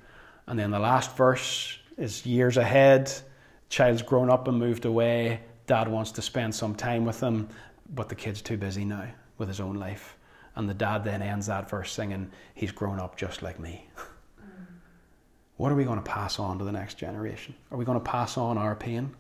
And 0.47 0.59
then 0.59 0.71
the 0.71 0.79
last 0.79 1.17
verse 1.17 1.79
is 1.99 2.25
years 2.25 2.57
ahead. 2.57 3.13
Child's 3.69 4.03
grown 4.03 4.31
up 4.31 4.49
and 4.49 4.59
moved 4.59 4.85
away. 4.87 5.41
Dad 5.67 5.89
wants 5.89 6.13
to 6.13 6.23
spend 6.23 6.55
some 6.55 6.75
time 6.75 7.05
with 7.05 7.21
them, 7.21 7.49
but 7.95 8.09
the 8.09 8.15
kid's 8.15 8.41
too 8.41 8.57
busy 8.57 8.85
now 8.85 9.09
with 9.37 9.49
his 9.49 9.61
own 9.61 9.75
life. 9.75 10.17
And 10.57 10.69
the 10.69 10.75
dad 10.75 11.05
then 11.05 11.21
ends 11.21 11.47
that 11.47 11.69
verse 11.69 11.93
singing, 11.93 12.31
He's 12.55 12.73
grown 12.73 12.99
up 12.99 13.17
just 13.17 13.43
like 13.43 13.61
me. 13.61 13.89
what 15.57 15.71
are 15.71 15.75
we 15.75 15.85
going 15.85 16.03
to 16.03 16.11
pass 16.11 16.39
on 16.39 16.59
to 16.59 16.65
the 16.65 16.73
next 16.73 16.95
generation? 16.95 17.55
Are 17.71 17.77
we 17.77 17.85
going 17.85 18.01
to 18.01 18.11
pass 18.11 18.39
on 18.39 18.57
our 18.57 18.75
pain, 18.75 19.15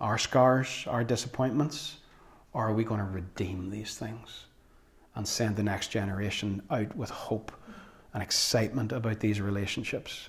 our 0.00 0.18
scars, 0.18 0.84
our 0.86 1.04
disappointments? 1.04 1.96
Or 2.52 2.68
are 2.68 2.74
we 2.74 2.84
going 2.84 3.00
to 3.00 3.06
redeem 3.06 3.70
these 3.70 3.96
things 3.96 4.44
and 5.14 5.26
send 5.26 5.56
the 5.56 5.62
next 5.62 5.88
generation 5.88 6.62
out 6.70 6.94
with 6.94 7.08
hope 7.08 7.50
and 8.12 8.22
excitement 8.22 8.92
about 8.92 9.20
these 9.20 9.40
relationships? 9.40 10.28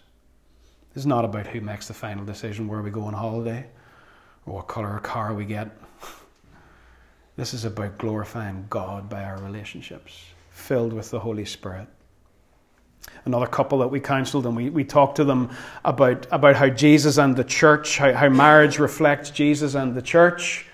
Is 0.95 1.05
not 1.07 1.25
about 1.25 1.47
who 1.47 1.59
makes 1.59 1.87
the 1.87 1.93
final 1.93 2.23
decision 2.23 2.67
where 2.67 2.81
we 2.83 2.91
go 2.91 3.05
on 3.05 3.13
holiday 3.13 3.65
or 4.45 4.55
what 4.55 4.67
colour 4.67 4.99
car 4.99 5.33
we 5.33 5.45
get. 5.45 5.69
This 7.35 7.55
is 7.55 7.65
about 7.65 7.97
glorifying 7.97 8.67
God 8.69 9.09
by 9.09 9.23
our 9.23 9.39
relationships, 9.39 10.23
filled 10.51 10.93
with 10.93 11.09
the 11.09 11.19
Holy 11.19 11.45
Spirit. 11.45 11.87
Another 13.25 13.47
couple 13.47 13.79
that 13.79 13.87
we 13.87 13.99
counseled 13.99 14.45
and 14.45 14.55
we, 14.55 14.69
we 14.69 14.83
talked 14.83 15.15
to 15.15 15.23
them 15.23 15.49
about, 15.83 16.27
about 16.29 16.55
how 16.55 16.69
Jesus 16.69 17.17
and 17.17 17.35
the 17.35 17.43
church, 17.43 17.97
how, 17.97 18.13
how 18.13 18.29
marriage 18.29 18.77
reflects 18.77 19.31
Jesus 19.31 19.73
and 19.73 19.95
the 19.95 20.01
church, 20.01 20.67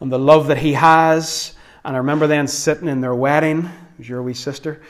and 0.00 0.10
the 0.10 0.18
love 0.18 0.48
that 0.48 0.58
he 0.58 0.72
has. 0.72 1.54
And 1.84 1.94
I 1.94 1.98
remember 1.98 2.26
then 2.26 2.48
sitting 2.48 2.88
in 2.88 3.00
their 3.00 3.14
wedding, 3.14 3.66
it 3.66 3.98
was 3.98 4.08
your 4.08 4.24
wee 4.24 4.34
sister, 4.34 4.82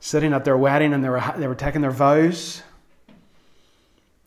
sitting 0.00 0.32
at 0.32 0.44
their 0.44 0.56
wedding 0.56 0.94
and 0.94 1.04
they 1.04 1.08
were, 1.08 1.22
they 1.36 1.46
were 1.46 1.54
taking 1.54 1.80
their 1.80 1.92
vows. 1.92 2.62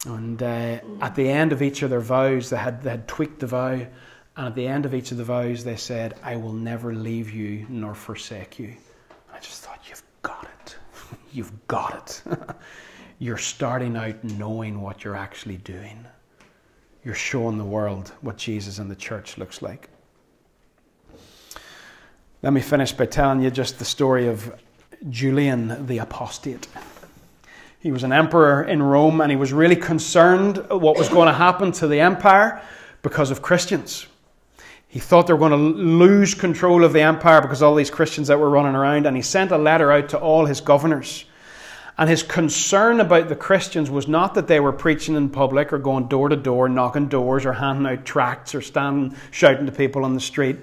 And 0.05 0.41
uh, 0.41 0.79
at 1.01 1.15
the 1.15 1.29
end 1.29 1.51
of 1.51 1.61
each 1.61 1.81
of 1.81 1.89
their 1.89 1.99
vows, 1.99 2.49
they 2.49 2.57
had, 2.57 2.81
they 2.81 2.91
had 2.91 3.07
tweaked 3.07 3.39
the 3.39 3.47
vow 3.47 3.71
And 4.37 4.47
at 4.47 4.55
the 4.55 4.65
end 4.65 4.85
of 4.85 4.93
each 4.93 5.11
of 5.11 5.17
the 5.17 5.25
vows, 5.25 5.63
they 5.63 5.75
said, 5.75 6.17
I 6.23 6.37
will 6.37 6.53
never 6.53 6.93
leave 6.93 7.31
you 7.31 7.65
nor 7.67 7.93
forsake 7.93 8.57
you. 8.59 8.75
I 9.33 9.39
just 9.39 9.61
thought, 9.61 9.81
you've 9.89 10.03
got 10.21 10.47
it. 10.61 10.77
you've 11.33 11.67
got 11.67 11.95
it. 12.25 12.39
you're 13.19 13.37
starting 13.37 13.97
out 13.97 14.23
knowing 14.23 14.81
what 14.81 15.03
you're 15.03 15.17
actually 15.17 15.57
doing. 15.57 16.05
You're 17.03 17.15
showing 17.15 17.57
the 17.57 17.65
world 17.65 18.13
what 18.21 18.37
Jesus 18.37 18.79
and 18.79 18.89
the 18.89 18.95
church 18.95 19.37
looks 19.37 19.61
like. 19.61 19.89
Let 22.41 22.53
me 22.53 22.61
finish 22.61 22.93
by 22.93 23.05
telling 23.05 23.41
you 23.41 23.51
just 23.51 23.79
the 23.79 23.85
story 23.85 24.29
of 24.29 24.53
Julian 25.09 25.85
the 25.87 25.97
Apostate. 25.97 26.67
He 27.79 27.91
was 27.91 28.03
an 28.03 28.11
emperor 28.11 28.63
in 28.63 28.83
Rome 28.83 29.21
and 29.21 29.31
he 29.31 29.37
was 29.37 29.53
really 29.53 29.75
concerned 29.75 30.57
what 30.69 30.97
was 30.97 31.07
going 31.07 31.27
to 31.27 31.33
happen 31.33 31.71
to 31.73 31.87
the 31.87 32.01
empire 32.01 32.61
because 33.01 33.31
of 33.31 33.41
Christians. 33.41 34.05
He 34.89 34.99
thought 34.99 35.27
they 35.27 35.33
were 35.33 35.39
going 35.39 35.51
to 35.51 35.57
lose 35.57 36.33
control 36.33 36.83
of 36.83 36.93
the 36.93 37.01
empire 37.01 37.41
because 37.41 37.61
all 37.61 37.75
these 37.75 37.91
Christians 37.91 38.27
that 38.27 38.39
were 38.39 38.49
running 38.49 38.75
around, 38.75 39.05
and 39.05 39.15
he 39.15 39.21
sent 39.21 39.51
a 39.51 39.57
letter 39.57 39.91
out 39.91 40.09
to 40.09 40.19
all 40.19 40.45
his 40.45 40.61
governors. 40.61 41.25
And 41.99 42.09
his 42.09 42.23
concern 42.23 42.99
about 42.99 43.29
the 43.29 43.35
Christians 43.35 43.91
was 43.91 44.07
not 44.07 44.33
that 44.33 44.47
they 44.47 44.59
were 44.59 44.71
preaching 44.71 45.15
in 45.15 45.29
public 45.29 45.71
or 45.71 45.77
going 45.77 46.07
door 46.07 46.27
to 46.27 46.35
door, 46.35 46.67
knocking 46.69 47.07
doors, 47.07 47.45
or 47.45 47.53
handing 47.53 47.85
out 47.85 48.03
tracts 48.03 48.55
or 48.55 48.61
standing 48.61 49.15
shouting 49.31 49.67
to 49.67 49.71
people 49.71 50.03
on 50.03 50.15
the 50.15 50.19
street. 50.19 50.57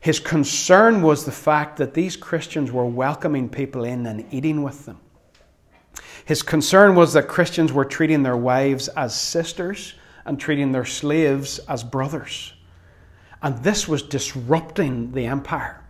His 0.00 0.20
concern 0.20 1.00
was 1.00 1.24
the 1.24 1.32
fact 1.32 1.78
that 1.78 1.94
these 1.94 2.16
Christians 2.16 2.70
were 2.70 2.84
welcoming 2.84 3.48
people 3.48 3.84
in 3.84 4.06
and 4.06 4.26
eating 4.30 4.62
with 4.62 4.84
them. 4.84 4.98
His 6.28 6.42
concern 6.42 6.94
was 6.94 7.14
that 7.14 7.26
Christians 7.26 7.72
were 7.72 7.86
treating 7.86 8.22
their 8.22 8.36
wives 8.36 8.88
as 8.88 9.18
sisters 9.18 9.94
and 10.26 10.38
treating 10.38 10.72
their 10.72 10.84
slaves 10.84 11.58
as 11.60 11.82
brothers. 11.82 12.52
And 13.40 13.64
this 13.64 13.88
was 13.88 14.02
disrupting 14.02 15.12
the 15.12 15.24
empire. 15.24 15.82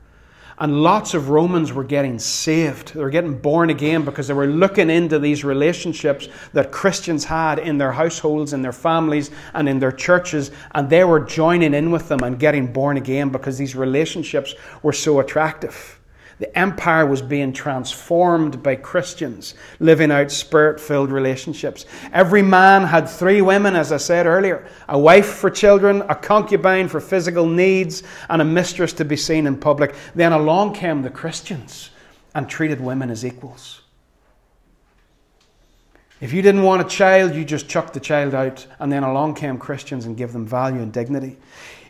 And 0.56 0.80
lots 0.80 1.14
of 1.14 1.30
Romans 1.30 1.72
were 1.72 1.82
getting 1.82 2.20
saved. 2.20 2.94
They 2.94 3.00
were 3.00 3.10
getting 3.10 3.36
born 3.36 3.70
again 3.70 4.04
because 4.04 4.28
they 4.28 4.34
were 4.34 4.46
looking 4.46 4.90
into 4.90 5.18
these 5.18 5.42
relationships 5.42 6.28
that 6.52 6.70
Christians 6.70 7.24
had 7.24 7.58
in 7.58 7.76
their 7.76 7.90
households, 7.90 8.52
in 8.52 8.62
their 8.62 8.70
families, 8.70 9.32
and 9.54 9.68
in 9.68 9.80
their 9.80 9.90
churches. 9.90 10.52
And 10.72 10.88
they 10.88 11.02
were 11.02 11.18
joining 11.18 11.74
in 11.74 11.90
with 11.90 12.06
them 12.06 12.22
and 12.22 12.38
getting 12.38 12.72
born 12.72 12.96
again 12.96 13.30
because 13.30 13.58
these 13.58 13.74
relationships 13.74 14.54
were 14.84 14.92
so 14.92 15.18
attractive. 15.18 15.97
The 16.38 16.56
empire 16.56 17.04
was 17.04 17.20
being 17.20 17.52
transformed 17.52 18.62
by 18.62 18.76
Christians 18.76 19.54
living 19.80 20.12
out 20.12 20.30
spirit 20.30 20.78
filled 20.80 21.10
relationships. 21.10 21.84
Every 22.12 22.42
man 22.42 22.84
had 22.84 23.08
three 23.08 23.42
women, 23.42 23.74
as 23.74 23.90
I 23.90 23.96
said 23.96 24.26
earlier 24.26 24.66
a 24.88 24.98
wife 24.98 25.26
for 25.26 25.50
children, 25.50 26.02
a 26.08 26.14
concubine 26.14 26.88
for 26.88 27.00
physical 27.00 27.46
needs, 27.46 28.04
and 28.28 28.40
a 28.40 28.44
mistress 28.44 28.92
to 28.94 29.04
be 29.04 29.16
seen 29.16 29.46
in 29.46 29.58
public. 29.58 29.94
Then 30.14 30.32
along 30.32 30.74
came 30.74 31.02
the 31.02 31.10
Christians 31.10 31.90
and 32.34 32.48
treated 32.48 32.80
women 32.80 33.10
as 33.10 33.24
equals. 33.24 33.82
If 36.20 36.32
you 36.32 36.42
didn't 36.42 36.64
want 36.64 36.82
a 36.82 36.88
child, 36.88 37.34
you 37.34 37.44
just 37.44 37.68
chucked 37.68 37.94
the 37.94 38.00
child 38.00 38.34
out, 38.34 38.66
and 38.80 38.90
then 38.90 39.04
along 39.04 39.34
came 39.34 39.56
Christians 39.56 40.04
and 40.04 40.16
gave 40.16 40.32
them 40.32 40.46
value 40.46 40.80
and 40.80 40.92
dignity. 40.92 41.36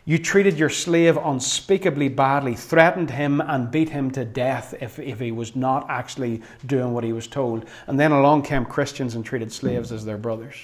You 0.09 0.17
treated 0.17 0.57
your 0.57 0.71
slave 0.71 1.17
unspeakably 1.17 2.09
badly, 2.09 2.55
threatened 2.55 3.11
him, 3.11 3.41
and 3.41 3.69
beat 3.69 3.89
him 3.89 4.09
to 4.13 4.25
death 4.25 4.73
if, 4.81 4.97
if 4.97 5.19
he 5.19 5.31
was 5.31 5.55
not 5.55 5.87
actually 5.87 6.41
doing 6.65 6.95
what 6.95 7.03
he 7.03 7.13
was 7.13 7.27
told. 7.27 7.65
And 7.85 7.99
then 7.99 8.11
along 8.11 8.41
came 8.41 8.65
Christians 8.65 9.13
and 9.13 9.23
treated 9.23 9.51
slaves 9.51 9.91
as 9.91 10.03
their 10.05 10.17
brothers. 10.17 10.55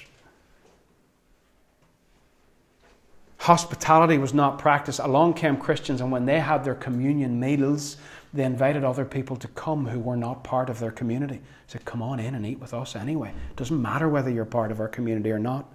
Hospitality 3.38 4.18
was 4.18 4.34
not 4.34 4.58
practiced. 4.58 4.98
Along 4.98 5.32
came 5.32 5.56
Christians, 5.56 6.00
and 6.00 6.10
when 6.10 6.26
they 6.26 6.40
had 6.40 6.64
their 6.64 6.74
communion 6.74 7.38
meals, 7.38 7.98
they 8.34 8.42
invited 8.42 8.82
other 8.82 9.04
people 9.04 9.36
to 9.36 9.46
come 9.46 9.86
who 9.86 10.00
were 10.00 10.16
not 10.16 10.42
part 10.42 10.68
of 10.68 10.80
their 10.80 10.90
community. 10.90 11.40
Said, 11.68 11.84
Come 11.84 12.02
on 12.02 12.18
in 12.18 12.34
and 12.34 12.44
eat 12.44 12.58
with 12.58 12.74
us 12.74 12.96
anyway. 12.96 13.28
It 13.28 13.56
doesn't 13.56 13.80
matter 13.80 14.08
whether 14.08 14.28
you're 14.28 14.44
part 14.44 14.72
of 14.72 14.80
our 14.80 14.88
community 14.88 15.30
or 15.30 15.38
not. 15.38 15.72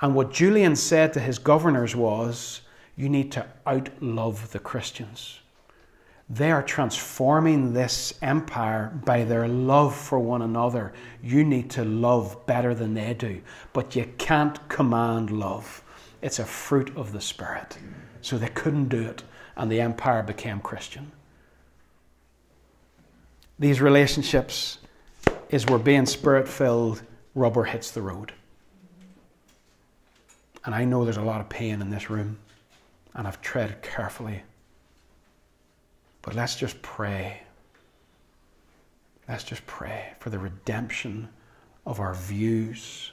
And 0.00 0.14
what 0.14 0.32
Julian 0.32 0.74
said 0.74 1.12
to 1.12 1.20
his 1.20 1.38
governors 1.38 1.94
was, 1.94 2.62
you 2.98 3.08
need 3.08 3.30
to 3.30 3.46
outlove 3.64 4.48
the 4.48 4.58
Christians. 4.58 5.38
They 6.28 6.50
are 6.50 6.64
transforming 6.64 7.72
this 7.72 8.12
empire 8.22 8.92
by 9.04 9.22
their 9.22 9.46
love 9.46 9.94
for 9.94 10.18
one 10.18 10.42
another. 10.42 10.92
You 11.22 11.44
need 11.44 11.70
to 11.70 11.84
love 11.84 12.44
better 12.44 12.74
than 12.74 12.94
they 12.94 13.14
do, 13.14 13.40
but 13.72 13.94
you 13.94 14.12
can't 14.18 14.68
command 14.68 15.30
love. 15.30 15.84
It's 16.22 16.40
a 16.40 16.44
fruit 16.44 16.94
of 16.96 17.12
the 17.12 17.20
Spirit. 17.20 17.78
So 18.20 18.36
they 18.36 18.48
couldn't 18.48 18.88
do 18.88 19.00
it, 19.02 19.22
and 19.56 19.70
the 19.70 19.80
empire 19.80 20.24
became 20.24 20.58
Christian. 20.58 21.12
These 23.60 23.80
relationships 23.80 24.78
is 25.50 25.66
where 25.66 25.78
being 25.78 26.04
spirit 26.04 26.48
filled, 26.48 27.02
rubber 27.36 27.64
hits 27.64 27.92
the 27.92 28.02
road. 28.02 28.32
And 30.64 30.74
I 30.74 30.84
know 30.84 31.04
there's 31.04 31.16
a 31.16 31.22
lot 31.22 31.40
of 31.40 31.48
pain 31.48 31.80
in 31.80 31.90
this 31.90 32.10
room 32.10 32.38
and 33.14 33.26
I've 33.26 33.40
treaded 33.40 33.82
carefully. 33.82 34.42
But 36.22 36.34
let's 36.34 36.56
just 36.56 36.80
pray. 36.82 37.42
Let's 39.28 39.44
just 39.44 39.66
pray 39.66 40.14
for 40.20 40.30
the 40.30 40.38
redemption 40.38 41.28
of 41.86 42.00
our 42.00 42.14
views 42.14 43.12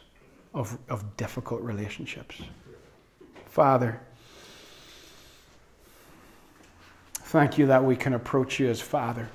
of, 0.53 0.77
of 0.89 1.17
difficult 1.17 1.61
relationships. 1.61 2.41
Father, 3.45 3.99
thank 7.13 7.57
you 7.57 7.67
that 7.67 7.83
we 7.83 7.95
can 7.95 8.13
approach 8.13 8.59
you 8.59 8.69
as 8.69 8.81
Father. 8.81 9.29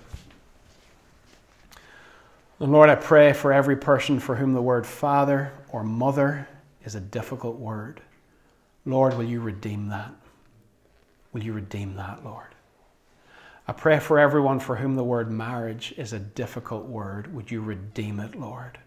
And 2.59 2.73
Lord, 2.73 2.91
I 2.91 2.95
pray 2.95 3.33
for 3.33 3.53
every 3.53 3.77
person 3.77 4.21
for 4.21 4.37
whom 4.37 4.53
the 4.53 4.61
word 4.61 4.87
father 4.87 5.53
or 5.71 5.83
mother 5.83 6.47
is 6.85 6.95
a 6.95 7.01
difficult 7.01 7.57
word. 7.57 8.03
Lord, 8.85 9.17
will 9.17 9.25
you 9.25 9.41
redeem 9.41 9.89
that? 9.89 10.13
Will 11.33 11.43
you 11.43 11.53
redeem 11.53 11.97
that, 11.97 12.25
Lord? 12.25 12.55
I 13.69 13.73
pray 13.73 14.01
for 14.01 14.19
everyone 14.19 14.59
for 14.59 14.77
whom 14.77 14.97
the 14.97 15.05
word 15.05 15.31
marriage 15.31 15.95
is 15.97 16.13
a 16.13 16.19
difficult 16.19 16.87
word. 16.87 17.33
Would 17.35 17.51
you 17.51 17.61
redeem 17.61 18.19
it, 18.19 18.35
Lord? 18.35 18.79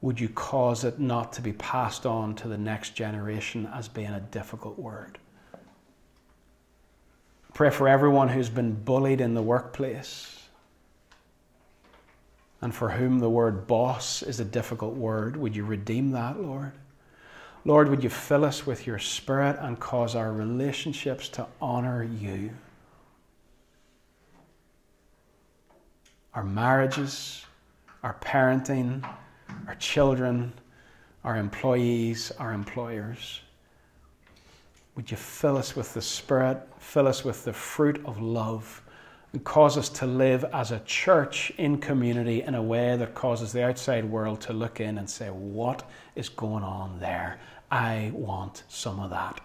Would 0.00 0.18
you 0.18 0.28
cause 0.28 0.82
it 0.82 0.98
not 0.98 1.32
to 1.34 1.42
be 1.42 1.52
passed 1.52 2.04
on 2.04 2.34
to 2.36 2.48
the 2.48 2.58
next 2.58 2.96
generation 2.96 3.68
as 3.72 3.86
being 3.86 4.08
a 4.12 4.20
difficult 4.20 4.76
word? 4.78 5.18
Pray 7.54 7.70
for 7.70 7.86
everyone 7.86 8.28
who's 8.28 8.48
been 8.48 8.72
bullied 8.72 9.20
in 9.20 9.34
the 9.34 9.42
workplace 9.42 10.42
and 12.60 12.74
for 12.74 12.90
whom 12.90 13.18
the 13.18 13.30
word 13.30 13.66
boss 13.66 14.22
is 14.22 14.40
a 14.40 14.44
difficult 14.44 14.94
word. 14.94 15.36
Would 15.36 15.54
you 15.54 15.64
redeem 15.64 16.10
that, 16.12 16.40
Lord? 16.40 16.72
Lord, 17.64 17.88
would 17.88 18.02
you 18.02 18.10
fill 18.10 18.44
us 18.44 18.66
with 18.66 18.86
your 18.86 18.98
Spirit 18.98 19.56
and 19.60 19.78
cause 19.78 20.16
our 20.16 20.32
relationships 20.32 21.28
to 21.30 21.46
honor 21.60 22.02
you? 22.02 22.50
Our 26.34 26.42
marriages, 26.42 27.44
our 28.02 28.16
parenting, 28.20 29.08
our 29.68 29.76
children, 29.76 30.52
our 31.22 31.36
employees, 31.36 32.32
our 32.32 32.52
employers. 32.52 33.40
Would 34.96 35.10
you 35.10 35.16
fill 35.16 35.56
us 35.56 35.76
with 35.76 35.94
the 35.94 36.02
Spirit, 36.02 36.60
fill 36.78 37.06
us 37.06 37.24
with 37.24 37.44
the 37.44 37.52
fruit 37.52 38.02
of 38.04 38.20
love, 38.20 38.81
and 39.32 39.42
cause 39.44 39.78
us 39.78 39.88
to 39.88 40.06
live 40.06 40.44
as 40.52 40.70
a 40.70 40.80
church 40.80 41.52
in 41.56 41.78
community 41.78 42.42
in 42.42 42.54
a 42.54 42.62
way 42.62 42.96
that 42.96 43.14
causes 43.14 43.52
the 43.52 43.64
outside 43.64 44.04
world 44.04 44.40
to 44.42 44.52
look 44.52 44.80
in 44.80 44.98
and 44.98 45.08
say, 45.08 45.28
What 45.28 45.88
is 46.14 46.28
going 46.28 46.64
on 46.64 47.00
there? 47.00 47.40
I 47.70 48.10
want 48.14 48.64
some 48.68 49.00
of 49.00 49.10
that. 49.10 49.40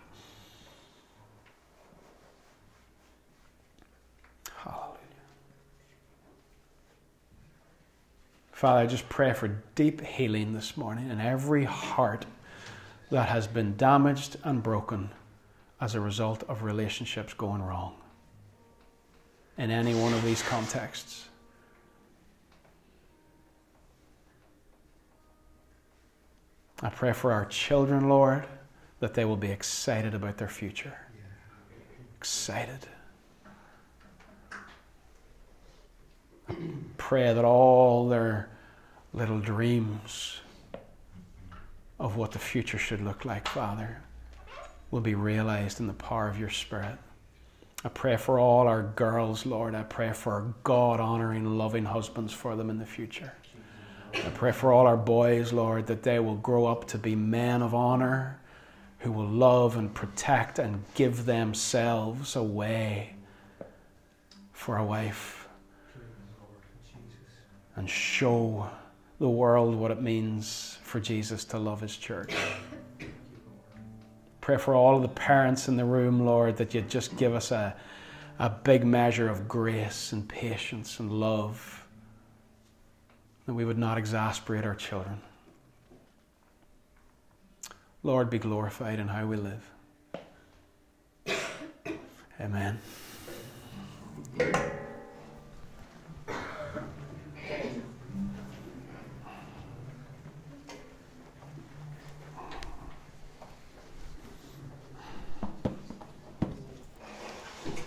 Hallelujah. 4.57 4.97
Father, 8.51 8.81
I 8.81 8.85
just 8.88 9.07
pray 9.07 9.31
for 9.31 9.47
deep 9.75 10.01
healing 10.01 10.53
this 10.53 10.75
morning 10.75 11.09
in 11.09 11.21
every 11.21 11.63
heart 11.63 12.25
that 13.09 13.29
has 13.29 13.47
been 13.47 13.77
damaged 13.77 14.35
and 14.43 14.61
broken 14.61 15.11
as 15.79 15.95
a 15.95 16.01
result 16.01 16.43
of 16.49 16.63
relationships 16.63 17.33
going 17.33 17.61
wrong 17.61 17.96
in 19.58 19.72
any 19.72 19.95
one 19.95 20.14
of 20.14 20.24
these 20.24 20.41
contexts. 20.43 21.26
I 26.82 26.89
pray 26.89 27.12
for 27.12 27.32
our 27.32 27.45
children, 27.45 28.08
Lord, 28.08 28.45
that 28.99 29.16
they 29.16 29.26
will 29.26 29.38
be 29.38 29.49
excited 29.49 30.14
about 30.14 30.38
their 30.38 30.47
future. 30.47 30.95
Excited. 32.18 32.88
Pray 36.97 37.34
that 37.34 37.43
all 37.43 38.08
their 38.08 38.49
little 39.12 39.39
dreams 39.39 40.39
of 41.99 42.16
what 42.16 42.32
the 42.32 42.39
future 42.39 42.78
should 42.78 43.01
look 43.01 43.26
like, 43.26 43.47
Father, 43.47 44.03
will 44.91 45.01
be 45.01 45.16
realized 45.16 45.80
in 45.80 45.88
the 45.88 45.93
power 45.93 46.28
of 46.30 46.39
your 46.39 46.51
Spirit. 46.51 46.97
I 47.84 47.89
pray 47.89 48.17
for 48.17 48.39
all 48.39 48.67
our 48.67 48.84
girls, 48.84 49.45
Lord. 49.45 49.75
I 49.75 49.84
pray 49.84 50.11
for 50.11 50.53
God 50.63 50.99
honoring, 50.99 51.57
loving 51.57 51.86
husbands 51.86 52.34
for 52.34 52.55
them 52.55 52.69
in 52.69 52.80
the 52.80 52.86
future. 52.86 53.34
I 54.13 54.30
pray 54.32 54.51
for 54.51 54.73
all 54.73 54.88
our 54.88 54.97
boys, 54.97 55.53
Lord, 55.53 55.88
that 55.88 56.01
they 56.01 56.19
will 56.19 56.38
grow 56.38 56.65
up 56.65 56.88
to 56.88 56.97
be 56.97 57.15
men 57.15 57.61
of 57.61 57.75
honor 57.75 58.39
who 58.99 59.11
will 59.11 59.28
love 59.28 59.78
and 59.78 59.93
protect 59.93 60.57
and 60.57 60.84
give 60.95 61.25
themselves 61.25 62.36
away 62.36 63.13
for 64.53 64.78
a 64.78 64.84
wife 64.84 65.47
and 67.75 67.88
show 67.88 68.67
the 69.19 69.30
world 69.30 69.75
what 69.75 69.91
it 69.91 70.01
means 70.01 70.80
for 70.82 70.99
Jesus 70.99 71.45
to 71.45 71.59
love 71.59 71.82
his 71.82 71.95
church. 71.95 72.34
Pray 74.47 74.55
for 74.55 74.73
all 74.73 74.95
of 74.95 75.01
the 75.01 75.09
parents 75.09 75.67
in 75.67 75.75
the 75.75 75.83
room, 75.83 76.25
Lord, 76.25 76.55
that 76.55 76.73
you'd 76.73 76.89
just 76.89 77.17
give 77.17 77.35
us 77.35 77.51
a, 77.51 77.75
a 78.39 78.49
big 78.49 78.85
measure 78.85 79.27
of 79.27 79.45
grace 79.45 80.13
and 80.13 80.25
patience 80.25 81.01
and 81.01 81.11
love, 81.11 81.85
that 83.45 83.53
we 83.53 83.65
would 83.65 83.77
not 83.77 83.97
exasperate 83.97 84.63
our 84.63 84.73
children. 84.73 85.19
Lord, 88.03 88.29
be 88.29 88.39
glorified 88.39 88.99
in 88.99 89.09
how 89.09 89.25
we 89.25 89.35
live. 89.35 89.69
Amen. 92.39 92.79